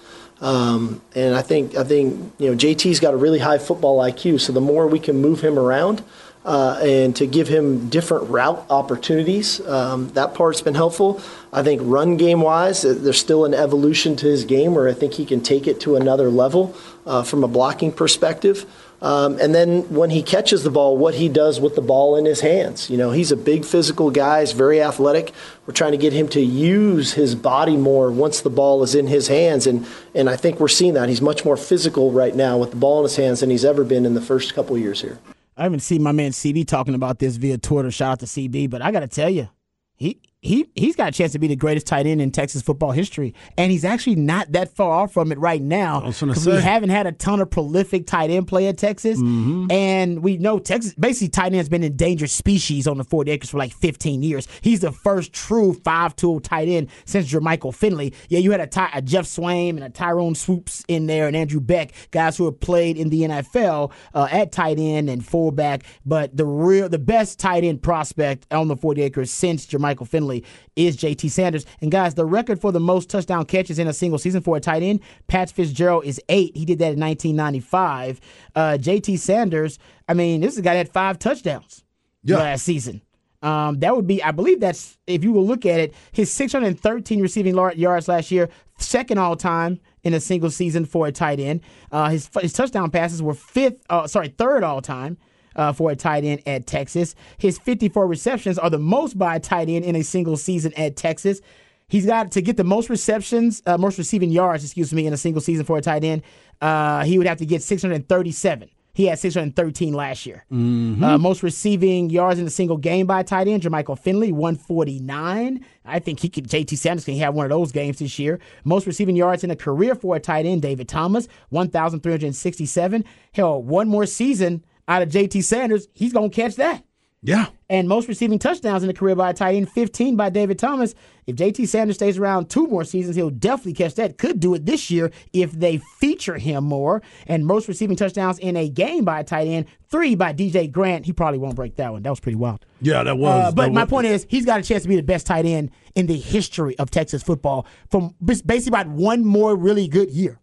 Um, 0.40 1.00
and 1.14 1.34
I 1.34 1.42
think 1.42 1.76
I 1.76 1.84
think 1.84 2.32
you 2.38 2.50
know 2.50 2.56
JT's 2.56 3.00
got 3.00 3.14
a 3.14 3.16
really 3.16 3.38
high 3.38 3.58
football 3.58 3.98
IQ. 3.98 4.40
So 4.40 4.52
the 4.52 4.60
more 4.60 4.86
we 4.86 4.98
can 4.98 5.16
move 5.16 5.40
him 5.40 5.58
around 5.58 6.02
uh, 6.44 6.80
and 6.82 7.14
to 7.16 7.26
give 7.26 7.46
him 7.46 7.88
different 7.88 8.28
route 8.28 8.66
opportunities, 8.68 9.60
um, 9.66 10.08
that 10.10 10.34
part's 10.34 10.60
been 10.60 10.74
helpful. 10.74 11.20
I 11.52 11.62
think 11.62 11.80
run 11.84 12.16
game 12.16 12.40
wise, 12.40 12.82
there's 12.82 13.20
still 13.20 13.44
an 13.44 13.54
evolution 13.54 14.16
to 14.16 14.26
his 14.26 14.44
game 14.44 14.74
where 14.74 14.88
I 14.88 14.94
think 14.94 15.14
he 15.14 15.24
can 15.24 15.40
take 15.40 15.68
it 15.68 15.80
to 15.80 15.94
another 15.94 16.28
level 16.28 16.74
uh, 17.06 17.22
from 17.22 17.44
a 17.44 17.48
blocking 17.48 17.92
perspective. 17.92 18.66
Um, 19.02 19.36
and 19.40 19.52
then 19.52 19.82
when 19.92 20.10
he 20.10 20.22
catches 20.22 20.62
the 20.62 20.70
ball, 20.70 20.96
what 20.96 21.14
he 21.14 21.28
does 21.28 21.60
with 21.60 21.74
the 21.74 21.82
ball 21.82 22.14
in 22.16 22.24
his 22.24 22.40
hands. 22.40 22.88
You 22.88 22.96
know, 22.96 23.10
he's 23.10 23.32
a 23.32 23.36
big 23.36 23.64
physical 23.64 24.12
guy, 24.12 24.40
he's 24.40 24.52
very 24.52 24.80
athletic. 24.80 25.32
We're 25.66 25.74
trying 25.74 25.90
to 25.90 25.98
get 25.98 26.12
him 26.12 26.28
to 26.28 26.40
use 26.40 27.12
his 27.12 27.34
body 27.34 27.76
more 27.76 28.12
once 28.12 28.40
the 28.40 28.50
ball 28.50 28.84
is 28.84 28.94
in 28.94 29.08
his 29.08 29.26
hands. 29.26 29.66
And, 29.66 29.86
and 30.14 30.30
I 30.30 30.36
think 30.36 30.60
we're 30.60 30.68
seeing 30.68 30.94
that. 30.94 31.08
He's 31.08 31.20
much 31.20 31.44
more 31.44 31.56
physical 31.56 32.12
right 32.12 32.34
now 32.34 32.56
with 32.58 32.70
the 32.70 32.76
ball 32.76 33.00
in 33.00 33.04
his 33.04 33.16
hands 33.16 33.40
than 33.40 33.50
he's 33.50 33.64
ever 33.64 33.82
been 33.82 34.06
in 34.06 34.14
the 34.14 34.20
first 34.20 34.54
couple 34.54 34.78
years 34.78 35.00
here. 35.00 35.18
I 35.56 35.64
haven't 35.64 35.80
seen 35.80 36.02
my 36.02 36.12
man 36.12 36.30
CB 36.30 36.68
talking 36.68 36.94
about 36.94 37.18
this 37.18 37.36
via 37.36 37.58
Twitter. 37.58 37.90
Shout 37.90 38.12
out 38.12 38.20
to 38.20 38.26
CB, 38.26 38.70
but 38.70 38.82
I 38.82 38.92
got 38.92 39.00
to 39.00 39.08
tell 39.08 39.28
you, 39.28 39.48
he 39.96 40.20
he 40.42 40.66
he's 40.74 40.96
got 40.96 41.08
a 41.08 41.12
chance 41.12 41.30
to 41.32 41.38
be 41.38 41.46
the 41.46 41.54
greatest 41.54 41.86
tight 41.86 42.04
end 42.04 42.20
in 42.20 42.32
Texas 42.32 42.62
football 42.62 42.90
history, 42.90 43.32
and 43.56 43.70
he's 43.70 43.84
actually 43.84 44.16
not 44.16 44.50
that 44.52 44.74
far 44.74 44.90
off 44.90 45.12
from 45.12 45.30
it 45.30 45.38
right 45.38 45.62
now. 45.62 46.00
Because 46.34 46.46
we 46.46 46.60
haven't 46.60 46.90
had 46.90 47.06
a 47.06 47.12
ton 47.12 47.40
of 47.40 47.48
prolific 47.48 48.06
tight 48.08 48.28
end 48.30 48.48
play 48.48 48.66
at 48.66 48.76
Texas, 48.76 49.18
Mm-hmm. 49.20 49.70
and 49.70 50.20
we 50.22 50.38
know 50.38 50.58
Texas 50.58 50.94
basically 50.94 51.28
tight 51.28 51.54
end's 51.54 51.68
been 51.68 51.84
endangered 51.84 52.28
species 52.28 52.88
on 52.88 52.98
the 52.98 53.04
40 53.04 53.30
acres 53.30 53.50
for 53.50 53.58
like 53.58 53.72
15 53.72 54.22
years. 54.24 54.48
He's 54.62 54.80
the 54.80 54.90
first 54.90 55.32
true 55.32 55.74
five-tool 55.74 56.40
tight 56.40 56.66
end 56.68 56.88
since 57.04 57.30
Jermichael 57.32 57.72
Finley. 57.72 58.12
Yeah, 58.28 58.40
you 58.40 58.50
had 58.50 58.60
a, 58.60 58.66
Ty, 58.66 58.90
a 58.94 59.00
Geoff 59.00 59.26
Swaim 59.26 59.70
and 59.70 59.84
a 59.84 59.90
Tyrone 59.90 60.34
Swoopes 60.34 60.84
in 60.88 61.06
there, 61.06 61.28
and 61.28 61.36
Andrew 61.36 61.60
Beck, 61.60 61.92
guys 62.10 62.36
who 62.36 62.46
have 62.46 62.58
played 62.58 62.96
in 62.96 63.10
the 63.10 63.22
NFL 63.22 63.92
uh, 64.12 64.26
at 64.30 64.50
tight 64.50 64.80
end 64.80 65.08
and 65.08 65.24
fullback. 65.24 65.84
But 66.04 66.36
the 66.36 66.44
real, 66.46 66.88
the 66.88 66.98
best 66.98 67.38
tight 67.38 67.62
end 67.62 67.80
prospect 67.80 68.46
on 68.50 68.66
the 68.66 68.76
40 68.76 69.02
acres 69.02 69.30
since 69.30 69.66
Jermichael 69.68 70.08
Finley 70.08 70.31
is 70.76 70.96
JT 70.96 71.30
Sanders. 71.30 71.66
And 71.80 71.90
guys, 71.90 72.14
the 72.14 72.24
record 72.24 72.60
for 72.60 72.72
the 72.72 72.80
most 72.80 73.10
touchdown 73.10 73.44
catches 73.44 73.78
in 73.78 73.86
a 73.88 73.92
single 73.92 74.18
season 74.18 74.40
for 74.42 74.56
a 74.56 74.60
tight 74.60 74.82
end, 74.82 75.00
Pat 75.26 75.50
Fitzgerald 75.50 76.04
is 76.04 76.20
eight. 76.28 76.56
He 76.56 76.64
did 76.64 76.78
that 76.78 76.94
in 76.94 77.00
1995. 77.00 78.20
Uh, 78.54 78.60
JT 78.80 79.18
Sanders, 79.18 79.78
I 80.08 80.14
mean, 80.14 80.40
this 80.40 80.52
is 80.54 80.58
a 80.58 80.62
guy 80.62 80.74
that 80.74 80.78
had 80.78 80.88
five 80.92 81.18
touchdowns 81.18 81.84
Yeah. 82.22 82.36
last 82.38 82.64
season. 82.64 83.02
Um, 83.42 83.80
that 83.80 83.96
would 83.96 84.06
be, 84.06 84.22
I 84.22 84.30
believe 84.30 84.60
that's, 84.60 84.96
if 85.08 85.24
you 85.24 85.32
will 85.32 85.44
look 85.44 85.66
at 85.66 85.80
it, 85.80 85.94
his 86.12 86.30
613 86.32 87.20
receiving 87.20 87.56
yards 87.56 88.06
last 88.06 88.30
year, 88.30 88.48
second 88.78 89.18
all 89.18 89.34
time 89.34 89.80
in 90.04 90.14
a 90.14 90.20
single 90.20 90.50
season 90.50 90.84
for 90.84 91.08
a 91.08 91.12
tight 91.12 91.40
end. 91.40 91.60
Uh, 91.90 92.08
his, 92.10 92.30
his 92.40 92.52
touchdown 92.52 92.90
passes 92.90 93.20
were 93.20 93.34
fifth, 93.34 93.82
uh, 93.90 94.06
sorry, 94.06 94.28
third 94.28 94.62
all 94.62 94.80
time. 94.80 95.18
Uh, 95.54 95.72
for 95.72 95.90
a 95.90 95.96
tight 95.96 96.24
end 96.24 96.42
at 96.46 96.66
Texas. 96.66 97.14
His 97.38 97.58
54 97.58 98.06
receptions 98.06 98.58
are 98.58 98.70
the 98.70 98.78
most 98.78 99.18
by 99.18 99.36
a 99.36 99.40
tight 99.40 99.68
end 99.68 99.84
in 99.84 99.96
a 99.96 100.02
single 100.02 100.36
season 100.36 100.72
at 100.74 100.96
Texas. 100.96 101.40
He's 101.88 102.06
got 102.06 102.32
to 102.32 102.40
get 102.40 102.56
the 102.56 102.64
most 102.64 102.88
receptions, 102.88 103.62
uh, 103.66 103.76
most 103.76 103.98
receiving 103.98 104.30
yards, 104.30 104.64
excuse 104.64 104.94
me, 104.94 105.06
in 105.06 105.12
a 105.12 105.18
single 105.18 105.42
season 105.42 105.66
for 105.66 105.76
a 105.76 105.82
tight 105.82 106.04
end. 106.04 106.22
Uh, 106.60 107.04
he 107.04 107.18
would 107.18 107.26
have 107.26 107.36
to 107.38 107.44
get 107.44 107.62
637. 107.62 108.70
He 108.94 109.06
had 109.06 109.18
613 109.18 109.94
last 109.94 110.26
year. 110.26 110.44
Uh, 110.50 111.18
most 111.18 111.42
receiving 111.42 112.10
yards 112.10 112.38
in 112.38 112.46
a 112.46 112.50
single 112.50 112.76
game 112.76 113.06
by 113.06 113.20
a 113.20 113.24
tight 113.24 113.48
end, 113.48 113.62
Jermichael 113.62 113.98
Finley, 113.98 114.32
149. 114.32 115.64
I 115.84 115.98
think 115.98 116.20
he 116.20 116.28
could. 116.28 116.48
JT 116.48 116.76
Sanders 116.76 117.04
can 117.04 117.16
have 117.16 117.34
one 117.34 117.44
of 117.44 117.50
those 117.50 117.72
games 117.72 117.98
this 117.98 118.18
year. 118.18 118.38
Most 118.64 118.86
receiving 118.86 119.16
yards 119.16 119.44
in 119.44 119.50
a 119.50 119.56
career 119.56 119.94
for 119.94 120.16
a 120.16 120.20
tight 120.20 120.46
end, 120.46 120.62
David 120.62 120.88
Thomas, 120.88 121.26
1,367. 121.50 123.04
Hell, 123.32 123.62
one 123.62 123.88
more 123.88 124.06
season 124.06 124.62
out 124.88 125.02
of 125.02 125.08
JT 125.08 125.42
Sanders, 125.44 125.88
he's 125.94 126.12
gonna 126.12 126.30
catch 126.30 126.56
that. 126.56 126.84
Yeah. 127.24 127.46
And 127.70 127.88
most 127.88 128.08
receiving 128.08 128.40
touchdowns 128.40 128.82
in 128.82 128.88
the 128.88 128.92
career 128.94 129.14
by 129.14 129.30
a 129.30 129.32
tight 129.32 129.54
end, 129.54 129.70
15 129.70 130.16
by 130.16 130.28
David 130.28 130.58
Thomas. 130.58 130.92
If 131.24 131.36
JT 131.36 131.68
Sanders 131.68 131.94
stays 131.94 132.18
around 132.18 132.50
two 132.50 132.66
more 132.66 132.82
seasons, 132.82 133.14
he'll 133.14 133.30
definitely 133.30 133.74
catch 133.74 133.94
that. 133.94 134.18
Could 134.18 134.40
do 134.40 134.54
it 134.54 134.66
this 134.66 134.90
year 134.90 135.12
if 135.32 135.52
they 135.52 135.78
feature 136.00 136.36
him 136.36 136.64
more. 136.64 137.00
And 137.28 137.46
most 137.46 137.68
receiving 137.68 137.94
touchdowns 137.96 138.40
in 138.40 138.56
a 138.56 138.68
game 138.68 139.04
by 139.04 139.20
a 139.20 139.24
tight 139.24 139.46
end, 139.46 139.66
three 139.88 140.16
by 140.16 140.32
DJ 140.32 140.70
Grant. 140.70 141.06
He 141.06 141.12
probably 141.12 141.38
won't 141.38 141.54
break 141.54 141.76
that 141.76 141.92
one. 141.92 142.02
That 142.02 142.10
was 142.10 142.18
pretty 142.18 142.36
wild. 142.36 142.66
Yeah, 142.80 143.04
that 143.04 143.16
was. 143.16 143.28
Uh, 143.30 143.52
but 143.52 143.66
that 143.66 143.72
my 143.72 143.84
was- 143.84 143.90
point 143.90 144.06
is, 144.08 144.26
he's 144.28 144.44
got 144.44 144.58
a 144.58 144.62
chance 144.64 144.82
to 144.82 144.88
be 144.88 144.96
the 144.96 145.02
best 145.04 145.24
tight 145.24 145.46
end 145.46 145.70
in 145.94 146.06
the 146.08 146.18
history 146.18 146.76
of 146.80 146.90
Texas 146.90 147.22
football 147.22 147.66
from 147.88 148.16
basically 148.24 148.68
about 148.70 148.88
one 148.88 149.24
more 149.24 149.54
really 149.54 149.86
good 149.86 150.10
year. 150.10 150.40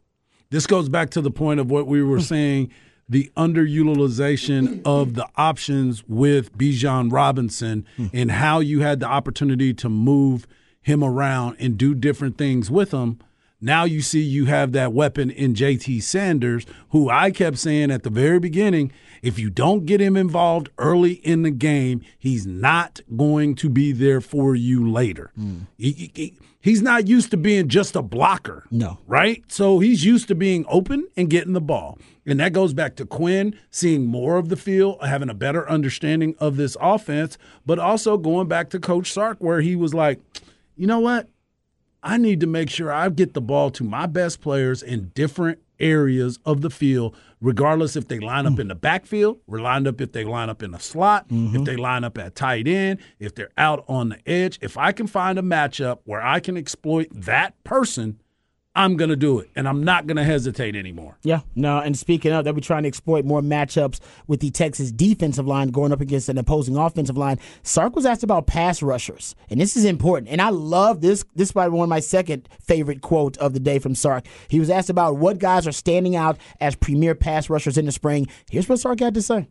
This 0.50 0.66
goes 0.66 0.88
back 0.88 1.10
to 1.12 1.22
the 1.22 1.30
point 1.30 1.60
of 1.60 1.70
what 1.70 1.88
we 1.88 2.02
were 2.02 2.22
saying 2.22 2.72
the 3.10 3.32
underutilization 3.36 4.82
of 4.86 5.16
the 5.16 5.28
options 5.36 6.04
with 6.08 6.56
Bijan 6.58 7.12
Robinson 7.12 7.86
hmm. 7.98 8.08
and 8.14 8.32
how 8.32 8.60
you 8.60 8.82
had 8.82 9.00
the 9.00 9.08
opportunity 9.08 9.74
to 9.74 9.90
move 9.90 10.48
him 10.82 11.04
around 11.04 11.58
and 11.60 11.78
do 11.78 11.96
different 11.96 12.38
things 12.38 12.70
with 12.70 12.92
him. 12.92 13.20
Now 13.62 13.84
you 13.84 14.02
see 14.02 14.22
you 14.22 14.46
have 14.46 14.72
that 14.72 14.94
weapon 14.94 15.30
in 15.30 15.54
JT 15.54 16.02
Sanders, 16.04 16.66
who 16.92 17.10
I 17.10 17.32
kept 17.32 17.58
saying 17.58 17.92
at 17.92 18.04
the 18.04 18.10
very 18.10 18.40
beginning 18.40 18.92
if 19.22 19.38
you 19.38 19.50
don't 19.50 19.86
get 19.86 20.00
him 20.00 20.16
involved 20.16 20.70
early 20.78 21.14
in 21.14 21.42
the 21.42 21.52
game, 21.52 22.02
he's 22.18 22.46
not 22.46 23.02
going 23.18 23.56
to 23.56 23.70
be 23.70 23.92
there 23.92 24.22
for 24.22 24.56
you 24.56 24.90
later. 24.90 25.32
Hmm. 25.36 25.58
He- 25.78 25.92
he- 25.92 26.12
he- 26.16 26.34
he's 26.62 26.82
not 26.82 27.08
used 27.08 27.32
to 27.32 27.38
being 27.38 27.68
just 27.68 27.96
a 27.96 28.02
blocker 28.02 28.66
No. 28.72 28.98
right? 29.08 29.44
So 29.48 29.80
he's 29.80 30.04
used 30.06 30.28
to 30.28 30.36
being 30.36 30.66
open 30.68 31.08
and 31.16 31.30
getting 31.30 31.54
the 31.54 31.62
ball. 31.62 31.98
And 32.26 32.40
that 32.40 32.54
goes 32.54 32.74
back 32.74 32.96
to 32.98 33.06
Quinn 33.06 33.56
seeing 33.72 34.06
more 34.06 34.38
of 34.38 34.50
the 34.50 34.56
field, 34.56 34.98
having 35.02 35.30
a 35.30 35.34
better 35.34 35.68
understanding 35.70 36.36
of 36.40 36.58
this 36.58 36.78
offense, 36.80 37.38
but 37.66 37.80
also 37.80 38.18
going 38.18 38.48
back 38.48 38.70
to 38.72 38.80
Coach 38.80 39.12
Sark, 39.12 39.38
where 39.40 39.62
he 39.62 39.76
was 39.76 39.94
like, 39.94 40.20
you 40.76 40.86
know 40.86 41.00
what? 41.00 41.28
I 42.04 42.18
need 42.18 42.40
to 42.42 42.48
make 42.48 42.70
sure 42.70 42.92
I 42.94 43.10
get 43.10 43.34
the 43.34 43.42
ball 43.42 43.72
to 43.72 43.84
my 43.84 44.06
best 44.06 44.42
players 44.42 44.82
in 44.84 45.12
different 45.16 45.60
areas 45.80 46.40
of 46.46 46.62
the 46.62 46.70
field, 46.70 47.16
regardless 47.42 47.96
if 47.96 48.08
they 48.08 48.20
line 48.20 48.46
up 48.46 48.54
mm. 48.54 48.60
in 48.60 48.68
the 48.68 48.76
backfield, 48.76 49.40
or 49.48 49.60
lined 49.60 49.88
up 49.88 50.02
if 50.02 50.12
they 50.12 50.24
line 50.24 50.50
up 50.50 50.64
in 50.64 50.72
the 50.72 50.80
slot, 50.80 51.26
if 51.30 51.36
mm-hmm. 51.36 51.64
they 51.64 51.76
line 51.76 52.04
up 52.04 52.18
at 52.18 52.36
tight 52.36 52.68
end, 52.68 53.00
if 53.20 53.36
they're 53.36 53.52
out 53.58 53.84
on 53.88 54.10
the 54.10 54.30
edge. 54.30 54.60
If 54.62 54.78
I 54.78 54.92
can 54.92 55.08
find 55.08 55.40
a 55.40 55.42
matchup 55.42 56.00
where 56.06 56.22
I 56.22 56.40
can 56.40 56.58
exploit 56.58 57.08
that 57.12 57.62
person, 57.64 58.20
I'm 58.76 58.98
going 58.98 59.10
to 59.10 59.16
do 59.16 59.40
it. 59.40 59.50
And 59.56 59.68
I'm 59.68 59.84
not 59.84 60.08
going 60.08 60.18
to 60.18 60.24
hesitate 60.24 60.76
anymore. 60.76 61.18
Yeah, 61.24 61.42
no, 61.56 61.80
and 61.80 61.98
speaking 61.98 62.32
of, 62.32 62.46
they'll 62.46 62.54
be 62.54 62.62
trying 62.62 62.84
to 62.84 62.88
exploit 62.88 63.26
more 63.26 63.42
matchups 63.42 64.00
with 64.28 64.40
the 64.40 64.52
Texas 64.52 64.92
defensive 64.92 65.48
line 65.48 65.70
going 65.70 65.92
up 65.92 66.02
against 66.02 66.30
an 66.30 66.38
opposing 66.38 66.78
offensive 66.78 67.18
line. 67.18 67.40
Sark 67.64 67.96
was 67.96 68.06
asked 68.06 68.24
about 68.24 68.48
pass 68.48 68.82
rushers, 68.82 69.36
and 69.50 69.60
this 69.60 69.76
is 69.76 69.86
important. 69.86 70.30
And 70.30 70.42
I 70.42 70.50
love 70.50 71.02
this. 71.02 71.26
This 71.36 71.50
is 71.50 71.52
probably 71.52 71.78
one 71.78 71.86
of 71.86 71.90
my 71.90 72.00
second 72.00 72.48
favorite 72.62 73.02
quote 73.02 73.38
of 73.38 73.54
the 73.54 73.60
day 73.60 73.80
from 73.80 73.96
Sark. 73.96 74.26
He 74.48 74.60
was 74.60 74.70
asked 74.70 74.90
about 74.90 75.18
what 75.18 75.40
guys 75.40 75.68
are 75.68 75.72
standing 75.72 76.16
out 76.16 76.38
as 76.62 76.76
premier 76.76 77.16
pass 77.16 77.50
rushers 77.50 77.78
in 77.78 77.86
the 77.86 77.92
spring. 77.92 78.28
Here's 78.50 78.70
what 78.70 78.80
Sark 78.80 79.00
had 79.00 79.16
to 79.16 79.22
say. 79.22 79.48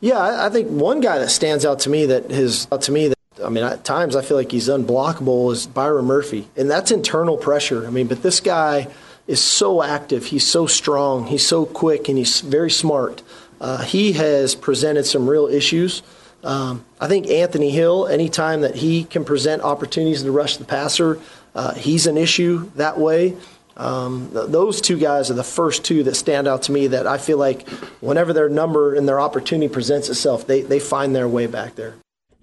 Yeah, 0.00 0.18
I, 0.18 0.46
I 0.46 0.50
think 0.50 0.68
one 0.68 1.00
guy 1.00 1.18
that 1.18 1.30
stands 1.30 1.64
out 1.64 1.80
to 1.80 1.90
me 1.90 2.06
that 2.06 2.30
has 2.30 2.68
uh, 2.70 2.78
to 2.78 2.92
me 2.92 3.08
that 3.08 3.13
I 3.42 3.48
mean 3.48 3.64
at 3.64 3.84
times 3.84 4.16
I 4.16 4.22
feel 4.22 4.36
like 4.36 4.52
he's 4.52 4.68
unblockable 4.68 5.52
is 5.52 5.66
Byron 5.66 6.04
Murphy, 6.04 6.48
and 6.56 6.70
that's 6.70 6.90
internal 6.90 7.36
pressure. 7.36 7.86
I 7.86 7.90
mean, 7.90 8.06
but 8.06 8.22
this 8.22 8.40
guy 8.40 8.88
is 9.26 9.42
so 9.42 9.82
active, 9.82 10.26
he's 10.26 10.46
so 10.46 10.66
strong, 10.66 11.26
he's 11.26 11.46
so 11.46 11.64
quick, 11.64 12.08
and 12.08 12.18
he's 12.18 12.40
very 12.40 12.70
smart. 12.70 13.22
Uh, 13.60 13.82
he 13.82 14.12
has 14.12 14.54
presented 14.54 15.04
some 15.04 15.28
real 15.28 15.46
issues. 15.46 16.02
Um, 16.42 16.84
I 17.00 17.08
think 17.08 17.28
Anthony 17.28 17.70
Hill, 17.70 18.06
anytime 18.06 18.60
that 18.60 18.74
he 18.74 19.04
can 19.04 19.24
present 19.24 19.62
opportunities 19.62 20.22
to 20.22 20.30
rush 20.30 20.58
the 20.58 20.64
passer, 20.64 21.18
uh, 21.54 21.72
he's 21.74 22.06
an 22.06 22.18
issue 22.18 22.70
that 22.74 22.98
way. 22.98 23.36
Um, 23.76 24.30
th- 24.32 24.48
those 24.48 24.80
two 24.80 24.98
guys 24.98 25.30
are 25.30 25.34
the 25.34 25.42
first 25.42 25.84
two 25.84 26.02
that 26.04 26.14
stand 26.14 26.46
out 26.46 26.62
to 26.64 26.72
me 26.72 26.88
that 26.88 27.06
I 27.06 27.16
feel 27.18 27.38
like 27.38 27.66
whenever 28.00 28.32
their 28.32 28.48
number 28.48 28.94
and 28.94 29.08
their 29.08 29.20
opportunity 29.20 29.72
presents 29.72 30.08
itself, 30.08 30.46
they, 30.46 30.60
they 30.60 30.78
find 30.78 31.16
their 31.16 31.26
way 31.26 31.46
back 31.46 31.74
there. 31.74 31.94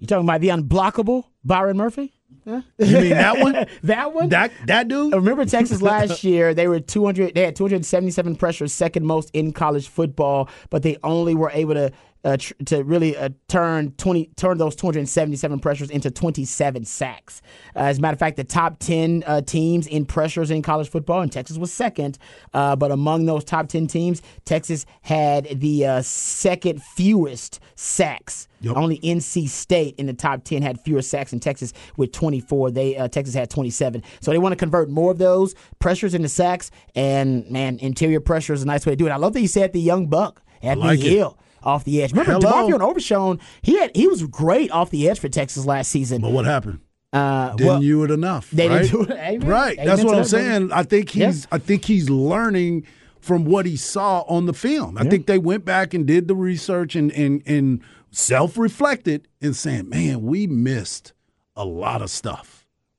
You 0.02 0.08
talking 0.08 0.24
about 0.28 0.40
the 0.40 0.48
unblockable 0.48 1.26
Byron 1.44 1.76
Murphy? 1.76 2.12
You 2.44 2.64
mean 2.76 3.10
that 3.10 3.38
one? 3.38 3.66
That 3.84 4.12
one? 4.12 4.30
that 4.30 4.50
that 4.66 4.88
dude? 4.88 5.14
Remember 5.14 5.44
Texas 5.44 5.80
last 5.92 6.24
year? 6.24 6.54
They 6.54 6.66
were 6.66 6.80
200. 6.80 7.36
They 7.36 7.42
had 7.44 7.54
277 7.54 8.34
pressures, 8.34 8.72
second 8.72 9.06
most 9.06 9.30
in 9.32 9.52
college 9.52 9.86
football, 9.86 10.48
but 10.70 10.82
they 10.82 10.96
only 11.04 11.36
were 11.36 11.52
able 11.54 11.74
to 11.74 11.92
uh, 12.24 12.36
tr- 12.36 12.54
to 12.66 12.82
really 12.84 13.16
uh, 13.16 13.30
turn 13.48 13.92
20 13.92 14.30
turn 14.36 14.58
those 14.58 14.76
277 14.76 15.58
pressures 15.58 15.90
into 15.90 16.10
27 16.10 16.84
sacks. 16.84 17.42
Uh, 17.74 17.80
as 17.80 17.98
a 17.98 18.00
matter 18.00 18.14
of 18.14 18.18
fact, 18.18 18.36
the 18.36 18.44
top 18.44 18.78
10 18.78 19.24
uh, 19.26 19.40
teams 19.42 19.86
in 19.86 20.06
pressures 20.06 20.50
in 20.50 20.62
college 20.62 20.88
football, 20.88 21.20
and 21.20 21.32
Texas 21.32 21.58
was 21.58 21.72
second. 21.72 22.18
Uh, 22.54 22.76
but 22.76 22.90
among 22.90 23.26
those 23.26 23.44
top 23.44 23.68
10 23.68 23.86
teams, 23.86 24.22
Texas 24.44 24.86
had 25.02 25.60
the 25.60 25.86
uh, 25.86 26.02
second 26.02 26.82
fewest 26.82 27.60
sacks. 27.74 28.48
Yep. 28.60 28.76
Only 28.76 28.98
NC 29.00 29.48
State 29.48 29.96
in 29.98 30.06
the 30.06 30.12
top 30.12 30.44
10 30.44 30.62
had 30.62 30.80
fewer 30.80 31.02
sacks 31.02 31.30
than 31.30 31.40
Texas 31.40 31.72
with 31.96 32.12
24. 32.12 32.70
They 32.70 32.96
uh, 32.96 33.08
Texas 33.08 33.34
had 33.34 33.50
27. 33.50 34.04
So 34.20 34.30
they 34.30 34.38
want 34.38 34.52
to 34.52 34.56
convert 34.56 34.88
more 34.88 35.10
of 35.10 35.18
those 35.18 35.56
pressures 35.80 36.14
into 36.14 36.28
sacks. 36.28 36.70
And 36.94 37.50
man, 37.50 37.78
interior 37.80 38.20
pressure 38.20 38.52
is 38.52 38.62
a 38.62 38.66
nice 38.66 38.86
way 38.86 38.92
to 38.92 38.96
do 38.96 39.06
it. 39.06 39.10
I 39.10 39.16
love 39.16 39.32
that 39.32 39.40
you 39.40 39.48
said 39.48 39.72
the 39.72 39.80
young 39.80 40.06
buck 40.06 40.42
at 40.62 40.78
like 40.78 41.00
the 41.00 41.18
it. 41.18 41.34
Off 41.64 41.84
the 41.84 42.02
edge. 42.02 42.12
Remember, 42.12 42.32
Hello. 42.32 42.68
DeMarvion 42.68 42.80
Overshown, 42.80 43.40
he 43.62 43.78
had 43.78 43.94
he 43.96 44.06
was 44.08 44.22
great 44.24 44.70
off 44.70 44.90
the 44.90 45.08
edge 45.08 45.18
for 45.20 45.28
Texas 45.28 45.64
last 45.66 45.90
season. 45.90 46.20
But 46.20 46.32
what 46.32 46.44
happened? 46.44 46.80
Uh, 47.12 47.54
Didn't 47.56 47.66
well, 47.66 47.82
you 47.82 48.02
it 48.04 48.10
enough? 48.10 48.50
they 48.50 48.68
right? 48.68 48.82
didn't 48.82 49.06
do 49.06 49.12
it. 49.12 49.18
Amen. 49.18 49.48
Right. 49.48 49.74
Amen 49.74 49.86
That's 49.86 50.02
what 50.04 50.14
I'm 50.14 50.22
that, 50.22 50.28
saying. 50.28 50.72
I 50.72 50.82
think 50.82 51.14
Yeah. 51.14 51.26
he's 51.26 51.46
I 51.52 51.58
think 51.58 51.84
he's 51.84 52.08
learning 52.08 52.86
from 53.20 53.44
what 53.44 53.66
he 53.66 53.76
saw 53.76 54.22
on 54.22 54.46
the 54.46 54.54
film. 54.54 54.96
I 54.98 55.04
think 55.04 55.26
they 55.26 55.38
went 55.38 55.64
back 55.64 55.94
and 55.94 56.06
did 56.06 56.26
the 56.26 56.34
research 56.34 56.96
and 56.96 57.12
and 57.12 57.42
and 57.46 57.80
self-reflected 58.10 59.28
and 59.40 59.54
saying, 59.54 59.88
"Man, 59.88 60.22
we 60.22 60.46
missed 60.46 61.12
a 61.54 61.64
lot 61.64 62.02
of 62.02 62.10
stuff. 62.10 62.51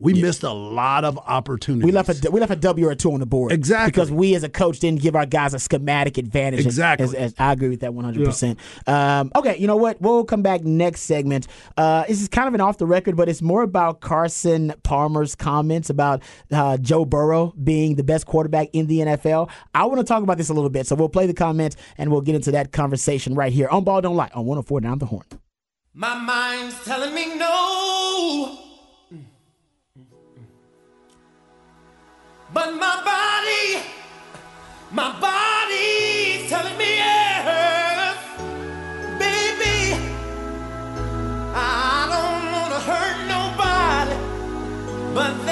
We 0.03 0.21
missed 0.21 0.43
a 0.43 0.51
lot 0.51 1.05
of 1.05 1.17
opportunities. 1.17 1.85
We 1.85 1.91
left 1.91 2.09
a 2.25 2.29
we 2.31 2.39
left 2.39 2.51
a 2.51 2.55
W 2.57 2.87
or 2.89 2.95
two 2.95 3.13
on 3.13 3.19
the 3.19 3.25
board 3.25 3.51
Exactly. 3.51 3.91
because 3.91 4.11
we 4.11 4.35
as 4.35 4.43
a 4.43 4.49
coach 4.49 4.79
didn't 4.79 5.01
give 5.01 5.15
our 5.15 5.25
guys 5.25 5.53
a 5.53 5.59
schematic 5.59 6.17
advantage. 6.17 6.65
Exactly. 6.65 7.05
as, 7.05 7.13
as- 7.13 7.33
I 7.39 7.53
agree 7.53 7.69
with 7.69 7.79
that 7.79 7.93
one 7.93 8.03
hundred 8.05 8.25
percent. 8.25 8.59
Um, 8.85 9.31
okay, 9.35 9.57
you 9.57 9.65
know 9.67 9.77
what? 9.77 10.01
We'll 10.01 10.25
come 10.25 10.41
back 10.41 10.63
next 10.63 11.01
segment. 11.03 11.47
Uh, 11.77 12.03
this 12.07 12.21
is 12.21 12.27
kind 12.27 12.47
of 12.47 12.53
an 12.53 12.61
off 12.61 12.77
the 12.77 12.85
record, 12.85 13.15
but 13.15 13.29
it's 13.29 13.41
more 13.41 13.63
about 13.63 14.01
Carson 14.01 14.73
Palmer's 14.83 15.35
comments 15.35 15.89
about 15.89 16.21
uh, 16.51 16.77
Joe 16.77 17.05
Burrow 17.05 17.53
being 17.63 17.95
the 17.95 18.03
best 18.03 18.25
quarterback 18.25 18.67
in 18.73 18.87
the 18.87 18.99
NFL. 18.99 19.49
I 19.73 19.85
want 19.85 19.99
to 19.99 20.03
talk 20.05 20.21
about 20.23 20.37
this 20.37 20.49
a 20.49 20.53
little 20.53 20.69
bit, 20.69 20.85
so 20.85 20.95
we'll 20.95 21.09
play 21.09 21.27
the 21.27 21.33
comments 21.33 21.75
and 21.97 22.11
we'll 22.11 22.21
get 22.21 22.35
into 22.35 22.51
that 22.51 22.71
conversation 22.73 23.35
right 23.35 23.53
here 23.53 23.69
on 23.69 23.83
Ball 23.83 24.01
Don't 24.01 24.15
Lie 24.15 24.31
on 24.33 24.45
one 24.45 24.57
hundred 24.57 24.67
four 24.67 24.81
down 24.81 24.99
the 24.99 25.05
horn. 25.05 25.25
My 25.93 26.15
mind's 26.15 26.83
telling 26.83 27.13
me 27.13 27.35
no. 27.37 28.72
But 32.53 32.75
my 32.75 33.01
body, 33.03 33.83
my 34.91 35.09
body's 35.19 36.47
telling 36.51 36.77
me 36.77 36.97
yes. 36.97 38.15
Baby, 39.17 39.97
I 41.55 42.05
don't 42.13 42.51
want 42.53 42.73
to 42.75 42.79
hurt 42.91 43.17
nobody. 43.27 44.15
But 45.15 45.42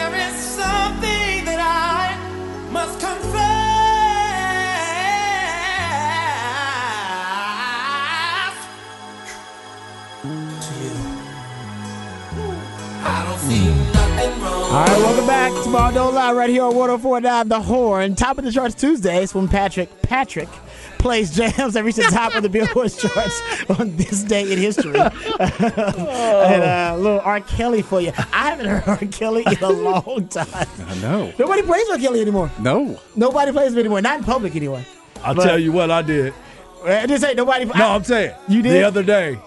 All 14.72 14.78
right, 14.86 14.98
welcome 15.00 15.28
back 15.28 15.52
to 15.66 15.70
Ball 15.72 15.92
Don't 15.92 16.16
Lie 16.16 16.32
right 16.32 16.50
here 16.50 16.64
on 16.64 16.74
104.9 16.74 17.50
The 17.50 17.60
Horn. 17.62 18.16
Top 18.16 18.38
of 18.38 18.46
the 18.46 18.52
charts 18.54 18.74
Tuesdays 18.74 19.34
when 19.36 19.50
Patrick 19.50 19.90
Patrick 20.02 20.48
plays 20.98 21.36
jams 21.36 21.74
that 21.74 21.84
reach 21.84 21.98
the 21.98 22.04
top 22.04 22.36
of 22.36 22.44
the 22.44 22.48
Billboard 22.48 22.94
charts 22.94 23.42
on 23.78 23.98
this 23.98 24.24
day 24.24 24.50
in 24.50 24.58
history. 24.58 24.98
and 25.40 26.64
uh, 26.64 26.94
a 26.94 26.98
little 26.98 27.20
R. 27.20 27.42
Kelly 27.42 27.82
for 27.82 28.00
you. 28.00 28.14
I 28.32 28.50
haven't 28.50 28.68
heard 28.68 28.84
R. 28.88 28.98
Kelly 29.12 29.44
in 29.46 29.62
a 29.62 29.70
long 29.70 30.30
time. 30.30 30.48
I 30.88 30.96
know. 31.02 31.34
Nobody 31.38 31.64
plays 31.64 31.90
R. 31.90 31.98
Kelly 31.98 32.22
anymore. 32.22 32.50
No. 32.62 32.98
Nobody 33.18 33.52
plays 33.52 33.74
him 33.74 33.80
anymore. 33.80 34.02
Not 34.02 34.20
in 34.20 34.24
public 34.24 34.56
anyway. 34.56 34.86
I'll 35.22 35.36
But- 35.36 35.44
tell 35.44 35.60
you 35.60 35.74
what 35.74 35.92
I 35.92 36.02
did. 36.02 36.34
Uh, 36.86 37.06
Just 37.08 37.24
say 37.24 37.34
nobody. 37.34 37.66
No, 37.66 37.90
I'm 37.90 38.04
saying 38.06 38.34
You 38.48 38.62
did? 38.62 38.72
the 38.72 38.84
other 38.84 39.04
day. 39.04 39.38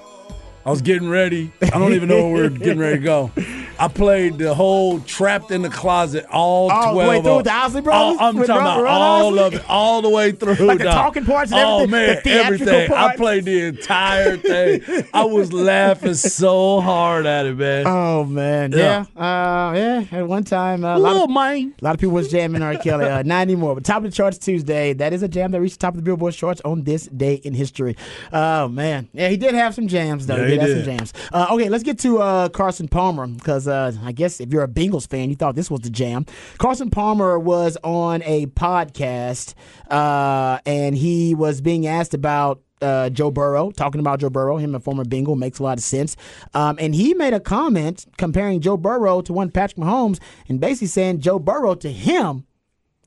I 0.67 0.71
was 0.71 0.81
getting 0.83 1.09
ready. 1.11 1.51
I 1.63 1.71
don't 1.71 1.93
even 1.95 2.09
know 2.09 2.29
where 2.29 2.45
we're 2.45 2.49
getting 2.51 2.79
ready 2.79 2.97
to 2.99 3.03
go. 3.05 3.31
I 3.79 3.89
played 3.89 4.39
the 4.39 4.55
whole 4.55 5.01
"Trapped 5.01 5.51
in 5.51 5.63
the 5.63 5.69
Closet" 5.69 6.25
all 6.31 6.71
All 6.71 6.87
the 6.89 6.93
twelve. 6.93 7.09
way 7.09 7.23
through 7.23 7.37
with 7.37 7.45
the 7.47 7.53
Isley 7.53 7.81
Brothers? 7.81 8.19
All, 8.21 8.29
I'm 8.29 8.35
talking 8.37 8.51
about 8.51 8.83
Ron 8.83 9.01
all 9.01 9.27
Isley? 9.29 9.43
of 9.45 9.55
it, 9.55 9.65
all 9.69 10.03
the 10.03 10.09
way 10.11 10.33
through. 10.33 10.55
Like 10.55 10.79
the 10.79 10.85
dog. 10.85 10.95
talking 10.95 11.25
parts 11.25 11.53
and 11.53 11.61
Oh 11.61 11.87
man, 11.87 12.21
The 12.25 12.31
everything. 12.31 12.93
I 12.93 13.17
played 13.17 13.45
the 13.45 13.65
entire 13.67 14.37
thing. 14.37 15.05
I 15.13 15.25
was 15.25 15.53
laughing 15.53 16.15
so 16.15 16.81
hard 16.81 17.27
at 17.27 17.47
it, 17.47 17.57
man. 17.57 17.85
Oh 17.87 18.25
man, 18.25 18.73
yeah, 18.73 19.05
Yeah. 19.17 19.23
uh, 19.23 19.73
yeah. 19.75 20.05
At 20.19 20.29
one 20.29 20.45
time, 20.45 20.85
uh, 20.85 20.97
a 20.97 20.99
lot 20.99 21.13
Little 21.13 21.25
of 21.25 21.31
man. 21.31 21.75
A 21.81 21.85
lot 21.85 21.95
of 21.95 22.01
people 22.01 22.15
was 22.15 22.31
jamming 22.31 22.63
R. 22.63 22.77
Kelly. 22.77 23.07
Uh, 23.07 23.23
not 23.23 23.43
anymore. 23.43 23.75
But 23.75 23.85
top 23.85 23.99
of 23.99 24.05
the 24.05 24.11
charts 24.11 24.39
Tuesday. 24.39 24.93
That 24.93 25.13
is 25.13 25.23
a 25.23 25.29
jam 25.29 25.51
that 25.53 25.61
reached 25.61 25.81
the 25.81 25.87
top 25.87 25.95
of 25.95 25.97
the 25.99 26.03
Billboard 26.03 26.35
charts 26.35 26.61
on 26.65 26.85
this 26.85 27.07
day 27.07 27.35
in 27.35 27.55
history. 27.55 27.97
Oh 28.33 28.69
man, 28.69 29.09
yeah, 29.13 29.29
he 29.29 29.37
did 29.37 29.55
have 29.55 29.75
some 29.75 29.89
jams 29.89 30.27
though. 30.27 30.37
Yeah, 30.37 30.45
he 30.49 30.51
did 30.59 30.63
he 30.63 30.69
have 30.75 30.85
some 30.85 30.97
jams. 30.99 31.13
Uh, 31.33 31.47
okay, 31.53 31.69
let's 31.69 31.85
get 31.85 31.99
to 32.01 32.19
uh, 32.21 32.49
Carson 32.51 32.89
Palmer 32.89 33.27
because 33.27 33.64
uh, 33.67 33.93
I 34.03 34.13
guess 34.13 34.41
if 34.41 34.53
you're 34.53 34.63
a 34.63 34.69
Bengals 34.69 35.09
fan, 35.09 35.31
you 35.31 35.37
thought 35.37 35.55
this 35.55 35.71
was 35.71 35.81
the 35.81 35.91
jam. 35.91 36.27
Carson 36.59 36.91
Palmer 36.91 37.39
was 37.39 37.77
on 37.83 38.23
a 38.23 38.47
podcast 38.47 39.55
uh, 39.91 40.59
and 40.67 40.97
he 40.97 41.35
was 41.35 41.61
being 41.61 41.87
asked 41.87 42.15
about 42.15 42.63
uh, 42.83 43.09
Joe 43.11 43.31
Burrow, 43.31 43.71
talking 43.71 44.01
about 44.01 44.21
Joe 44.21 44.31
Burrow, 44.31 44.59
him 44.59 44.75
a 44.75 44.81
former 44.81 45.05
Bengal, 45.05 45.37
makes 45.37 45.59
a 45.59 45.63
lot 45.63 45.79
of 45.79 45.85
sense. 45.85 46.17
Um, 46.53 46.77
and 46.79 46.95
he 46.95 47.15
made 47.15 47.33
a 47.33 47.41
comment 47.41 48.07
comparing 48.19 48.61
Joe 48.61 48.77
Burrow 48.77 49.23
to 49.23 49.33
one 49.33 49.51
Patrick 49.51 49.79
Mahomes 49.79 50.21
and 50.49 50.61
basically 50.61 50.89
saying 50.89 51.21
Joe 51.21 51.39
Burrow 51.39 51.75
to 51.77 51.91
him, 51.91 52.47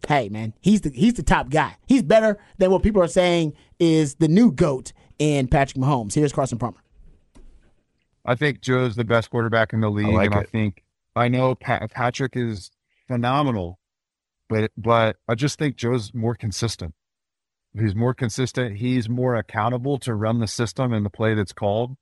hey 0.07 0.29
man, 0.29 0.53
he's 0.61 0.81
the 0.81 0.89
he's 0.89 1.13
the 1.13 1.23
top 1.23 1.49
guy. 1.49 1.75
He's 1.87 2.03
better 2.03 2.37
than 2.57 2.71
what 2.71 2.83
people 2.83 3.01
are 3.01 3.07
saying 3.07 3.53
is 3.79 4.15
the 4.15 4.27
new 4.27 4.51
goat 4.51 4.93
in 5.19 5.47
Patrick 5.47 5.81
Mahomes. 5.81 6.13
Here's 6.13 6.33
Carson 6.33 6.57
Palmer. 6.57 6.77
I 8.27 8.35
think 8.35 8.59
Joe's 8.59 8.97
the 8.97 9.05
best 9.05 9.29
quarterback 9.29 9.71
in 9.71 9.79
the 9.79 9.89
league, 9.89 10.13
like 10.13 10.31
and 10.31 10.35
I 10.41 10.43
think 10.43 10.83
I 11.15 11.29
know 11.29 11.55
Pat, 11.55 11.89
Patrick 11.91 12.35
is 12.35 12.69
phenomenal, 13.07 13.79
but 14.49 14.71
but 14.75 15.15
I 15.29 15.35
just 15.35 15.57
think 15.57 15.77
Joe's 15.77 16.13
more 16.13 16.35
consistent. 16.35 16.93
He's 17.73 17.95
more 17.95 18.13
consistent. 18.13 18.77
He's 18.77 19.07
more 19.07 19.35
accountable 19.35 19.97
to 19.99 20.13
run 20.13 20.39
the 20.39 20.47
system 20.47 20.91
and 20.91 21.05
the 21.05 21.09
play 21.09 21.35
that's 21.35 21.53
called, 21.53 21.95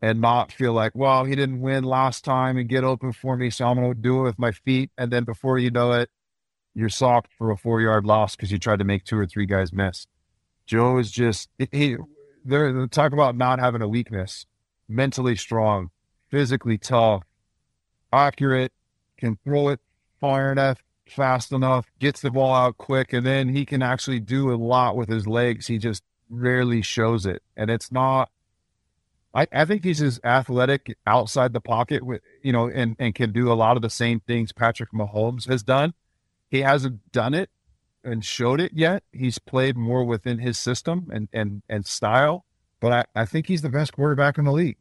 and 0.00 0.20
not 0.20 0.50
feel 0.50 0.72
like, 0.72 0.92
well, 0.96 1.24
he 1.24 1.36
didn't 1.36 1.60
win 1.60 1.84
last 1.84 2.24
time 2.24 2.56
and 2.56 2.68
get 2.68 2.82
open 2.82 3.12
for 3.12 3.36
me, 3.36 3.48
so 3.48 3.66
I'm 3.66 3.76
going 3.76 3.94
to 3.94 4.00
do 4.00 4.20
it 4.20 4.24
with 4.24 4.38
my 4.40 4.50
feet, 4.50 4.90
and 4.98 5.12
then 5.12 5.22
before 5.22 5.58
you 5.58 5.70
know 5.70 5.92
it, 5.92 6.10
you're 6.74 6.88
socked 6.88 7.30
for 7.38 7.52
a 7.52 7.56
four 7.56 7.80
yard 7.80 8.04
loss 8.04 8.34
because 8.34 8.50
you 8.50 8.58
tried 8.58 8.80
to 8.80 8.84
make 8.84 9.04
two 9.04 9.18
or 9.18 9.26
three 9.26 9.46
guys 9.46 9.72
miss. 9.72 10.08
Joe 10.66 10.98
is 10.98 11.12
just 11.12 11.50
he. 11.70 11.96
They're, 12.44 12.72
they 12.72 12.86
talk 12.88 13.12
about 13.12 13.36
not 13.36 13.60
having 13.60 13.82
a 13.82 13.88
weakness 13.88 14.46
mentally 14.88 15.36
strong, 15.36 15.90
physically 16.30 16.78
tough, 16.78 17.22
accurate, 18.12 18.72
can 19.16 19.38
throw 19.44 19.68
it 19.68 19.80
far 20.20 20.52
enough, 20.52 20.82
fast 21.06 21.52
enough, 21.52 21.86
gets 21.98 22.20
the 22.20 22.30
ball 22.30 22.54
out 22.54 22.78
quick, 22.78 23.12
and 23.12 23.26
then 23.26 23.48
he 23.48 23.64
can 23.64 23.82
actually 23.82 24.20
do 24.20 24.52
a 24.52 24.56
lot 24.56 24.96
with 24.96 25.08
his 25.08 25.26
legs. 25.26 25.66
He 25.66 25.78
just 25.78 26.02
rarely 26.28 26.82
shows 26.82 27.26
it. 27.26 27.42
And 27.56 27.70
it's 27.70 27.92
not 27.92 28.30
I, 29.34 29.46
I 29.52 29.64
think 29.64 29.84
he's 29.84 30.02
as 30.02 30.20
athletic 30.24 30.96
outside 31.06 31.52
the 31.52 31.60
pocket 31.60 32.04
with 32.04 32.22
you 32.42 32.52
know, 32.52 32.68
and, 32.68 32.96
and 32.98 33.14
can 33.14 33.32
do 33.32 33.50
a 33.50 33.54
lot 33.54 33.76
of 33.76 33.82
the 33.82 33.90
same 33.90 34.20
things 34.20 34.52
Patrick 34.52 34.92
Mahomes 34.92 35.48
has 35.48 35.62
done. 35.62 35.94
He 36.50 36.60
hasn't 36.60 37.12
done 37.12 37.34
it 37.34 37.50
and 38.04 38.24
showed 38.24 38.60
it 38.60 38.72
yet. 38.74 39.04
He's 39.12 39.38
played 39.38 39.76
more 39.76 40.04
within 40.04 40.38
his 40.38 40.58
system 40.58 41.08
and 41.12 41.28
and, 41.32 41.62
and 41.68 41.86
style. 41.86 42.44
But 42.82 42.92
I, 42.92 43.22
I 43.22 43.24
think 43.24 43.46
he's 43.46 43.62
the 43.62 43.70
best 43.70 43.92
quarterback 43.92 44.36
in 44.36 44.44
the 44.44 44.52
league. 44.52 44.76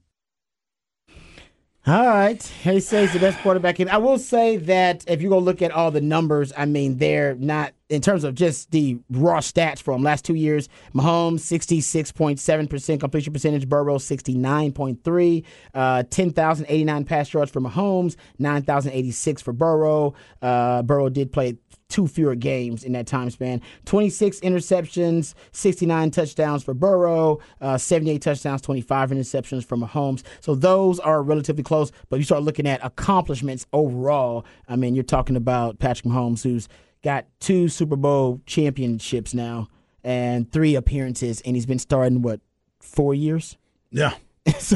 All 1.88 2.06
right. 2.08 2.42
He 2.44 2.80
says 2.80 3.12
the 3.14 3.20
best 3.20 3.40
quarterback 3.40 3.80
in. 3.80 3.90
I 3.90 3.98
will 3.98 4.20
say 4.20 4.58
that 4.58 5.04
if 5.08 5.22
you 5.22 5.30
go 5.30 5.40
look 5.40 5.64
at 5.64 5.72
all 5.72 5.90
the 5.90 6.02
numbers, 6.02 6.54
I 6.56 6.66
mean, 6.66 6.98
they're 6.98 7.34
not 7.36 7.74
in 7.90 8.02
terms 8.02 8.24
of 8.24 8.36
just 8.36 8.70
the 8.72 9.00
raw 9.10 9.40
stats 9.40 9.82
from 9.82 10.04
last 10.04 10.24
two 10.24 10.36
years. 10.36 10.70
Mahomes, 10.94 11.40
66.7% 11.40 12.99
completion 12.99 13.34
percentage. 13.34 13.68
Burrow, 13.68 13.97
69.3. 13.97 15.43
Uh, 15.74 16.04
10,089 16.10 17.06
pass 17.06 17.34
yards 17.34 17.52
for 17.52 17.62
Mahomes, 17.62 18.16
9,086 18.38 19.41
for 19.41 19.52
Burrow. 19.52 20.14
Uh, 20.41 20.84
Burrow 20.84 21.10
did 21.10 21.32
play 21.32 21.58
two 21.92 22.08
fewer 22.08 22.34
games 22.34 22.84
in 22.84 22.94
that 22.94 23.06
time 23.06 23.30
span. 23.30 23.62
26 23.86 24.39
interceptions, 24.39 25.36
69 25.52 26.10
touchdowns 26.12 26.64
for 26.64 26.74
Burrow, 26.74 27.39
uh, 27.60 27.78
78 27.78 28.22
touchdowns, 28.22 28.62
25 28.62 29.12
interceptions 29.12 29.64
for 29.64 29.78
Mahomes. 29.78 30.24
So 30.39 30.56
those 30.56 31.00
are 31.00 31.22
relatively 31.22 31.64
close. 31.64 31.92
But 32.10 32.18
you 32.18 32.24
start 32.24 32.44
looking 32.44 32.66
at 32.66 32.84
accomplishments 32.84 33.68
overall. 33.74 34.46
I 34.68 34.76
mean, 34.76 34.96
you're 34.96 35.04
talking 35.04 35.36
about 35.36 35.78
Patrick 35.78 36.12
Mahomes, 36.12 36.42
who's 36.44 36.68
got 37.04 37.26
two 37.39 37.68
Super 37.68 37.96
Bowl 37.96 38.42
championships 38.46 39.34
now 39.34 39.68
and 40.04 40.52
three 40.52 40.76
appearances, 40.76 41.42
and 41.42 41.56
he's 41.56 41.66
been 41.66 41.80
starting 41.80 42.22
what 42.22 42.39
four 42.80 43.14
years. 43.14 43.58
Yeah. 43.92 44.14
It's 44.46 44.72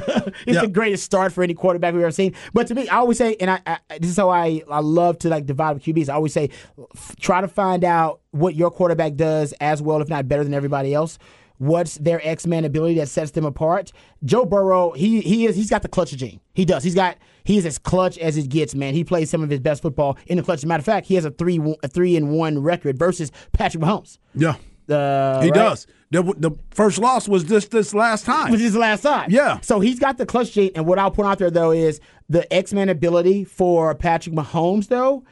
Yeah. 0.45 0.61
the 0.61 0.67
greatest 0.71 1.03
start 1.03 1.33
for 1.33 1.43
any 1.43 1.53
quarterback 1.53 1.93
we've 1.93 2.03
ever 2.03 2.11
seen. 2.11 2.33
But 2.53 2.67
to 2.67 2.75
me, 2.75 2.87
I 2.87 2.97
always 2.97 3.17
say, 3.17 3.35
and 3.39 3.49
I, 3.49 3.59
I 3.65 3.79
this 3.99 4.11
is 4.11 4.17
how 4.17 4.29
I, 4.29 4.61
I 4.69 4.79
love 4.79 5.17
to 5.19 5.29
like 5.29 5.45
divide 5.45 5.73
with 5.73 5.83
QBs. 5.83 6.09
I 6.09 6.13
always 6.13 6.33
say, 6.33 6.49
f- 6.95 7.15
try 7.19 7.41
to 7.41 7.47
find 7.47 7.83
out 7.83 8.21
what 8.31 8.55
your 8.55 8.69
quarterback 8.71 9.15
does 9.15 9.53
as 9.59 9.81
well, 9.81 10.01
if 10.01 10.09
not 10.09 10.27
better 10.27 10.43
than 10.43 10.53
everybody 10.53 10.93
else. 10.93 11.17
What's 11.57 11.95
their 11.99 12.19
X 12.27 12.45
Man 12.45 12.65
ability 12.65 12.95
that 12.95 13.07
sets 13.07 13.31
them 13.31 13.45
apart? 13.45 13.93
Joe 14.25 14.43
Burrow, 14.45 14.91
he 14.91 15.21
he 15.21 15.45
is 15.45 15.55
he's 15.55 15.69
got 15.69 15.83
the 15.83 15.87
clutch 15.87 16.11
gene. 16.11 16.41
He 16.53 16.65
does. 16.65 16.83
He's 16.83 16.95
got 16.95 17.17
he's 17.45 17.65
as 17.65 17.77
clutch 17.79 18.17
as 18.17 18.35
it 18.35 18.49
gets, 18.49 18.75
man. 18.75 18.93
He 18.93 19.05
plays 19.05 19.29
some 19.29 19.41
of 19.41 19.49
his 19.49 19.61
best 19.61 19.81
football 19.81 20.17
in 20.27 20.35
the 20.37 20.43
clutch. 20.43 20.57
As 20.59 20.63
a 20.65 20.67
matter 20.67 20.81
of 20.81 20.85
fact, 20.85 21.07
he 21.07 21.15
has 21.15 21.23
a 21.23 21.31
three 21.31 21.59
a 21.81 21.87
three 21.87 22.17
and 22.17 22.31
one 22.31 22.59
record 22.61 22.99
versus 22.99 23.31
Patrick 23.53 23.81
Mahomes. 23.81 24.17
Yeah. 24.35 24.55
Uh, 24.89 25.41
He 25.41 25.49
right? 25.49 25.53
does. 25.53 25.87
The, 26.11 26.21
the 26.37 26.51
first 26.71 26.99
loss 26.99 27.27
was 27.27 27.43
just 27.43 27.71
this 27.71 27.93
last 27.93 28.25
time. 28.25 28.51
Which 28.51 28.61
is 28.61 28.73
the 28.73 28.79
last 28.79 29.01
time. 29.01 29.29
Yeah. 29.31 29.59
So 29.61 29.79
he's 29.79 29.99
got 29.99 30.17
the 30.17 30.25
clutch 30.25 30.51
gene. 30.53 30.71
And 30.75 30.85
what 30.85 30.99
I'll 30.99 31.11
put 31.11 31.25
out 31.25 31.39
there, 31.39 31.51
though, 31.51 31.71
is 31.71 31.99
the 32.29 32.51
X 32.53 32.73
Men 32.73 32.89
ability 32.89 33.43
for 33.43 33.93
Patrick 33.95 34.35
Mahomes, 34.35 34.87
though, 34.87 35.23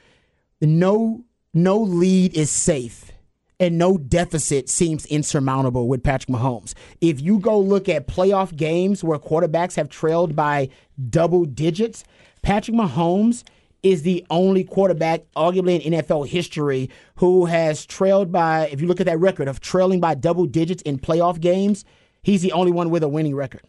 no, 0.61 1.23
no 1.53 1.77
lead 1.77 2.35
is 2.35 2.49
safe. 2.49 3.11
And 3.59 3.77
no 3.77 3.97
deficit 3.97 4.67
seems 4.67 5.05
insurmountable 5.05 5.87
with 5.87 6.03
Patrick 6.03 6.35
Mahomes. 6.35 6.73
If 6.99 7.21
you 7.21 7.39
go 7.39 7.57
look 7.59 7.87
at 7.87 8.07
playoff 8.07 8.53
games 8.53 9.03
where 9.03 9.17
quarterbacks 9.19 9.75
have 9.75 9.87
trailed 9.89 10.35
by 10.35 10.69
double 11.09 11.45
digits, 11.45 12.03
Patrick 12.41 12.75
Mahomes 12.75 13.43
is 13.83 14.03
the 14.03 14.25
only 14.29 14.63
quarterback, 14.63 15.21
arguably 15.35 15.79
in 15.81 15.93
NFL 15.93 16.27
history, 16.27 16.89
who 17.17 17.45
has 17.45 17.85
trailed 17.85 18.31
by, 18.31 18.67
if 18.71 18.81
you 18.81 18.87
look 18.87 18.99
at 19.01 19.05
that 19.05 19.19
record 19.19 19.47
of 19.47 19.59
trailing 19.59 19.99
by 19.99 20.15
double 20.15 20.45
digits 20.45 20.81
in 20.83 20.97
playoff 20.97 21.39
games, 21.39 21.83
he's 22.21 22.41
the 22.41 22.51
only 22.53 22.71
one 22.71 22.89
with 22.89 23.03
a 23.03 23.09
winning 23.09 23.35
record. 23.35 23.61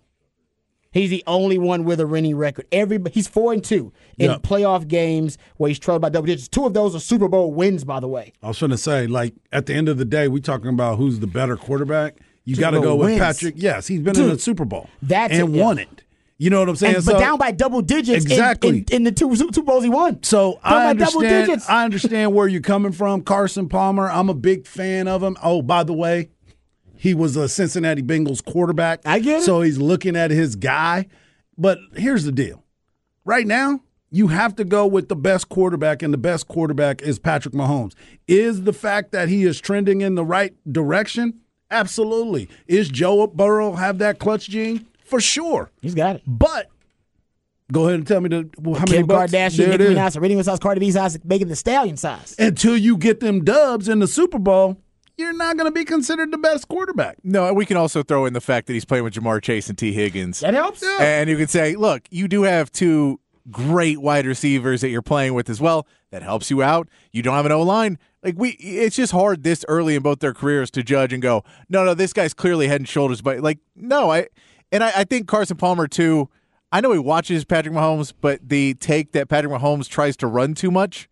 He's 0.92 1.10
the 1.10 1.24
only 1.26 1.58
one 1.58 1.82
with 1.82 1.98
a 1.98 2.06
winning 2.06 2.36
record. 2.36 2.66
Every 2.70 3.00
he's 3.10 3.26
four 3.26 3.52
and 3.52 3.64
two 3.64 3.92
in 4.16 4.30
Yep. 4.30 4.42
playoff 4.42 4.86
games 4.86 5.36
where 5.56 5.66
he's 5.66 5.80
trailed 5.80 6.00
by 6.00 6.08
double 6.08 6.26
digits. 6.26 6.46
Two 6.46 6.66
of 6.66 6.72
those 6.72 6.94
are 6.94 7.00
Super 7.00 7.26
Bowl 7.26 7.52
wins, 7.52 7.82
by 7.82 7.98
the 7.98 8.06
way. 8.06 8.32
I 8.40 8.46
was 8.48 8.60
going 8.60 8.70
to 8.70 8.78
say, 8.78 9.08
like, 9.08 9.34
at 9.50 9.66
the 9.66 9.74
end 9.74 9.88
of 9.88 9.98
the 9.98 10.04
day, 10.04 10.28
we 10.28 10.40
talking 10.40 10.68
about 10.68 10.98
who's 10.98 11.18
the 11.18 11.26
better 11.26 11.56
quarterback. 11.56 12.18
You 12.44 12.54
got 12.54 12.70
to 12.70 12.80
go 12.80 12.94
with 12.94 13.06
wins. 13.06 13.18
Patrick. 13.18 13.54
Yes, 13.56 13.88
he's 13.88 14.02
been 14.02 14.16
in 14.20 14.28
the 14.28 14.38
Super 14.38 14.64
Bowl 14.64 14.88
that's 15.02 15.32
and 15.34 15.48
it, 15.52 15.56
yeah. 15.56 15.64
won 15.64 15.78
it. 15.80 16.03
You 16.36 16.50
know 16.50 16.58
what 16.60 16.68
I'm 16.68 16.76
saying? 16.76 16.96
And, 16.96 17.04
So- 17.04 17.12
but 17.12 17.20
down 17.20 17.38
by 17.38 17.52
double 17.52 17.80
digits 17.80 18.24
Exactly. 18.24 18.78
in, 18.78 18.84
in 18.90 19.02
the 19.04 19.12
two 19.12 19.34
Super 19.36 19.62
Bowls 19.62 19.84
he 19.84 19.90
won. 19.90 20.22
So 20.22 20.54
Down 20.64 20.72
I 20.74 20.86
understand. 20.90 21.62
I 21.68 21.84
understand 21.84 22.34
where 22.34 22.48
you're 22.48 22.60
coming 22.60 22.92
from, 22.92 23.22
Carson 23.22 23.68
Palmer. 23.68 24.10
I'm 24.10 24.28
a 24.28 24.34
big 24.34 24.66
fan 24.66 25.06
of 25.06 25.22
him. 25.22 25.36
Oh, 25.42 25.62
by 25.62 25.84
the 25.84 25.92
way, 25.92 26.30
he 26.96 27.14
was 27.14 27.36
a 27.36 27.48
Cincinnati 27.48 28.02
Bengals 28.02 28.44
quarterback. 28.44 29.00
I 29.04 29.20
get 29.20 29.40
it. 29.40 29.44
So 29.44 29.60
he's 29.62 29.78
looking 29.78 30.16
at 30.16 30.30
his 30.30 30.56
guy. 30.56 31.06
But 31.56 31.78
here's 31.94 32.24
the 32.24 32.32
deal: 32.32 32.64
right 33.24 33.46
now, 33.46 33.80
you 34.10 34.26
have 34.28 34.56
to 34.56 34.64
go 34.64 34.86
with 34.86 35.08
the 35.08 35.14
best 35.16 35.48
quarterback, 35.48 36.02
and 36.02 36.12
the 36.12 36.18
best 36.18 36.48
quarterback 36.48 37.00
is 37.02 37.20
Patrick 37.20 37.54
Mahomes. 37.54 37.92
Is 38.26 38.62
the 38.64 38.72
fact 38.72 39.12
that 39.12 39.28
he 39.28 39.44
is 39.44 39.60
trending 39.60 40.00
in 40.00 40.16
the 40.16 40.24
right 40.24 40.52
direction? 40.70 41.40
Absolutely. 41.70 42.48
Is 42.66 42.88
Joe 42.88 43.26
Burrow 43.28 43.74
have 43.74 43.98
that 43.98 44.18
clutch 44.18 44.48
gene? 44.48 44.86
For 45.04 45.20
sure. 45.20 45.70
He's 45.80 45.94
got 45.94 46.16
it. 46.16 46.22
But 46.26 46.70
go 47.72 47.84
ahead 47.84 47.94
and 47.96 48.06
tell 48.06 48.20
me 48.20 48.28
the 48.28 48.48
well, 48.58 48.74
how 48.74 48.84
many 48.86 48.98
Kim 48.98 49.06
bucks? 49.06 49.32
Kardashian, 49.32 49.56
There 49.56 49.72
it 49.72 49.80
Nicki 49.80 49.92
is. 49.92 49.98
Minaj, 49.98 50.12
Serena 50.12 50.36
Williams, 50.36 50.60
Cardi 50.60 50.80
B 50.80 50.90
size, 50.90 51.18
Megan 51.24 51.48
Thee 51.48 51.54
Stallion 51.54 51.96
size. 51.96 52.34
until 52.38 52.76
you 52.76 52.96
get 52.96 53.20
them 53.20 53.44
dubs 53.44 53.88
in 53.88 54.00
the 54.00 54.06
Super 54.08 54.38
Bowl, 54.38 54.78
you're 55.16 55.32
not 55.32 55.56
going 55.56 55.66
to 55.66 55.72
be 55.72 55.84
considered 55.84 56.32
the 56.32 56.38
best 56.38 56.68
quarterback. 56.68 57.18
No, 57.22 57.52
we 57.52 57.64
can 57.66 57.76
also 57.76 58.02
throw 58.02 58.26
in 58.26 58.32
the 58.32 58.40
fact 58.40 58.66
that 58.66 58.72
he's 58.72 58.84
playing 58.84 59.04
with 59.04 59.14
Ja'Marr 59.14 59.40
Chase 59.42 59.68
and 59.68 59.78
Tee 59.78 59.92
Higgins. 59.92 60.40
That 60.40 60.54
helps. 60.54 60.82
And 60.82 61.30
you 61.30 61.36
can 61.36 61.46
say, 61.48 61.76
look, 61.76 62.02
you 62.10 62.26
do 62.28 62.42
have 62.42 62.72
two 62.72 63.20
great 63.50 63.98
wide 64.00 64.26
receivers 64.26 64.80
that 64.80 64.88
you're 64.88 65.02
playing 65.02 65.34
with 65.34 65.48
as 65.50 65.60
well. 65.60 65.86
That 66.10 66.22
helps 66.22 66.50
you 66.50 66.62
out. 66.62 66.88
You 67.12 67.22
don't 67.22 67.34
have 67.34 67.46
an 67.46 67.52
O 67.52 67.62
line. 67.62 67.98
Like 68.22 68.34
we, 68.38 68.50
it's 68.52 68.96
just 68.96 69.12
hard 69.12 69.42
this 69.42 69.64
early 69.68 69.94
in 69.94 70.02
both 70.02 70.20
their 70.20 70.32
careers 70.32 70.70
to 70.72 70.82
judge 70.82 71.12
and 71.12 71.20
go, 71.22 71.44
no, 71.68 71.84
no, 71.84 71.92
this 71.94 72.12
guy's 72.12 72.32
clearly 72.34 72.66
head 72.68 72.80
and 72.80 72.88
shoulders. 72.88 73.20
But 73.20 73.40
like, 73.40 73.58
no, 73.76 74.10
I, 74.10 74.28
and 74.74 74.84
I, 74.84 74.92
I 74.96 75.04
think 75.04 75.26
Carson 75.26 75.56
Palmer 75.56 75.88
too. 75.88 76.28
I 76.70 76.80
know 76.80 76.92
he 76.92 76.98
watches 76.98 77.44
Patrick 77.44 77.74
Mahomes, 77.74 78.12
but 78.20 78.40
the 78.46 78.74
take 78.74 79.12
that 79.12 79.28
Patrick 79.28 79.52
Mahomes 79.52 79.88
tries 79.88 80.16
to 80.18 80.26
run 80.26 80.54
too 80.54 80.70
much. 80.70 81.08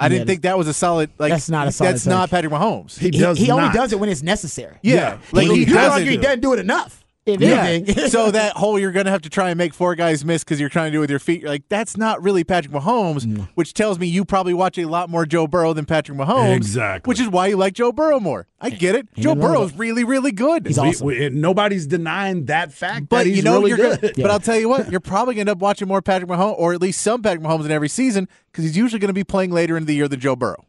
I 0.00 0.04
Yeah, 0.06 0.08
didn't 0.10 0.26
think 0.28 0.42
that 0.42 0.56
was 0.56 0.66
a 0.68 0.72
solid. 0.72 1.10
Like 1.18 1.30
That's 1.32 1.50
not 1.50 1.68
a 1.68 1.72
solid 1.72 1.92
That's 1.94 2.06
not. 2.06 2.30
Patrick 2.30 2.52
Mahomes. 2.52 2.98
He 2.98 3.06
He, 3.06 3.10
does 3.18 3.36
he 3.38 3.50
only 3.50 3.68
does 3.70 3.92
it 3.92 4.00
when 4.00 4.08
it's 4.08 4.22
necessary. 4.22 4.76
yeah, 4.82 5.18
like 5.32 5.46
He, 5.48 5.52
he 5.54 5.60
you 5.60 5.66
could 5.66 5.74
doesn't 5.74 5.92
argue 5.92 6.10
he 6.10 6.16
do 6.16 6.22
doesn't 6.22 6.40
do 6.40 6.52
it 6.54 6.58
enough. 6.60 7.04
If 7.34 7.40
Yeah. 7.40 7.62
anything. 7.64 8.08
so 8.08 8.30
that 8.30 8.54
whole 8.56 8.78
you're 8.78 8.92
going 8.92 9.06
to 9.06 9.10
have 9.12 9.22
to 9.22 9.30
try 9.30 9.50
and 9.50 9.58
make 9.58 9.74
four 9.74 9.94
guys 9.94 10.24
miss 10.24 10.44
because 10.44 10.58
you're 10.60 10.68
trying 10.68 10.88
to 10.88 10.92
do 10.92 10.98
it 10.98 11.00
with 11.02 11.10
your 11.10 11.18
feet. 11.18 11.40
You're 11.42 11.50
like 11.50 11.68
that's 11.68 11.96
not 11.96 12.22
really 12.22 12.44
Patrick 12.44 12.72
Mahomes, 12.74 13.24
mm. 13.26 13.48
which 13.54 13.74
tells 13.74 13.98
me 13.98 14.06
you 14.06 14.24
probably 14.24 14.54
watch 14.54 14.78
a 14.78 14.84
lot 14.86 15.10
more 15.10 15.26
Joe 15.26 15.46
Burrow 15.46 15.72
than 15.72 15.84
Patrick 15.84 16.16
Mahomes. 16.18 16.56
Exactly. 16.56 17.08
Which 17.10 17.20
is 17.20 17.28
why 17.28 17.48
you 17.48 17.56
like 17.56 17.74
Joe 17.74 17.92
Burrow 17.92 18.20
more. 18.20 18.46
I 18.60 18.70
get 18.70 18.94
it. 18.96 19.06
Joe 19.16 19.34
Burrow's 19.36 19.70
with 19.72 19.78
really, 19.78 20.02
really 20.04 20.32
good. 20.32 20.66
He's 20.66 20.78
awesome. 20.78 21.06
we- 21.06 21.26
and 21.26 21.40
nobody's 21.40 21.86
denying 21.86 22.46
that 22.46 22.72
fact. 22.72 23.08
but 23.08 23.18
that 23.18 23.26
he's 23.26 23.36
you 23.36 23.42
know 23.42 23.58
really 23.58 23.68
you're 23.70 23.76
good. 23.78 24.00
gonna. 24.00 24.12
But 24.16 24.30
I'll 24.32 24.40
tell 24.40 24.58
you 24.58 24.68
what, 24.68 24.90
you're 24.90 25.00
probably 25.00 25.34
going 25.34 25.46
to 25.46 25.50
end 25.52 25.58
up 25.58 25.62
watching 25.62 25.86
more 25.88 26.02
Patrick 26.02 26.28
Mahomes, 26.30 26.56
or 26.58 26.72
at 26.74 26.80
least 26.80 27.00
some 27.02 27.22
Patrick 27.22 27.42
Mahomes 27.44 27.64
in 27.66 27.70
every 27.70 27.88
season, 27.88 28.28
because 28.50 28.64
he's 28.64 28.76
usually 28.76 28.98
going 28.98 29.08
to 29.10 29.12
be 29.14 29.22
playing 29.24 29.52
later 29.52 29.76
in 29.76 29.84
the 29.86 29.94
year 29.94 30.08
than 30.08 30.18
Joe 30.20 30.34
Burrow. 30.34 30.64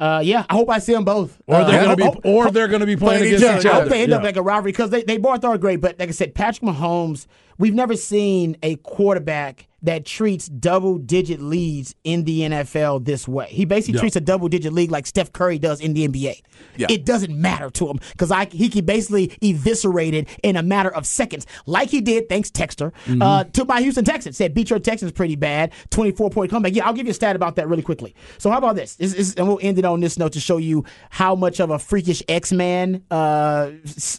Uh, 0.00 0.20
yeah, 0.24 0.44
I 0.48 0.54
hope 0.54 0.70
I 0.70 0.78
see 0.78 0.92
them 0.92 1.04
both. 1.04 1.40
or 1.46 1.56
Uh, 1.56 1.64
they're 1.70 1.80
I 1.80 1.84
going 1.84 1.96
to 1.98 2.04
hope- 2.04 2.22
be, 2.22 2.28
or 2.30 2.50
they're 2.50 2.68
going 2.68 2.80
to 2.80 2.86
be 2.86 2.96
playing, 2.96 3.20
playing 3.20 3.34
each 3.34 3.40
against 3.40 3.44
other. 3.46 3.58
each 3.60 3.66
I 3.66 3.70
other. 3.70 3.80
hope 3.82 3.90
they 3.90 4.02
end 4.02 4.12
up 4.12 4.22
like 4.22 4.36
a 4.36 4.42
rivalry 4.42 4.72
because 4.72 4.90
they, 4.90 5.02
they 5.02 5.18
both 5.18 5.44
are 5.44 5.58
great. 5.58 5.80
But 5.80 5.98
like 5.98 6.08
I 6.08 6.12
said, 6.12 6.34
Patrick 6.34 6.62
Mahomes, 6.70 7.26
we've 7.58 7.74
never 7.74 7.96
seen 7.96 8.56
a 8.62 8.76
quarterback 8.76 9.67
that 9.82 10.04
treats 10.04 10.48
double 10.48 10.98
digit 10.98 11.40
leads 11.40 11.94
in 12.02 12.24
the 12.24 12.40
NFL 12.40 13.04
this 13.04 13.28
way. 13.28 13.46
He 13.50 13.64
basically 13.64 13.94
Yeah. 13.94 14.00
treats 14.00 14.16
a 14.16 14.20
double 14.20 14.48
digit 14.48 14.72
league 14.72 14.90
like 14.90 15.06
Steph 15.06 15.32
Curry 15.32 15.58
does 15.58 15.80
in 15.80 15.94
the 15.94 16.04
NBA. 16.08 16.42
Yeah. 16.76 16.88
It 16.90 17.04
doesn't 17.04 17.36
matter 17.36 17.70
to 17.70 17.88
him 17.88 17.98
because 18.12 18.30
I 18.32 18.46
he 18.50 18.68
can 18.68 18.84
basically 18.84 19.32
eviscerate 19.40 20.14
it 20.14 20.28
in 20.42 20.56
a 20.56 20.62
matter 20.62 20.92
of 20.92 21.06
seconds, 21.06 21.46
like 21.66 21.90
he 21.90 22.00
did. 22.00 22.28
Thanks, 22.28 22.50
Texter, 22.50 22.92
Mm-hmm. 23.06 23.22
uh, 23.22 23.44
to 23.44 23.64
my 23.64 23.80
Houston 23.80 24.04
Texans. 24.04 24.36
Said 24.36 24.52
beat 24.54 24.70
your 24.70 24.78
Texans 24.80 25.12
pretty 25.12 25.36
bad. 25.36 25.72
Twenty 25.90 26.10
four 26.10 26.28
point 26.30 26.50
comeback. 26.50 26.74
Yeah, 26.74 26.86
I'll 26.86 26.92
give 26.94 27.06
you 27.06 27.12
a 27.12 27.14
stat 27.14 27.36
about 27.36 27.56
that 27.56 27.68
really 27.68 27.82
quickly. 27.82 28.14
So 28.38 28.50
how 28.50 28.58
about 28.58 28.74
this? 28.74 28.96
This 28.96 29.14
is- 29.14 29.34
and 29.36 29.46
we'll 29.46 29.60
end 29.62 29.78
it 29.78 29.84
on 29.84 30.00
this 30.00 30.18
note 30.18 30.32
to 30.32 30.40
show 30.40 30.56
you 30.56 30.84
how 31.10 31.34
much 31.36 31.60
of 31.60 31.70
a 31.70 31.78
freakish 31.78 32.22
X 32.28 32.50
man, 32.52 33.02
uh, 33.12 33.70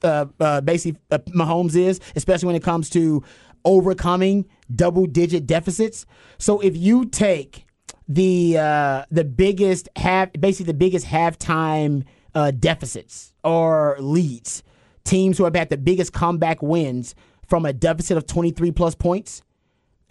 uh, 0.03 0.25
uh, 0.39 0.61
basically 0.61 0.99
uh, 1.11 1.17
Mahomes 1.35 1.75
is, 1.75 1.99
especially 2.15 2.47
when 2.47 2.55
it 2.55 2.63
comes 2.63 2.89
to 2.91 3.23
overcoming 3.65 4.45
double 4.73 5.05
digit 5.05 5.47
deficits. 5.47 6.05
So 6.37 6.59
if 6.59 6.75
you 6.75 7.05
take 7.05 7.65
the 8.07 8.57
uh, 8.57 9.05
the 9.11 9.23
biggest 9.23 9.89
half, 9.95 10.31
basically 10.33 10.71
the 10.71 10.77
biggest 10.77 11.05
halftime 11.05 12.05
uh, 12.33 12.51
deficits 12.51 13.33
or 13.43 13.97
leads, 13.99 14.63
teams 15.03 15.37
who 15.37 15.43
have 15.43 15.55
had 15.55 15.69
the 15.69 15.77
biggest 15.77 16.13
comeback 16.13 16.61
wins 16.61 17.15
from 17.47 17.65
a 17.65 17.73
deficit 17.73 18.17
of 18.17 18.25
23 18.27 18.71
plus 18.71 18.95
points. 18.95 19.41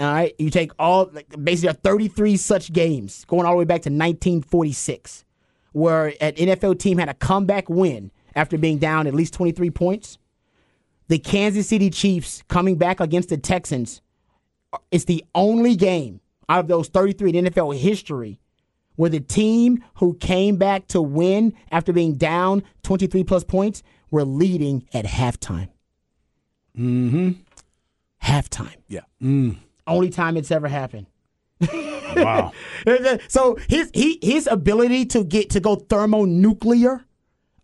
All 0.01 0.07
right, 0.07 0.35
you 0.39 0.49
take 0.51 0.71
all 0.79 1.11
like, 1.13 1.35
basically 1.43 1.75
33 1.75 2.37
such 2.37 2.73
games 2.73 3.25
going 3.25 3.47
all 3.47 3.53
the 3.53 3.59
way 3.59 3.65
back 3.65 3.83
to 3.83 3.91
1946, 3.91 5.25
where 5.73 6.15
an 6.21 6.35
NFL 6.35 6.79
team 6.79 6.99
had 6.99 7.09
a 7.09 7.15
comeback 7.15 7.69
win 7.69 8.13
after 8.37 8.57
being 8.57 8.79
down 8.79 9.09
at 9.09 9.15
least 9.15 9.35
23 9.35 9.71
points. 9.71 10.19
The 11.09 11.19
Kansas 11.19 11.69
City 11.69 11.91
Chiefs 11.91 12.45
coming 12.49 12.77
back 12.77 13.01
against 13.01 13.31
the 13.31 13.39
Texans 13.39 14.03
it's 14.91 15.05
the 15.05 15.25
only 15.35 15.77
game 15.77 16.21
out 16.49 16.61
of 16.61 16.69
those 16.69 16.89
33 16.89 17.37
in 17.37 17.45
NFL 17.47 17.79
history 17.79 18.41
where 18.97 19.11
the 19.11 19.21
team 19.21 19.85
who 19.97 20.15
came 20.15 20.57
back 20.57 20.89
to 20.89 21.01
win 21.01 21.55
after 21.71 21.93
being 21.93 22.15
down 22.15 22.63
23 22.83 23.23
plus 23.25 23.45
points 23.45 23.83
were 24.11 24.25
leading 24.25 24.87
at 24.93 25.05
halftime. 25.05 25.69
Mm-hmm. 26.77 27.31
Halftime. 28.23 28.75
Yeah. 28.89 29.03
Only 29.87 30.11
time 30.11 30.37
it's 30.37 30.51
ever 30.51 30.69
happened. 30.69 31.07
Wow. 32.17 32.53
so 33.29 33.57
his 33.69 33.91
he 33.95 34.19
his 34.23 34.47
ability 34.47 35.07
to 35.07 35.25
get 35.25 35.51
to 35.51 35.61
go 35.61 35.77
thermonuclear 35.77 37.05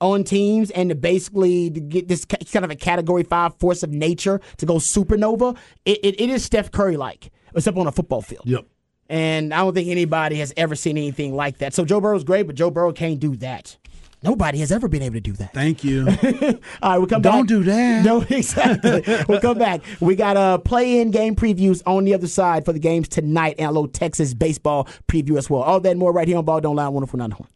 on 0.00 0.24
teams 0.24 0.70
and 0.70 0.90
to 0.90 0.94
basically 0.94 1.70
to 1.70 1.80
get 1.80 2.08
this 2.08 2.24
kind 2.24 2.64
of 2.64 2.70
a 2.70 2.76
category 2.76 3.22
five 3.22 3.54
force 3.58 3.82
of 3.82 3.90
nature 3.90 4.40
to 4.58 4.66
go 4.66 4.74
supernova, 4.74 5.56
it, 5.84 5.98
it, 6.02 6.20
it 6.20 6.30
is 6.30 6.44
Steph 6.44 6.70
Curry 6.70 6.96
like, 6.96 7.30
except 7.54 7.76
on 7.76 7.86
a 7.86 7.92
football 7.92 8.22
field. 8.22 8.44
Yep. 8.46 8.66
And 9.08 9.52
I 9.52 9.58
don't 9.58 9.74
think 9.74 9.88
anybody 9.88 10.36
has 10.36 10.52
ever 10.56 10.74
seen 10.74 10.96
anything 10.96 11.34
like 11.34 11.58
that. 11.58 11.74
So 11.74 11.84
Joe 11.84 12.00
Burrow's 12.00 12.24
great, 12.24 12.46
but 12.46 12.56
Joe 12.56 12.70
Burrow 12.70 12.92
can't 12.92 13.20
do 13.20 13.36
that. 13.36 13.76
Nobody 14.24 14.58
has 14.60 14.72
ever 14.72 14.88
been 14.88 15.02
able 15.02 15.16
to 15.16 15.20
do 15.20 15.32
that. 15.32 15.52
Thank 15.52 15.84
you. 15.84 16.06
All 16.82 16.90
right, 16.90 16.96
we'll 16.96 17.06
come 17.06 17.20
back. 17.20 17.32
Don't 17.32 17.46
do 17.46 17.62
that. 17.64 18.04
No, 18.04 18.22
exactly. 18.22 19.04
we'll 19.28 19.40
come 19.40 19.58
back. 19.58 19.82
We 20.00 20.16
got 20.16 20.38
uh, 20.38 20.56
play-in 20.56 21.10
game 21.10 21.36
previews 21.36 21.82
on 21.86 22.04
the 22.04 22.14
other 22.14 22.26
side 22.26 22.64
for 22.64 22.72
the 22.72 22.78
games 22.78 23.06
tonight 23.06 23.56
and 23.58 23.68
a 23.68 23.70
little 23.70 23.86
Texas 23.86 24.32
baseball 24.32 24.88
preview 25.08 25.36
as 25.36 25.50
well. 25.50 25.60
All 25.60 25.78
that 25.80 25.98
more 25.98 26.10
right 26.10 26.26
here 26.26 26.38
on 26.38 26.44
Ball 26.46 26.62
Don't 26.62 26.74
Lie, 26.76 26.86
104.9 26.86 27.28
The 27.28 27.34
Horn. 27.34 27.48